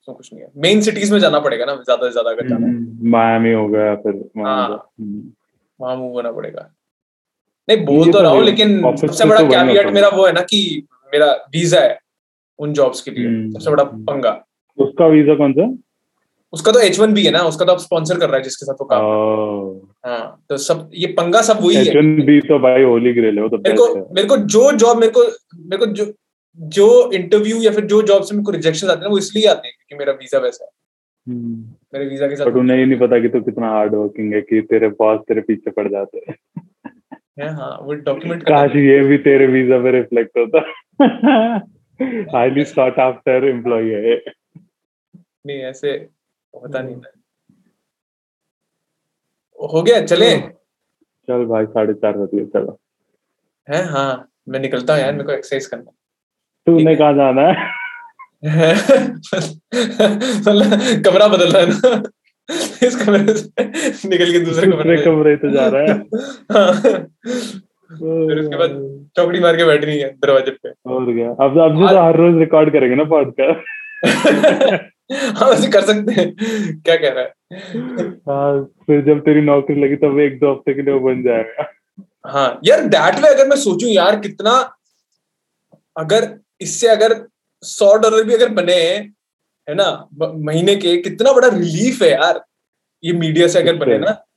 उसमें 0.00 0.16
कुछ 0.16 0.32
नहीं 0.32 0.42
है। 0.42 0.50
मेन 0.56 0.80
सिटीज़ 0.80 1.12
में 1.12 1.18
जाना 1.20 1.40
पड़ेगा 1.40 1.64
ना 1.64 1.74
ज़्यादा 1.74 2.06
से 2.06 2.12
ज़्यादा 2.12 2.30
अगर 2.30 2.48
जाना 2.48 2.66
मायामी 3.10 3.52
हो 3.52 3.68
गया 3.68 3.94
फिर 3.94 4.30
वहाँ 4.36 4.68
हम्म, 5.00 5.32
मूव 5.80 6.12
होना 6.12 6.32
पड़ेगा। 6.32 6.70
नहीं 7.68 7.84
बोल 7.86 8.06
तो 8.06 8.12
तो 8.12 8.20
रहा 8.20 8.32
हूँ 8.32 8.42
लेकिन 8.44 8.96
सबसे 8.96 9.24
बड़ा 9.24 9.40
कैवियट 9.40 9.86
मेरा 9.86 10.08
वो 10.08 10.26
है 10.26 10.32
ना 10.32 10.40
कि 10.40 10.86
मेरा 11.12 11.32
वीज़ा 11.32 11.80
है। 11.80 11.98
उन 12.58 12.72
जॉब्स 12.72 13.00
के 13.00 13.10
लिए 13.10 13.26
हम्म, 13.26 13.50
सबसे 13.50 13.70
बड़ा 13.70 13.82
हम्म। 13.82 14.04
पंगा। 14.04 14.30
उसका 14.78 15.06
वीज़ा 15.06 15.34
कौन 15.34 15.52
सा? 15.52 15.68
उसका 16.52 16.72
तो 16.72 16.80
एच 16.80 16.98
वन 17.00 17.12
बी 17.14 17.24
है 17.24 17.30
ना 17.32 17.42
उसका 17.44 17.64
तो 17.64 17.72
आप 17.72 17.78
स्पॉन्सर 17.78 18.18
कर 18.18 18.28
रहा 18.28 18.36
है 18.36 18.42
जिसके 18.42 18.66
साथ 18.66 18.74
वो 18.80 18.84
काम 18.90 20.10
हाँ। 20.10 20.44
तो 20.48 20.56
सब 20.56 20.90
ये 20.94 21.06
पंगा 21.18 21.42
सब 21.42 21.58
वही 21.62 21.76
है। 21.76 21.94
वन 21.96 22.14
बी 22.26 22.40
तो 22.48 22.58
भाई 22.58 22.82
होली 22.82 23.12
ग्रेल 23.12 23.36
है 23.36 23.42
वो 23.42 23.48
तो 23.48 23.58
मेरे 23.58 23.76
को 23.76 24.14
मेरे 24.14 24.28
को 24.28 24.36
जो 24.54 24.70
जॉब 24.72 24.98
मेरे 25.00 25.12
को 25.12 25.22
मेरे 25.22 25.76
को 25.76 25.86
जो 25.92 26.12
जो 26.58 26.86
इंटरव्यू 27.12 27.56
या 27.62 27.72
फिर 27.72 27.84
जो 27.84 28.00
जॉब 28.02 28.22
से 28.22 28.34
मेरे 28.34 28.44
को 28.44 28.50
रिजेक्शन 28.50 28.88
आते 28.88 29.04
हैं 29.04 29.10
वो 29.10 29.18
इसलिए 29.18 29.46
आते 29.46 29.68
हैं 29.68 29.74
क्योंकि 29.76 29.98
मेरा 29.98 30.12
वीज़ा 30.12 30.38
वैसा 30.38 30.64
है। 30.64 30.70
हम्म, 31.26 31.64
मेरे 31.94 32.06
वीज़ा 32.06 32.26
के 32.26 32.34
बट 32.34 32.38
साथ 32.38 32.56
उन्हें 32.56 32.78
ये 32.78 32.86
नहीं 32.86 32.98
पता 32.98 33.18
कि 33.20 33.28
तू 33.28 33.38
तो 33.38 33.44
कितना 33.44 33.68
हार्ड 33.70 33.94
वर्किंग 33.94 34.32
है 34.34 34.40
कि 34.40 34.60
तेरे 34.70 34.88
बॉस 34.98 35.20
तेरे 35.28 35.40
पीछे 35.40 35.70
पड़ 35.70 35.88
जाते 35.88 36.24
हैं। 36.28 36.36
है 37.40 37.52
हाँ 37.54 37.78
वो 37.82 37.94
डॉक्यूमेंट 38.06 38.42
काश 38.42 38.76
ये 38.76 39.00
भी 39.00 39.18
तेरे 39.26 39.46
वीज़ा 39.46 39.78
पे 39.78 39.90
रिफ्लेक्ट 39.92 40.38
होता। 40.38 40.60
हाईली 42.00 42.64
सॉट 42.64 42.98
आफ्टर 43.00 43.44
एम्प्लॉय 43.48 43.94
है 43.94 44.16
नहीं 45.46 45.58
ऐसे 45.64 45.90
होता 46.54 46.82
नहीं 46.82 46.96
हो 49.60 49.82
गया 49.82 50.00
चले? 50.04 50.30
चल 51.28 51.44
भाई 51.44 51.66
साढ़े 51.66 51.94
चार 51.94 52.16
बजे 52.18 52.44
चलो। 52.46 52.78
हैं? 53.68 53.84
हाँ 53.84 54.28
मैं 54.48 54.60
निकलता 54.60 54.94
हूँ 54.94 55.00
यार 55.02 55.12
मेरे 55.12 55.24
को 55.24 55.32
एक्सरसाइज 55.32 55.66
करना 55.66 55.90
तूने 56.66 56.94
कहा 56.96 57.12
जाना 57.12 57.42
है? 57.42 57.54
है 58.44 58.72
मतलब 60.38 61.02
कमरा 61.04 61.28
बदल 61.28 61.52
रहा 61.52 61.62
है 61.62 61.68
ना। 61.68 62.02
इस 62.86 62.96
कमरे 62.96 63.34
से 63.34 63.64
निकल 64.08 64.32
के 64.32 64.40
दूसरे 64.40 64.70
कमरे 64.72 64.96
कमरे 65.04 65.36
तो 65.36 65.50
जा 65.50 65.66
रहा 65.68 65.82
है। 65.82 65.98
हाँ। 66.52 66.72
फिर 67.90 68.38
उसके 68.38 68.56
बाद 68.56 68.70
चौकड़ी 69.16 69.40
मार 69.40 69.56
के 69.56 69.64
बैठनी 69.64 69.96
है 69.98 70.10
दरवाजे 70.18 70.50
पे। 70.52 70.68
और 70.68 71.12
क्या? 71.14 71.30
अब 71.44 71.58
अब 71.60 71.76
से 71.78 71.88
तो 71.88 72.02
हर 72.02 72.16
रोज 72.16 72.38
रिकॉर्ड 72.40 72.72
करेंगे 72.72 72.96
ना 72.96 73.04
पॉडकास्ट 73.12 73.76
हाँ 75.36 75.48
वैसे 75.50 75.68
कर 75.72 75.80
सकते 75.82 76.12
हैं। 76.12 76.26
क्या 76.82 76.96
कह 76.96 77.08
रहा 77.08 77.22
है? 77.22 77.30
हाँ 78.28 78.64
फिर 78.86 79.00
जब 79.04 79.20
तेरी 79.20 79.40
नौकरी 79.40 79.80
लगी 79.82 79.96
तब 79.96 80.18
एक 80.20 80.38
दो 80.40 80.52
हफ़्ते 80.52 80.74
के 80.74 80.82
लिए 80.82 80.94
वो 80.94 81.00
बन 81.00 81.22
जाएगा। 81.22 81.66
हाँ 82.26 82.60
यार 82.64 82.84
दैट 82.86 83.22
वे 83.22 83.28
अगर 83.28 83.48
मैं 83.48 83.56
सोचूं 83.56 83.88
यार 83.90 84.18
कितना 84.20 84.52
अगर 85.96 86.28
इससे 86.60 86.88
अगर 86.88 87.14
सौ 87.62 87.96
डॉलर 87.98 88.24
भी 88.24 88.34
अगर 88.34 88.48
बने 88.54 88.74
है 89.68 89.74
ना? 89.74 90.08
महीने 90.46 90.74
के 90.76 90.96
कितना 91.02 91.32
बड़ा 91.32 91.48
रिलीफ 91.48 92.02
है 92.02 92.10
यार 92.10 92.40
ये 93.02 93.12
मीडिया 93.12 93.48
से 93.48 93.58
अगर 93.58 93.76
बने 93.76 93.98
ना। 93.98 94.10
तो। 94.10 94.27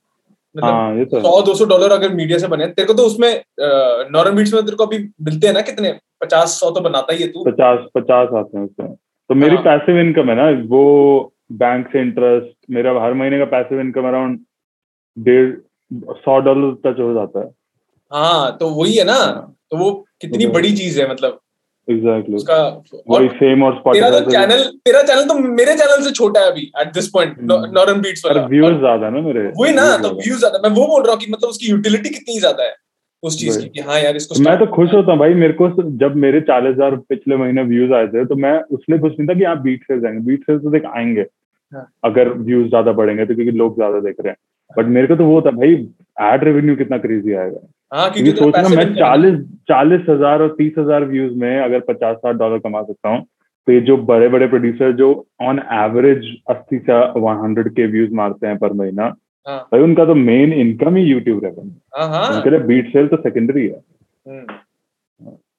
सौ 0.58 1.40
दो 1.42 1.54
सौ 1.54 1.64
डॉलर 1.64 1.92
अगर 1.92 2.14
मीडिया 2.14 2.38
से 2.38 2.48
बने 2.48 2.66
तेरे 2.66 2.86
को 2.86 2.94
तो 2.94 3.02
उसमें 3.02 3.44
नॉर्मल 4.12 4.36
बीट्स 4.36 4.54
में 4.54 4.64
तेरे 4.64 4.76
को 4.76 4.86
अभी 4.86 4.98
मिलते 4.98 5.46
हैं 5.46 5.54
ना 5.54 5.60
कितने? 5.60 5.98
पचास 6.20 6.48
सौ 6.60 6.70
तो 6.70 6.80
बनाता 6.80 7.12
ही 7.12 7.22
है 7.22 7.28
तू। 7.28 7.44
पचास 7.44 7.78
पचास 7.94 8.28
आते 8.34 8.58
हैं 8.58 8.64
उसमें। 8.64 8.94
तो 8.94 9.34
मेरी 9.34 9.56
हाँ। 9.56 9.64
पैसिव 9.64 9.98
इनकम 9.98 10.30
है 10.30 10.34
ना 10.36 10.68
वो 10.68 10.82
बैंक 11.52 11.86
से 11.88 12.00
इंटरेस्ट 12.00 12.56
मेरा 12.70 13.02
हर 13.02 13.14
महीने 13.14 13.38
का 13.38 13.44
पैसिव 13.44 13.80
इनकम 13.80 14.08
अराउंड 14.08 14.40
डेढ़ 15.18 15.56
सौ 16.10 16.38
डॉलर 16.40 16.74
टच 16.86 17.00
हो 17.00 17.14
जाता 17.14 17.40
है। 17.40 17.50
हाँ 18.12 18.56
तो 18.56 18.68
वही 18.68 18.94
है 18.94 19.04
ना 19.04 19.12
हाँ। 19.12 19.56
तो 19.70 19.76
वो 19.76 19.90
कितनी 20.20 20.44
तो- 20.44 20.54
बड़ी 20.54 20.72
चीज़ 20.76 21.00
है 21.00 21.10
मतलब। 21.10 21.38
एग्जैक्टली 21.88 22.36
उसका 22.36 22.56
वही 23.08 23.26
और 23.26 23.34
सेम 23.36 23.62
और 23.62 23.72
तेरा 23.72 23.80
स्पॉटिफाई 23.80 24.20
तो 24.20 24.30
चैनल 24.30 24.62
तेरा 24.84 25.02
चैनल 25.02 25.24
तो 25.24 25.34
मेरे 25.40 25.74
चैनल 25.76 26.02
से 26.04 26.10
छोटा 26.12 26.40
है 26.40 26.50
अभी 26.50 26.70
एट 26.80 26.92
दिस 26.94 27.08
पॉइंट। 27.08 27.38
बीट्स 28.02 28.24
वाला। 28.26 28.44
व्यूज़ 28.46 28.78
ज़्यादा 28.78 29.10
ना 29.10 29.20
मेरे। 29.22 29.40
वही 29.56 29.72
ना 29.72 29.96
तो 29.98 30.10
व्यूज़ 30.16 30.38
ज़्यादा। 30.38 30.60
मैं 30.62 30.74
वो 30.76 30.86
बोल 30.86 31.02
रहा 31.02 31.12
हूँ 31.12 31.20
कि 31.20 31.32
मतलब 31.32 31.48
उसकी 31.48 31.70
यूटिलिटी 31.70 32.10
कितनी 32.10 32.38
ज़्यादा 32.38 32.64
है 32.64 32.74
उस 33.22 33.38
चीज़ 33.40 33.58
की 33.60 33.68
कि 33.68 33.80
हाँ 33.80 33.98
यार 34.00 34.16
इसको 34.16 34.42
मैं 34.44 34.58
तो 34.58 34.66
खुश 34.74 34.94
होता 34.94 35.12
हूँ 35.12 35.18
भाई 35.18 35.34
मेरे 35.34 35.52
को 35.54 35.68
जब 35.98 36.16
मेरे 36.18 36.40
चालीस 36.42 36.74
हज़ार 36.74 36.96
पिछले 37.08 37.36
महीने 37.36 37.62
व्यूज़ 37.64 37.92
आए 37.94 38.06
थे 38.08 38.24
तो 38.26 38.36
मैं 38.36 38.58
उसलिए 38.72 38.98
खुश 39.00 39.12
नहीं 39.18 39.28
था 39.28 39.34
कि 39.34 39.44
आप 39.46 39.58
बीट 39.60 39.82
से 39.82 40.00
जाएँगे। 40.00 40.20
बीट 40.26 40.40
से 40.42 40.58
तो 40.58 40.70
देख 40.70 40.86
आएँगे 40.96 41.26
हाँ। 41.72 41.86
अगर 42.04 42.32
व्यूज़ 42.40 42.68
ज़्यादा 42.68 42.92
बढ़ेंगे 42.94 43.26
तो 43.26 43.34
क्योंकि 43.34 43.58
लोग 43.58 43.76
ज़्यादा 43.76 44.00
देख 44.00 44.16
रहे 44.20 44.30
हैं। 44.30 44.36
बट 44.70 44.86
मेरे 44.88 45.06
को 45.06 45.16
तो 45.16 45.24
वो 45.26 45.40
था 45.42 45.50
भाई 45.52 45.74
एड 46.22 46.44
रेवेन्यू 46.44 46.76
कितना 46.76 46.98
क्रेजी 46.98 47.32
आएगा। 47.34 47.60
हाँ 47.92 48.10
क्योंकि 48.10 48.32
क्योंकि 48.32 48.40
सोचना 48.40 48.68
मैं 48.76 48.94
चालीस 48.94 49.38
चालीस 49.68 50.00
हज़ार 50.08 50.42
और 50.42 50.54
तीस 50.58 50.72
हज़ार 50.78 51.04
व्यूज़ 51.04 51.32
में 51.34 51.60
अगर 51.60 51.80
पचास 51.88 52.16
साठ 52.16 52.36
डॉलर 52.36 52.58
कमा 52.58 52.82
सकता 52.82 53.08
हूँ 53.08 53.24
तो 53.66 53.72
ये 53.72 53.80
जो 53.80 53.96
बड़े 54.04 54.28
बड़े 54.28 54.46
प्रोड्यूसर 54.46 54.92
जो 54.92 55.08
ऑन 55.42 55.58
एवरेज 55.74 56.24
अस्सी 56.50 56.78
से 56.78 56.98
वन 57.20 57.40
हंड्रेड 57.42 57.68
के 57.74 57.86
व्यूज़ 57.86 58.12
मारते 58.14 58.46
हैं 58.46 58.58
पर 58.58 58.72
महीना 58.72 59.14
हाँ। 59.46 59.58
भाई 59.72 59.80
उनका 59.80 60.04
तो 60.04 60.14
मेन 60.14 60.52
इनकम 60.52 60.96
ही 60.96 61.02
यूट्यूब 61.02 61.44
रेवेन्यू 61.44 62.06
हाँ। 62.06 62.28
उनके 62.30 62.50
लिए 62.50 62.58
बीट 62.66 62.92
सेल 62.92 63.08
तो 63.08 63.16
सेकेंडरी 63.18 63.66
है। 63.66 63.80
हम्म। 64.26 64.54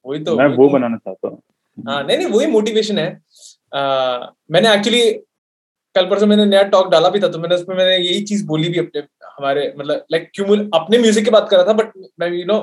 वही 0.05 0.19
तो 0.23 0.35
मैं 0.37 0.45
वही 0.45 0.57
वो 0.57 0.67
तो- 0.67 0.73
बनाना 0.73 0.97
चाहता 0.97 1.27
हूँ। 1.27 1.41
हाँ 1.77 2.03
नहीं 2.03 2.17
नहीं 2.17 2.27
वही 2.27 2.47
मोटिवेशन 2.47 2.97
है। 2.97 3.07
आ, 3.73 4.19
मैंने 4.51 4.73
एक्चुअली 4.73 5.01
कल 5.95 6.05
परसों 6.09 6.27
मैंने 6.27 6.45
नया 6.45 6.61
टॉक 6.69 6.87
डाला 6.91 7.09
भी 7.09 7.19
था 7.19 7.27
तो 7.27 7.39
मैंने 7.39 7.55
उसमें 7.55 7.75
मैंने 7.75 7.97
यही 7.97 8.21
चीज़ 8.25 8.45
बोली 8.47 8.69
भी 8.69 8.79
अपने 8.79 9.01
हमारे 9.37 9.73
मतलब 9.79 10.05
लाइक 10.11 10.29
क्यूमुल 10.35 10.69
अपने 10.73 10.97
म्यूज़िक 10.97 11.25
की 11.25 11.31
बात 11.31 11.47
कर 11.49 11.57
रहा 11.57 11.65
था 11.67 11.73
बट 11.73 11.91
मैं 12.19 12.29
यू 12.29 12.45
नो 12.45 12.59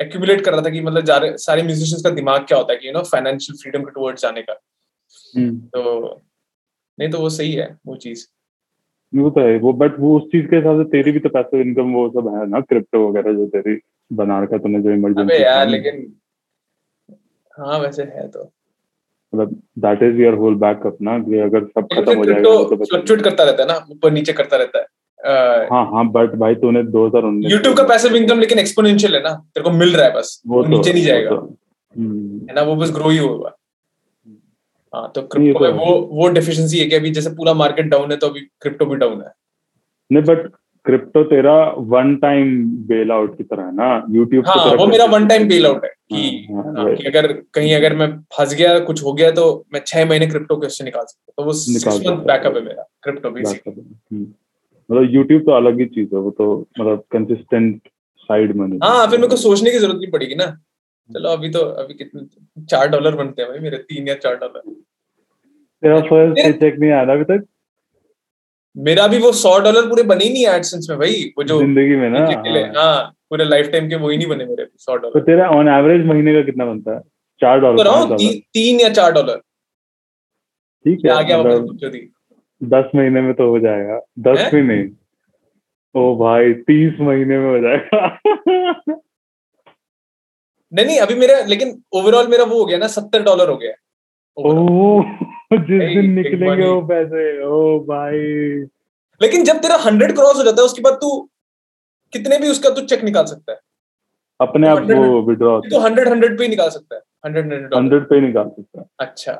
एक्यूमुलेट 0.00 0.44
कर 0.44 0.52
रहा 0.52 0.62
था 0.62 0.70
कि 0.70 0.80
मतलब 0.80 1.04
जा 1.04 1.16
रहे 1.16 1.36
सारे 1.38 1.62
म्यूजिशियंस 1.62 2.02
का 2.04 2.10
दिमाग 2.10 2.44
क्या 2.48 2.58
होता 2.58 2.72
है 2.72 2.78
कि 2.78 2.88
यू 2.88 2.92
नो 2.92 3.02
फाइनेंशियल 3.04 3.58
फ्रीडम 3.62 3.82
के 3.84 3.90
टुवर्ड्स 3.90 4.22
जाने 4.22 4.42
का। 4.42 4.60
हम्म। 5.36 5.56
तो 5.58 6.22
नहीं 6.98 7.10
तो 7.10 7.18
वो 7.18 7.28
सही 7.30 7.52
है 7.52 7.66
वो 7.86 7.96
चीज़। 7.96 8.26
वो 9.12 9.30
तो 9.30 9.40
है 9.40 9.58
वो 9.58 9.72
बट 9.72 9.98
वो 10.00 10.16
उस 10.18 10.30
चीज़ 10.32 10.46
के 10.46 10.56
हिसाब 10.56 10.82
से 10.82 10.88
तेरी 10.90 11.12
भी 11.12 11.18
तो 11.18 11.28
पैसिव 11.28 11.60
इनकम 11.60 11.92
वो 11.94 12.08
सब 12.10 12.28
है 12.34 12.46
ना 12.48 12.60
क्रिप्टो 12.60 13.08
वगैरह 13.08 13.32
जो 13.32 13.46
तेरी 13.46 13.78
बना 14.10 14.42
रखा 14.42 14.58
तूने 14.58 14.80
जो 14.82 14.92
इमरजेंसी 14.92 15.22
अबे 15.22 15.42
यार 15.42 15.68
लेकिन 15.68 16.06
हाँ 17.58 17.78
वैसे 17.78 18.02
है 18.14 18.26
तो। 18.28 18.50
मतलब 19.34 19.60
that 19.78 20.02
is 20.02 20.20
your 20.22 20.34
whole 20.34 20.54
backup 20.54 20.96
ना 21.02 21.18
कि 21.18 21.38
अगर 21.38 21.64
सब 21.64 21.86
खत्म 21.92 22.16
हो 22.18 22.24
जाएगा 22.24 22.42
तो। 22.42 22.76
फ्लक्चुएट 22.84 23.20
करता 23.22 23.44
रहता 23.44 23.62
है 23.62 23.68
ना 23.68 23.86
ऊपर 23.90 24.10
नीचे 24.10 24.32
करता 24.32 24.56
रहता 24.56 24.78
है। 24.78 24.86
हाँ 25.70 25.84
हाँ 25.92 26.04
बट 26.10 26.34
भाई 26.34 26.54
तूने 26.54 26.82
2019 26.82 27.50
यूट्यूब 27.50 27.76
का 27.76 27.82
पैसिव 27.82 28.16
इनकम 28.16 28.40
लेकिन 28.40 28.58
एक्सपोनेंशियल 28.58 29.14
है 29.14 29.22
ना 29.22 29.32
तेरे 29.54 29.64
को 29.64 29.70
मिल 29.70 29.94
रहा 29.96 30.06
है 30.06 30.12
बस 30.14 30.42
वो 30.46 30.56
वो 30.56 30.62
तो 30.62 30.68
नीचे 30.68 30.92
नहीं 30.92 31.04
जाएगा। 31.04 31.30
तो- 31.30 31.48
हम्म, 31.96 32.38
है 32.48 32.54
ना 32.54 32.62
वो 32.62 32.76
बस 32.76 32.90
ग्रो 32.90 33.08
ही 33.08 33.18
होगा 33.18 33.56
हाँ 34.94 35.12
तो 35.14 35.22
क्रिप्टो 35.22 35.58
तो 35.58 35.64
में 35.64 35.78
वो 35.78 36.00
वो 36.12 36.28
डेफिशिएंसी 36.28 36.78
है 36.78 36.86
कि 36.86 36.96
अभी 36.96 37.10
जैसे 37.10 37.30
पूरा 37.30 37.54
मार्केट 37.54 37.86
डाउन 37.86 38.10
है 38.10 38.16
तो 38.16 38.26
अभी 38.26 38.40
क्रिप्टो 38.40 38.86
भी 38.86 38.96
डाउन 38.96 39.20
है। 39.20 39.32
नहीं 40.12 40.22
बट 40.22 40.50
क्रिप्टो 40.86 41.22
तेरा 41.24 41.54
वन 41.88 42.14
टाइम 42.16 42.52
बेल 42.86 43.10
आउट 43.12 43.36
की 43.38 43.44
तरह 43.44 43.64
है 43.64 43.74
ना? 43.74 43.88
यूट्यूब 44.10 44.46
हाँ 44.48 44.74
वो 44.74 44.86
मेरा 44.86 45.04
वन 45.06 45.26
टाइम 45.28 45.46
बेल 45.48 45.66
आउट 45.66 45.84
है 45.84 45.90
कि 45.90 46.46
हाँ, 46.50 46.62
हाँ, 46.64 46.72
हाँ, 46.74 46.94
कि 46.96 47.04
अगर 47.04 47.32
कहीं 47.54 47.74
अगर 47.74 47.94
मैं 47.96 48.08
फंस 48.36 48.54
गया 48.54 48.78
कुछ 48.80 49.02
हो 49.04 49.12
गया 49.12 49.30
तो 49.30 49.44
मैं 49.74 49.82
छह 49.86 50.04
महीने 50.04 50.26
क्रिप्टो 50.26 50.56
के 50.56 50.66
उससे 50.66 50.84
निकाल 50.84 51.04
सकता 51.04 51.32
तो 51.36 51.44
वो 51.44 51.52
सिक्स 51.52 52.00
मंथ 52.06 52.24
बैकअप 52.24 52.56
है 52.56 52.62
मेरा 52.62 52.86
क्रिप्टो 53.02 53.28
हम्म। 53.30 54.22
मतलब 54.90 55.10
यूट्यूब 55.14 55.42
तो 55.42 55.52
अलग 55.52 55.80
ही 55.80 55.86
चीज़ 55.88 56.14
है 56.14 56.20
वो 56.20 56.30
तो 56.30 56.50
मतलब 56.80 57.04
कंसिस्टेंट 57.12 57.80
साइड 58.28 58.56
मनी 58.56 58.78
हाँ 58.82 59.06
फिर 59.06 59.18
मेरे 59.18 59.28
को 59.28 59.36
सोचने 59.38 59.70
की 59.70 59.78
ज़रूरत 59.78 59.98
नहीं 59.98 60.10
पड़ेगी 60.10 60.34
ना। 60.34 60.46
चलो 61.10 61.28
अभी 61.28 61.48
तो 61.50 61.60
अभी 61.82 61.94
कितने 61.94 62.64
चार 62.64 62.88
डॉलर 62.88 63.14
बनते 63.16 63.42
हैं 63.42 63.50
भाई 63.50 63.60
मेरे 63.60 63.76
तीन 63.84 64.08
या 64.08 64.14
चार 64.16 64.36
डॉलर 64.36 64.60
तेरा 65.82 66.00
फ़र्स्ट 66.00 66.60
चेक 66.60 66.78
नहीं 66.78 66.90
आया 66.90 67.12
अभी 67.12 67.24
तक? 67.24 67.46
मेरा 68.76 69.06
भी 69.06 69.18
वो 69.18 69.32
सौ 69.32 69.58
डॉलर 69.58 69.88
पूरे 69.88 70.02
बने 70.04 70.24
ही 70.24 70.32
नहीं 70.32 70.46
एडसेंस 70.46 70.86
में 70.90 70.98
भाई 70.98 71.22
वो 71.38 71.44
जो 71.44 71.58
ज़िंदगी 71.60 71.96
में 71.96 72.08
ना। 72.10 72.20
हाँ। 72.76 73.16
पूरे 73.30 73.44
लाइफ 73.44 73.66
टाइम 73.72 73.88
के 73.88 73.96
वो 73.96 74.08
ही 74.10 74.16
नहीं 74.16 74.26
बने 74.28 74.44
मेरे 74.44 74.66
सौ 74.78 74.96
डॉलर। 74.96 75.12
तो 75.12 75.20
तेरा 75.26 75.48
ऑन 75.50 75.68
एवरेज 75.68 76.06
महीने 76.06 76.34
का 76.34 76.42
कितना 76.42 76.64
बनता 76.64 76.94
है? 76.94 77.00
चार 77.40 77.58
तो 77.58 77.66
डॉलर 77.66 77.84
डॉलर। 77.84 78.16
ती, 78.16 78.28
तीन 78.54 78.80
या 78.80 78.88
चार 78.90 79.12
डॉलर। 79.12 79.36
ठीक 80.84 81.06
आ 81.06 81.18
है 81.18 81.24
गया 81.24 81.38
मतलब 81.38 82.08
दस 82.60 82.90
महीने 82.94 83.20
में 83.20 83.32
तो 83.34 83.48
हो 83.50 83.58
जाएगा। 83.58 84.00
दस? 84.18 84.50
भी 84.54 84.62
नहीं। 84.62 84.88
ओ 85.94 86.14
भाई 86.16 86.52
तीस 86.66 87.00
महीने 87.00 87.38
में 87.38 87.48
हो 87.50 87.58
जाएगा। 87.58 88.06
नहीं 90.72 90.86
नहीं 90.86 90.98
अभी 90.98 91.14
मेरा 91.14 91.38
लेकिन 91.44 91.72
ओवरऑल 91.92 92.28
मेरा 92.28 92.44
वो 92.44 92.58
हो 92.58 92.64
गया 92.64 92.78
ना 92.78 92.86
सत्तर 92.88 93.22
डॉलर 93.22 93.48
हो 93.48 93.56
गया। 93.56 93.72
जिस 95.68 95.80
Hey, 95.82 95.94
दिन 95.94 96.10
निकलेंगे 96.12 96.66
वो 96.66 96.80
पैसे। 96.88 97.22
ओ 97.44 97.78
भाई। 97.86 98.18
लेकिन 99.20 99.44
जब 99.44 99.56
तेरा 99.62 99.76
हंड्रेड 99.86 100.12
क्रॉस 100.14 100.36
हो 100.36 100.42
जाता 100.44 100.62
है 100.62 100.66
उसके 100.66 100.82
बाद 100.82 100.94
तू 100.94 101.10
कितने 102.12 102.38
भी 102.38 102.48
उसका 102.48 102.70
तू 102.70 102.82
चेक 102.86 103.02
निकाल 103.04 103.24
सकता 103.24 103.52
है। 103.52 103.58
अपने 104.40 104.68
आप 104.68 104.78
तो 104.88 104.96
वो 104.96 105.20
विड्रॉ 105.22 105.58
तो 105.62 105.80
हंड्रेड 105.80 106.08
हंड्रेड 106.08 106.36
पे 106.38 106.44
ही 106.44 106.48
निकाल 106.50 106.68
सकता 106.70 106.94
है। 106.94 107.00
हंड्रेड 107.26 107.44
हंड्रेड 107.44 107.74
हंड्रेड 107.74 108.04
पे 108.08 108.20
निकाल 108.20 108.48
सकता 108.48 108.80
है। 108.80 108.86
अच्छा। 109.00 109.32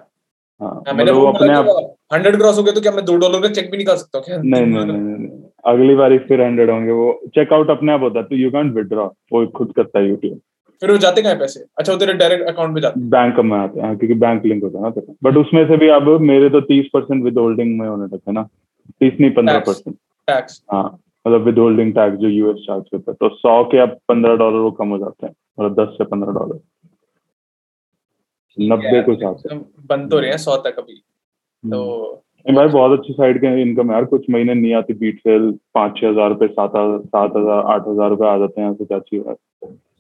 हाँ 0.61 0.71
हाँ, 0.71 0.83
मैंने 0.87 1.03
मतलब 1.03 1.15
वो 1.15 1.27
वो 1.27 1.33
अपने 1.33 1.53
आप 1.55 1.95
हंड्रेड 2.13 2.37
क्रॉस 2.37 2.59
हो 2.59 2.63
गया 2.63 2.75
तो 2.75 2.81
क्या 2.81 2.93
मैं 2.93 3.05
दो 3.05 3.17
डॉलर 3.17 3.41
का 3.43 3.49
चेक 3.55 3.71
भी 3.71 3.79
निकाल 3.79 3.97
सकता 3.97 4.19
हूँ 4.19 4.25
क्या? 4.27 4.37
नहीं 4.39 4.67
नहीं 4.67 4.85
नहीं 4.85 4.97
नहीं 4.99 5.19
नहीं। 5.19 5.43
अगली 5.65 5.95
बार 5.95 6.17
फिर 6.29 6.43
हंड्रेड 6.43 6.71
होंगे। 6.71 6.93
वो 6.93 7.21
चेकआउट 7.35 7.71
अपने 7.71 7.93
आप 7.93 8.03
होता 8.03 8.19
है 8.19 8.25
तो 8.27 8.37
यू 8.37 8.51
कैंट 8.51 8.75
विड्रॉ 8.75 9.07
वो 9.33 9.47
खुद 9.57 9.73
करता 9.77 9.99
है 9.99 10.09
यूट्यूब 10.09 10.41
फिर 10.83 10.91
वो 10.91 10.97
जाते 10.99 11.23
कहाँ 11.23 11.35
पैसे? 11.37 11.61
अच्छा 11.79 11.93
वो 11.93 11.99
तेरे 11.99 12.13
डायरेक्ट 12.15 12.49
अकाउंट 12.49 12.75
में 12.75 12.81
जाते 12.83 13.01
बैंक 13.11 13.39
में 13.41 13.57
आते 13.59 13.81
हैं 13.81 13.87
हाँ, 13.87 13.97
क्योंकि 13.97 14.15
बैंक 14.17 14.45
लिंक 14.47 14.63
होता 14.63 14.79
है 14.79 14.85
ना 14.85 14.91
तेरा। 14.91 15.15
बट 15.23 15.37
उसमें 15.39 15.65
से 15.69 15.77
भी 15.77 15.89
अब 15.91 16.09
मेरे 16.23 16.49
तो 16.51 16.61
तीस 16.63 16.89
परसेंट 16.93 17.23
विद 17.25 17.39
होल्डिंग 17.39 17.79
में 17.81 17.87
होने 17.89 18.09
तक 18.09 18.29
है 18.29 18.35
ना। 18.35 18.43
तीस 18.43 19.21
नहीं 19.21 19.31
पंद्रह 19.33 19.59
परसेंट 19.61 19.97
टैक्स 20.29 20.63
हाँ 20.73 20.85
मतलब 21.27 21.45
विद 21.45 21.59
होल्डिंग 21.59 21.93
टैक्स 21.95 22.17
जो 22.19 22.29
यूएस 22.31 22.65
चार्ज 22.67 22.85
करता 22.93 23.11
है 23.11 23.17
तो 23.21 23.29
सौ 23.37 23.63
के 23.65 23.79
अब 23.81 23.99
पंद्रह 24.09 24.37
डॉलर 24.37 24.59
वो 24.59 24.71
कम 24.73 24.89
हो 24.89 24.99
जाते 24.99 25.27
हैं 25.27 25.33
मतलब 25.59 25.81
दस 25.81 25.95
से 25.99 26.05
पंद्रह 26.07 26.33
डॉलर 26.33 26.61
नब्बे 28.59 29.03
कुछ 29.03 29.23
आते 29.25 29.55
हैं 29.55 29.61
बन 29.89 30.09
तो 30.09 30.19
रहे 30.19 30.31
हैं 30.31 30.39
सौ 30.39 30.57
तक 30.59 30.79
अभी। 30.79 30.95
तो 31.65 31.83
भाई 32.47 32.69
बहुत 32.69 32.99
अच्छी 32.99 33.13
साइड 33.13 33.39
के 33.41 33.61
इनकम 33.63 33.93
यार 33.93 34.05
कुछ 34.07 34.25
महीने 34.31 34.55
नहीं 34.55 34.75
आती 34.75 34.95
बीट 34.97 35.19
सेल 35.21 35.51
पाँच 35.75 35.97
छह 35.97 36.09
हज़ार 36.09 36.29
रुपए 36.29 36.47
सात 36.49 36.77
हज़ार 36.77 36.99
सात 36.99 37.37
हज़ार 37.37 37.65
आठ 37.67 37.89
हज़ार 37.89 38.11
रुपए 38.11 38.27
आ 38.27 38.37
जाते 38.39 38.61
हैं 38.61 38.75
कुछ 38.75 38.93
अच्छी 38.93 39.19
बात 39.19 39.37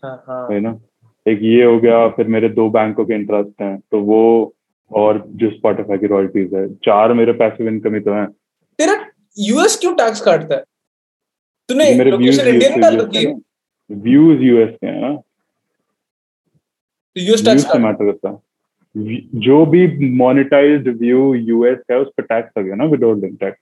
हाँ 0.02 0.22
हाँ। 0.26 0.46
है 0.52 0.60
ना? 0.60 0.78
एक 1.26 1.38
ये 1.42 1.64
हो 1.64 1.78
गया 1.80 2.08
फिर 2.08 2.26
मेरे 2.28 2.48
दो 2.48 2.68
बैंकों 2.70 3.04
के 3.04 3.14
इंटरेस्ट 3.14 3.62
हैं 3.62 3.78
तो 3.90 4.00
वो 4.00 4.20
और 4.90 5.22
जो 5.40 5.50
स्पॉटिफाई 5.50 5.98
की 5.98 6.06
रॉयल्टीज 6.06 6.54
है 6.54 6.66
चार 6.84 7.12
मेरे 7.12 7.32
पैसिव 7.32 7.68
इनकम 7.68 7.94
ही 7.94 8.00
तो 8.00 8.12
है। 8.12 8.26
तेरा 8.26 8.94
यूएस 9.38 9.78
क्यों 9.80 9.94
टैक्स 9.94 10.20
काटता 10.20 10.54
है? 10.54 10.62
तूने 11.68 11.94
मेरे 11.94 12.10
व्यूज़ 12.10 12.40
लोकेशन 12.42 12.80
डाल 12.80 12.96
रखी 12.96 13.24
है। 13.26 13.34
व्यूज़ 13.90 14.42
यूएस 14.42 14.76
के 14.80 14.86
हैं 14.86 15.00
ना? 15.00 15.14
तो 17.16 17.20
यूएस 17.20 17.44
टैक्स 17.44 17.76
मैटर 17.76 18.10
करता 18.10 18.30
है। 18.30 18.38
जो 19.40 19.64
भी 19.66 19.86
मोनेटाइज्ड 20.16 20.88
व्यू 20.98 21.34
यूएस 21.34 21.78
है 21.90 21.98
उस 21.98 22.08
पर 22.16 22.22
टैक्स 22.22 22.58
लगे 22.58 22.74
ना 22.74 22.84
विदाउट 22.84 23.24
टैक्स 23.40 23.60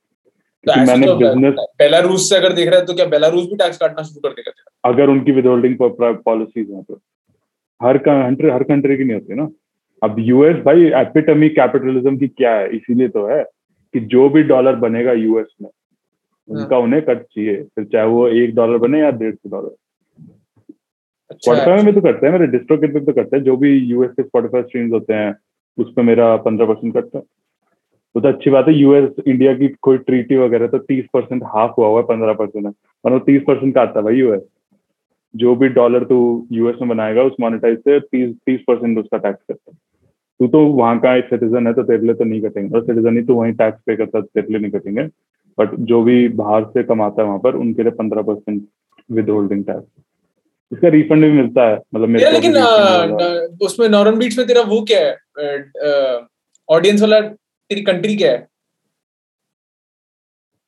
मैंने 0.65 1.07
तो 1.07 1.15
बिज़नेस 1.17 1.55
बेलारूस 1.79 2.29
से 2.29 2.37
अगर 2.37 2.53
देख 2.53 2.69
रहा 2.69 2.79
है 2.81 2.87
तो 2.87 2.95
क्या 2.95 3.07
बेलारूस 3.07 3.45
भी 3.47 3.57
टैक्स 3.57 3.77
काटना 3.79 4.03
शुरू 4.03 4.21
कर 4.21 4.35
देगा 4.35 4.91
अगर 4.91 5.09
उनकी 5.09 5.33
विद 5.33 5.47
होल्डिंग 5.47 5.77
पॉलिसीज़ 5.81 6.73
हैं 6.73 6.83
तो। 6.83 7.01
हर 7.81 7.99
कंट्री 7.99 8.51
हर 8.51 8.63
कंट्री 8.63 8.97
की 8.97 9.05
नहीं 9.05 9.15
होती 9.15 9.35
ना। 9.35 9.49
अब 10.03 10.17
यूएस 10.19 10.57
भाई 10.65 10.85
एपिटमी 10.97 11.49
कैपिटलिज्म 11.51 12.17
की 12.19 12.29
क्या 12.29 12.55
है? 12.55 12.69
इसीलिए 12.77 13.09
तो 13.09 13.27
है 13.27 13.43
कि 13.95 14.01
जो 14.13 14.29
भी 14.29 14.43
डॉलर 14.45 14.77
बनेगा 14.77 15.13
यूएस 15.13 15.47
में 15.63 15.71
उनका 16.49 16.79
उन्हें 16.79 17.03
कट 17.03 17.23
चाहिए। 17.23 17.63
फिर 17.65 17.85
चाहे 17.85 18.07
वो 18.07 18.29
एक 18.29 18.55
डॉलर 18.55 18.79
बने 18.79 19.01
या 19.01 19.11
डेढ़ 19.13 19.35
सौ 19.35 19.51
डॉलर 19.51 19.75
स्पॉटिफाई 21.33 21.83
में 21.83 21.95
तो 21.95 22.01
करते 22.01 22.27
हैं 22.27 22.33
मेरे 22.33 22.47
डिस्ट्रो 22.53 22.77
किट 22.77 22.93
पे 22.95 23.01
तो 23.01 23.13
करते 23.13 23.37
हैं। 23.37 23.43
जो 23.45 23.57
भी 23.57 23.77
यूएस 23.79 24.11
के 24.11 24.23
स्पॉटिफाई 24.23 24.63
स्ट्रीम्स 24.63 24.93
होते 24.93 25.15
हैं 25.15 25.35
उस 25.79 25.93
पर 25.97 26.03
मेरा 26.03 26.37
पंद्रह 26.45 26.67
परसेंट 26.67 26.95
कटता 26.95 27.19
है। 27.19 27.25
वो 28.19 28.23
तो 28.23 28.29
अच्छी 28.29 28.51
बात 28.51 28.69
है 28.69 28.73
यूएस 28.75 29.11
इंडिया 29.27 29.53
की 29.55 29.67
कोई 29.83 29.99
ट्रीटी 29.99 30.37
वगैरह 30.37 30.67
तो 30.69 30.79
तीस 30.81 31.05
परसेंट 31.13 31.43
हाफ़ 31.47 31.73
हुआ 31.79 31.87
हुआ 31.89 32.01
है 32.01 32.07
पंद्रह 32.07 32.33
परसेंट 32.35 32.65
है। 32.67 32.71
मतलब 33.05 33.21
तीस 33.27 33.43
परसेंट 33.47 33.75
का 33.75 33.83
आता 33.83 33.99
है 33.99 34.05
भाई 34.05 34.15
यूएस 34.17 34.41
जो 35.35 35.55
भी 35.57 35.69
डॉलर 35.77 36.05
तू 36.05 36.19
यूएस 36.53 36.77
में 36.81 36.89
बनाएगा 36.89 37.23
उस 37.23 37.37
मोनेटाइज 37.41 37.79
से 37.79 37.99
तीस 38.01 38.35
तीस 38.47 38.61
परसेंट 38.69 38.99
उसका 38.99 39.19
टैक्स 39.19 39.43
करता 39.49 39.71
है। 39.71 39.77
तू 40.41 40.47
तो 40.49 40.65
वहाँ 40.67 40.99
का 41.01 41.15
सिटीजन 41.23 41.67
है 41.67 41.73
तो 41.75 41.83
तेरे 41.83 42.07
लिए 42.07 42.15
तो 42.15 42.25
नहीं 42.25 42.41
कटेंगे। 42.43 42.75
और 42.75 42.85
सिटीजन 42.85 43.17
ही 43.17 43.23
तो 43.25 43.35
वहीं 43.35 43.53
टैक्स 43.55 43.81
पे 43.87 43.97
करता 43.97 44.19
है 44.19 44.23
तो 44.23 44.29
तेरे 44.35 44.49
लिए 44.49 44.59
नहीं 44.59 44.71
कटेंगे। 44.73 45.09
बट 45.59 45.75
जो 45.87 46.03
भी 46.03 46.29
बाहर 46.43 46.65
से 46.75 46.83
कमाता 46.85 47.23
है 47.23 47.29
वहाँ 47.29 47.39
पर 47.45 47.57
उनके 47.57 47.83
लिए 47.83 47.93
पंद्रह 47.95 48.23
परसेंट 48.23 48.63
विद 49.11 49.31
होल्डिंग 49.31 49.65
टैक्स 49.65 49.87
इसका 50.73 50.89
रिफंड 50.91 51.25
भी 51.25 51.33
मिलता 51.33 51.69
है 51.69 51.81
मतलब 51.95 52.09
मेरे 52.09 52.31
लेकिन 52.33 52.57
उसमें 53.63 53.89
नॉर्दर्न 53.89 54.19
बीट्स 54.19 54.39
में 54.39 54.47
तेरा 54.47 54.63
वो 54.69 54.85
क्या 54.91 55.01
है? 55.01 55.17
ऑडियंस 56.69 57.03
वाला 57.03 57.21
तेरी 57.71 57.83
कंट्री 57.83 58.17
क्या 58.17 58.31
है? 58.33 58.47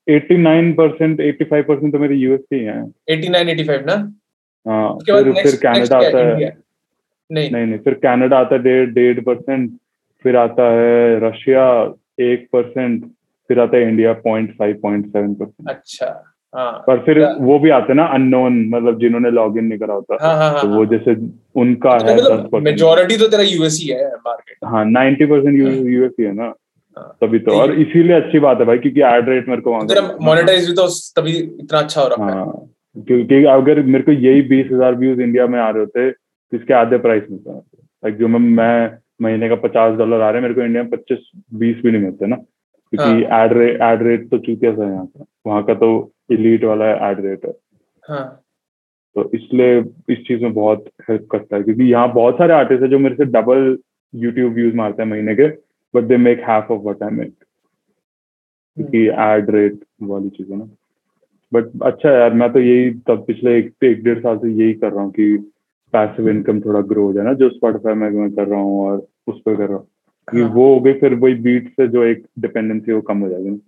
89 0.07 0.73
परसेंट 0.77 1.21
एट्टी 1.21 1.45
फाइव 1.45 1.65
परसेंट 1.69 1.93
तो 1.93 1.99
मेरे 1.99 2.15
यूएस 2.15 2.41
के 2.51 2.57
हैं। 2.57 2.83
89 3.11 3.49
85 3.49 3.87
ना? 3.87 3.95
हाँ 4.67 4.97
फिर 5.07 5.33
फिर 5.43 5.57
कनाडा 5.63 5.97
आता 5.99 6.19
है। 6.19 6.57
नहीं। 7.31 7.51
नहीं 7.51 7.67
नहीं 7.67 7.79
फिर 7.79 7.95
कनाडा 7.95 8.39
आता 8.39 8.55
है 8.55 8.63
डेढ़ 8.63 8.89
डेढ़ 8.91 9.21
परसेंट 9.21 9.71
फिर 10.25 10.37
आता 10.37 10.71
है 10.73 11.19
रशिया 11.21 11.65
एक 12.21 12.49
परसेंट 12.53 13.05
फिर 13.51 13.61
आता 13.61 13.77
है 13.77 13.89
India 13.89 14.13
point 14.25 14.57
five 14.59 14.79
point 14.83 15.07
seven 15.07 15.35
percent 15.35 15.71
अच्छा 15.71 16.07
हाँ। 16.55 16.73
पर 16.87 16.99
फिर 17.05 17.19
वो 17.41 17.59
भी 17.59 17.71
आते 17.71 17.87
हैं 17.89 17.95
ना 17.95 18.05
अननोन 18.15 18.59
मतलब 18.69 18.99
जिन्होंने 19.01 19.31
लॉग 19.31 19.59
इन 19.59 19.65
नहीं 19.65 19.79
करा 19.79 19.95
होता। 19.95 20.17
हाँ, 20.23 20.37
हाँ, 20.37 20.51
हाँ, 20.53 20.63
तो 20.63 20.69
वो 20.69 20.85
जैसे 20.87 21.15
उनका 21.61 21.93
है 21.93 22.17
दस 22.17 22.27
परसेंट 22.27 22.65
मेजोरिटी 22.65 23.17
तो 23.17 23.29
तेरा 23.29 23.43
यूएसई 23.43 23.89
है 23.89 24.09
मार्केट 24.17 24.57
हाँ 24.65 24.85
नाइन्टी 24.85 25.27
परसेंट 25.27 25.59
यूएस 25.59 26.13
ही 26.21 26.25
है 26.25 26.33
ना। 26.35 26.53
तभी 27.23 27.39
तो। 27.39 27.53
और 27.53 27.73
इसीलिए 27.77 28.17
अच्छी 28.17 28.39
बात 28.41 28.59
है 28.61 28.67
भाई 28.67 28.79
क्योंकि 28.79 29.01
एड 29.07 29.29
रेट 29.29 29.49
मेरे 29.49 29.63
को 29.63 29.79
मोनेटाइज 30.25 30.67
भी 30.67 30.75
तो 30.75 30.87
तभी 31.17 31.33
इतना 31.33 31.79
अच्छा 31.79 32.01
हो 32.01 32.09
रहा 32.09 32.27
है। 32.27 32.35
हाँ 32.35 32.69
क्योंकि 32.97 33.45
अगर 33.49 33.83
मेरे 33.85 34.05
को 34.05 34.13
यही 34.13 34.43
बीस 34.49 34.67
हज़ार 34.73 34.95
व्यूज़ 34.97 35.21
इंडिया 35.23 35.47
में 35.47 35.59
आ 35.61 35.69
रहे 35.69 35.81
होते 35.81 36.11
तो 36.11 36.57
इसके 36.57 36.75
आधे 36.75 36.99
प्राइस 37.01 37.23
मिलता 37.31 37.53
लाइक 37.53 38.17
जो 38.17 38.29
मैं 38.29 38.41
मैं 38.41 38.99
महीने 39.23 39.49
का 39.49 39.55
पचास 39.59 39.97
डॉलर 39.99 40.21
आ 40.21 40.31
रहे 40.31 40.35
हैं 40.35 40.43
मेरे 40.43 40.55
को 40.55 40.63
इंडिया 40.63 40.83
में 40.83 40.91
पच्चीस 40.91 41.31
बीस 41.55 41.77
भी 41.83 41.91
नहीं 41.91 42.03
मिलते 42.03 42.27
ना। 42.27 42.37
क्योंकि 42.37 43.25
एड 43.35 43.53
रेट 43.53 43.81
एड 43.83 44.03
रेट 44.03 44.29
तो 44.31 44.39
चूतिया 44.39 44.73
सा 44.73 44.85
है 44.85 44.93
यहाँ 44.93 45.07
का 45.07 45.25
वहाँ 45.47 45.63
का 45.65 45.75
तो 45.75 45.91
इलीट 46.33 46.65
वाला 46.65 46.87
एड 47.09 47.21
रेट 47.27 47.45
है। 47.45 47.53
हाँ. 48.05 48.25
तो 49.17 49.31
इसलिए 49.35 49.79
इस 50.11 50.19
चीज़ 50.27 50.43
में 50.43 50.53
बहुत 50.55 50.85
हेल्प 51.09 51.27
करता 51.33 51.57
है। 51.57 51.63
क्योंकि 51.63 51.85
यहाँ 51.85 52.13
बहुत 52.13 52.35
सारे 52.39 52.55
आर्टिस्ट 52.55 52.83
है 52.83 52.89
जो 52.89 52.99
मेरे 52.99 53.15
से 53.15 53.25
डबल 53.31 53.77
यूट्यूब 54.15 54.53
व्यूज़ 54.55 54.75
मारते 54.77 55.03
हैं 55.03 55.09
महीने 55.11 55.35
के। 55.35 55.49
But 55.95 56.05
they 56.05 56.17
make 56.17 56.43
half 56.49 56.73
of 56.73 56.83
what 56.83 57.03
I 57.03 57.11
make 57.11 57.35
क्योंकि 58.77 59.07
एड 59.07 59.51
रेट 59.51 59.81
वाली 60.03 60.29
चीज़ 60.29 60.51
है 60.53 60.59
ना। 60.59 60.69
बट 61.53 61.83
अच्छा 61.83 62.11
यार 62.11 62.35
मैं 62.35 62.53
तो 62.53 62.61
यही 62.61 62.91
तब 62.91 63.25
पिछले 63.27 63.59
एक 63.59 63.85
एक 63.85 64.03
डेढ़ 64.05 64.19
साल 64.19 64.39
से 64.39 64.51
यही 64.53 64.75
कर 64.75 64.93
रहा 64.93 65.03
हूँ 65.03 65.11
कि 65.13 65.37
पैसिव 65.93 66.29
इनकम 66.29 66.61
थोड़ा 66.61 66.81
ग्रो 66.81 67.07
हो 67.07 67.13
जाए 67.13 67.25
ना 67.25 67.33
जो 67.33 67.49
स्पॉटिफाई 67.51 67.95
में 67.95 68.11
मैं 68.11 68.31
कर 68.31 68.47
रहा 68.47 68.61
हूँ 68.61 68.87
और 68.89 69.07
उस 69.27 69.41
पर 69.47 69.57
कर 69.57 69.69
रहा 69.69 69.79
हूँ। 69.79 69.87
हाँ। 70.43 70.49
वो 70.55 70.75
हो 70.75 70.81
गई 70.81 70.93
फिर 70.93 71.15
वही 71.15 71.35
बीट 71.35 71.69
से 71.71 71.89
जो 71.89 72.05
एक 72.05 72.27
डिपेंडेंसी 72.39 72.93
वो 72.93 73.01
कम 73.01 73.19
हो 73.19 73.29
जाएगी 73.29 73.51
ना। 73.51 73.59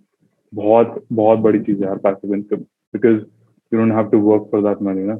बहुत 0.53 1.05
बहुत 1.13 1.39
बड़ी 1.39 1.59
चीज़ 1.59 1.81
है 1.81 1.87
यार 1.87 1.97
passive 1.97 2.33
income 2.33 2.57
because 2.93 3.13
you 3.13 3.79
don't 3.79 3.93
have 3.93 4.09
to 4.09 4.19
work 4.19 4.47
for 4.51 4.61
that 4.61 4.81
money 4.81 5.03
ना। 5.03 5.13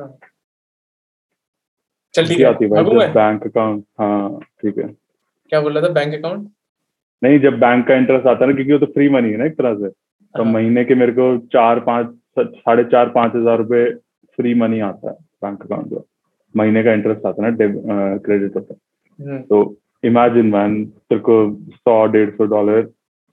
हाँ। 0.00 0.18
चल 2.14 2.26
ठीक 2.26 2.40
है। 2.40 2.52
बैंक 3.12 3.46
अकाउंट 3.46 3.84
हाँ 4.00 4.40
ठीक 4.62 4.78
है। 4.78 5.09
क्या 5.50 5.60
बोल 5.60 5.72
रहा 5.72 5.88
था? 5.88 5.92
बैंक 5.92 6.14
अकाउंट 6.14 6.48
नहीं 7.22 7.38
जब 7.40 7.58
बैंक 7.60 7.86
का 7.88 7.94
इंटरेस्ट 7.94 8.26
आता 8.26 8.44
है 8.44 8.50
ना 8.50 8.56
क्योंकि 8.56 8.72
वो 8.72 8.78
तो 8.78 8.86
फ्री 8.92 9.08
मनी 9.08 9.30
है 9.30 9.36
ना 9.36 9.44
एक 9.44 9.56
तरह 9.56 9.74
से 9.76 9.88
तो 9.88 10.42
हाँ। 10.42 10.52
महीने 10.52 10.84
के 10.84 10.94
मेरे 10.94 11.12
को 11.12 11.36
चार 11.52 11.80
पाँच 11.84 12.14
साढ़े 12.38 12.84
चार 12.86 13.08
पाँच 13.10 13.32
हज़ार 13.36 13.58
रुपए 13.58 13.84
फ्री 14.38 14.54
मनी 14.54 14.80
आता 14.80 15.10
है 15.10 15.16
बैंक 15.42 15.62
अकाउंट 15.62 15.92
में 15.92 16.00
महीने 16.54 16.82
का 16.84 16.92
इंटरेस्ट 16.92 17.26
आता 17.26 17.44
है 17.44 17.50
ना 17.50 18.16
क्रेडिट 18.18 18.56
होता 18.56 18.74
है। 18.74 19.26
हम्म। 19.26 19.42
तो 19.42 19.76
इमेजिन 20.04 20.46
मैन 20.50 20.84
तेरे 20.84 21.20
को 21.20 21.34
सौ 21.72 22.04
डेढ़ 22.12 22.30
सौ 22.30 22.44
डॉलर 22.46 22.82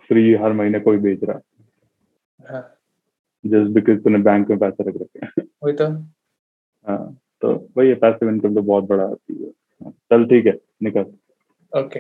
फ्री 0.09 0.33
हर 0.35 0.53
महीने 0.53 0.79
कोई 0.79 0.97
बेच 0.97 1.23
रहा 1.23 1.37
है। 2.49 2.61
जस्ट 3.43 3.71
बिकॉज़ 3.73 3.99
तूने 3.99 4.19
बैंक 4.21 4.49
में 4.49 4.59
पैसे 4.59 4.83
रख 4.83 4.95
रखे 4.95 5.25
हैं। 5.25 5.47
वही 5.63 5.73
तो। 5.75 5.87
हाँ 6.85 7.17
तो 7.41 7.53
वही 7.77 7.93
पैसिव 7.95 8.29
इनकम 8.29 8.55
तो 8.55 8.61
बहुत 8.63 8.83
बड़ा 8.89 9.07
चीज़ 9.13 9.41
है 9.41 9.91
चल 10.11 10.25
ठीक 10.25 10.45
है 10.45 10.57
निकल। 10.83 11.05
ओके 11.71 11.99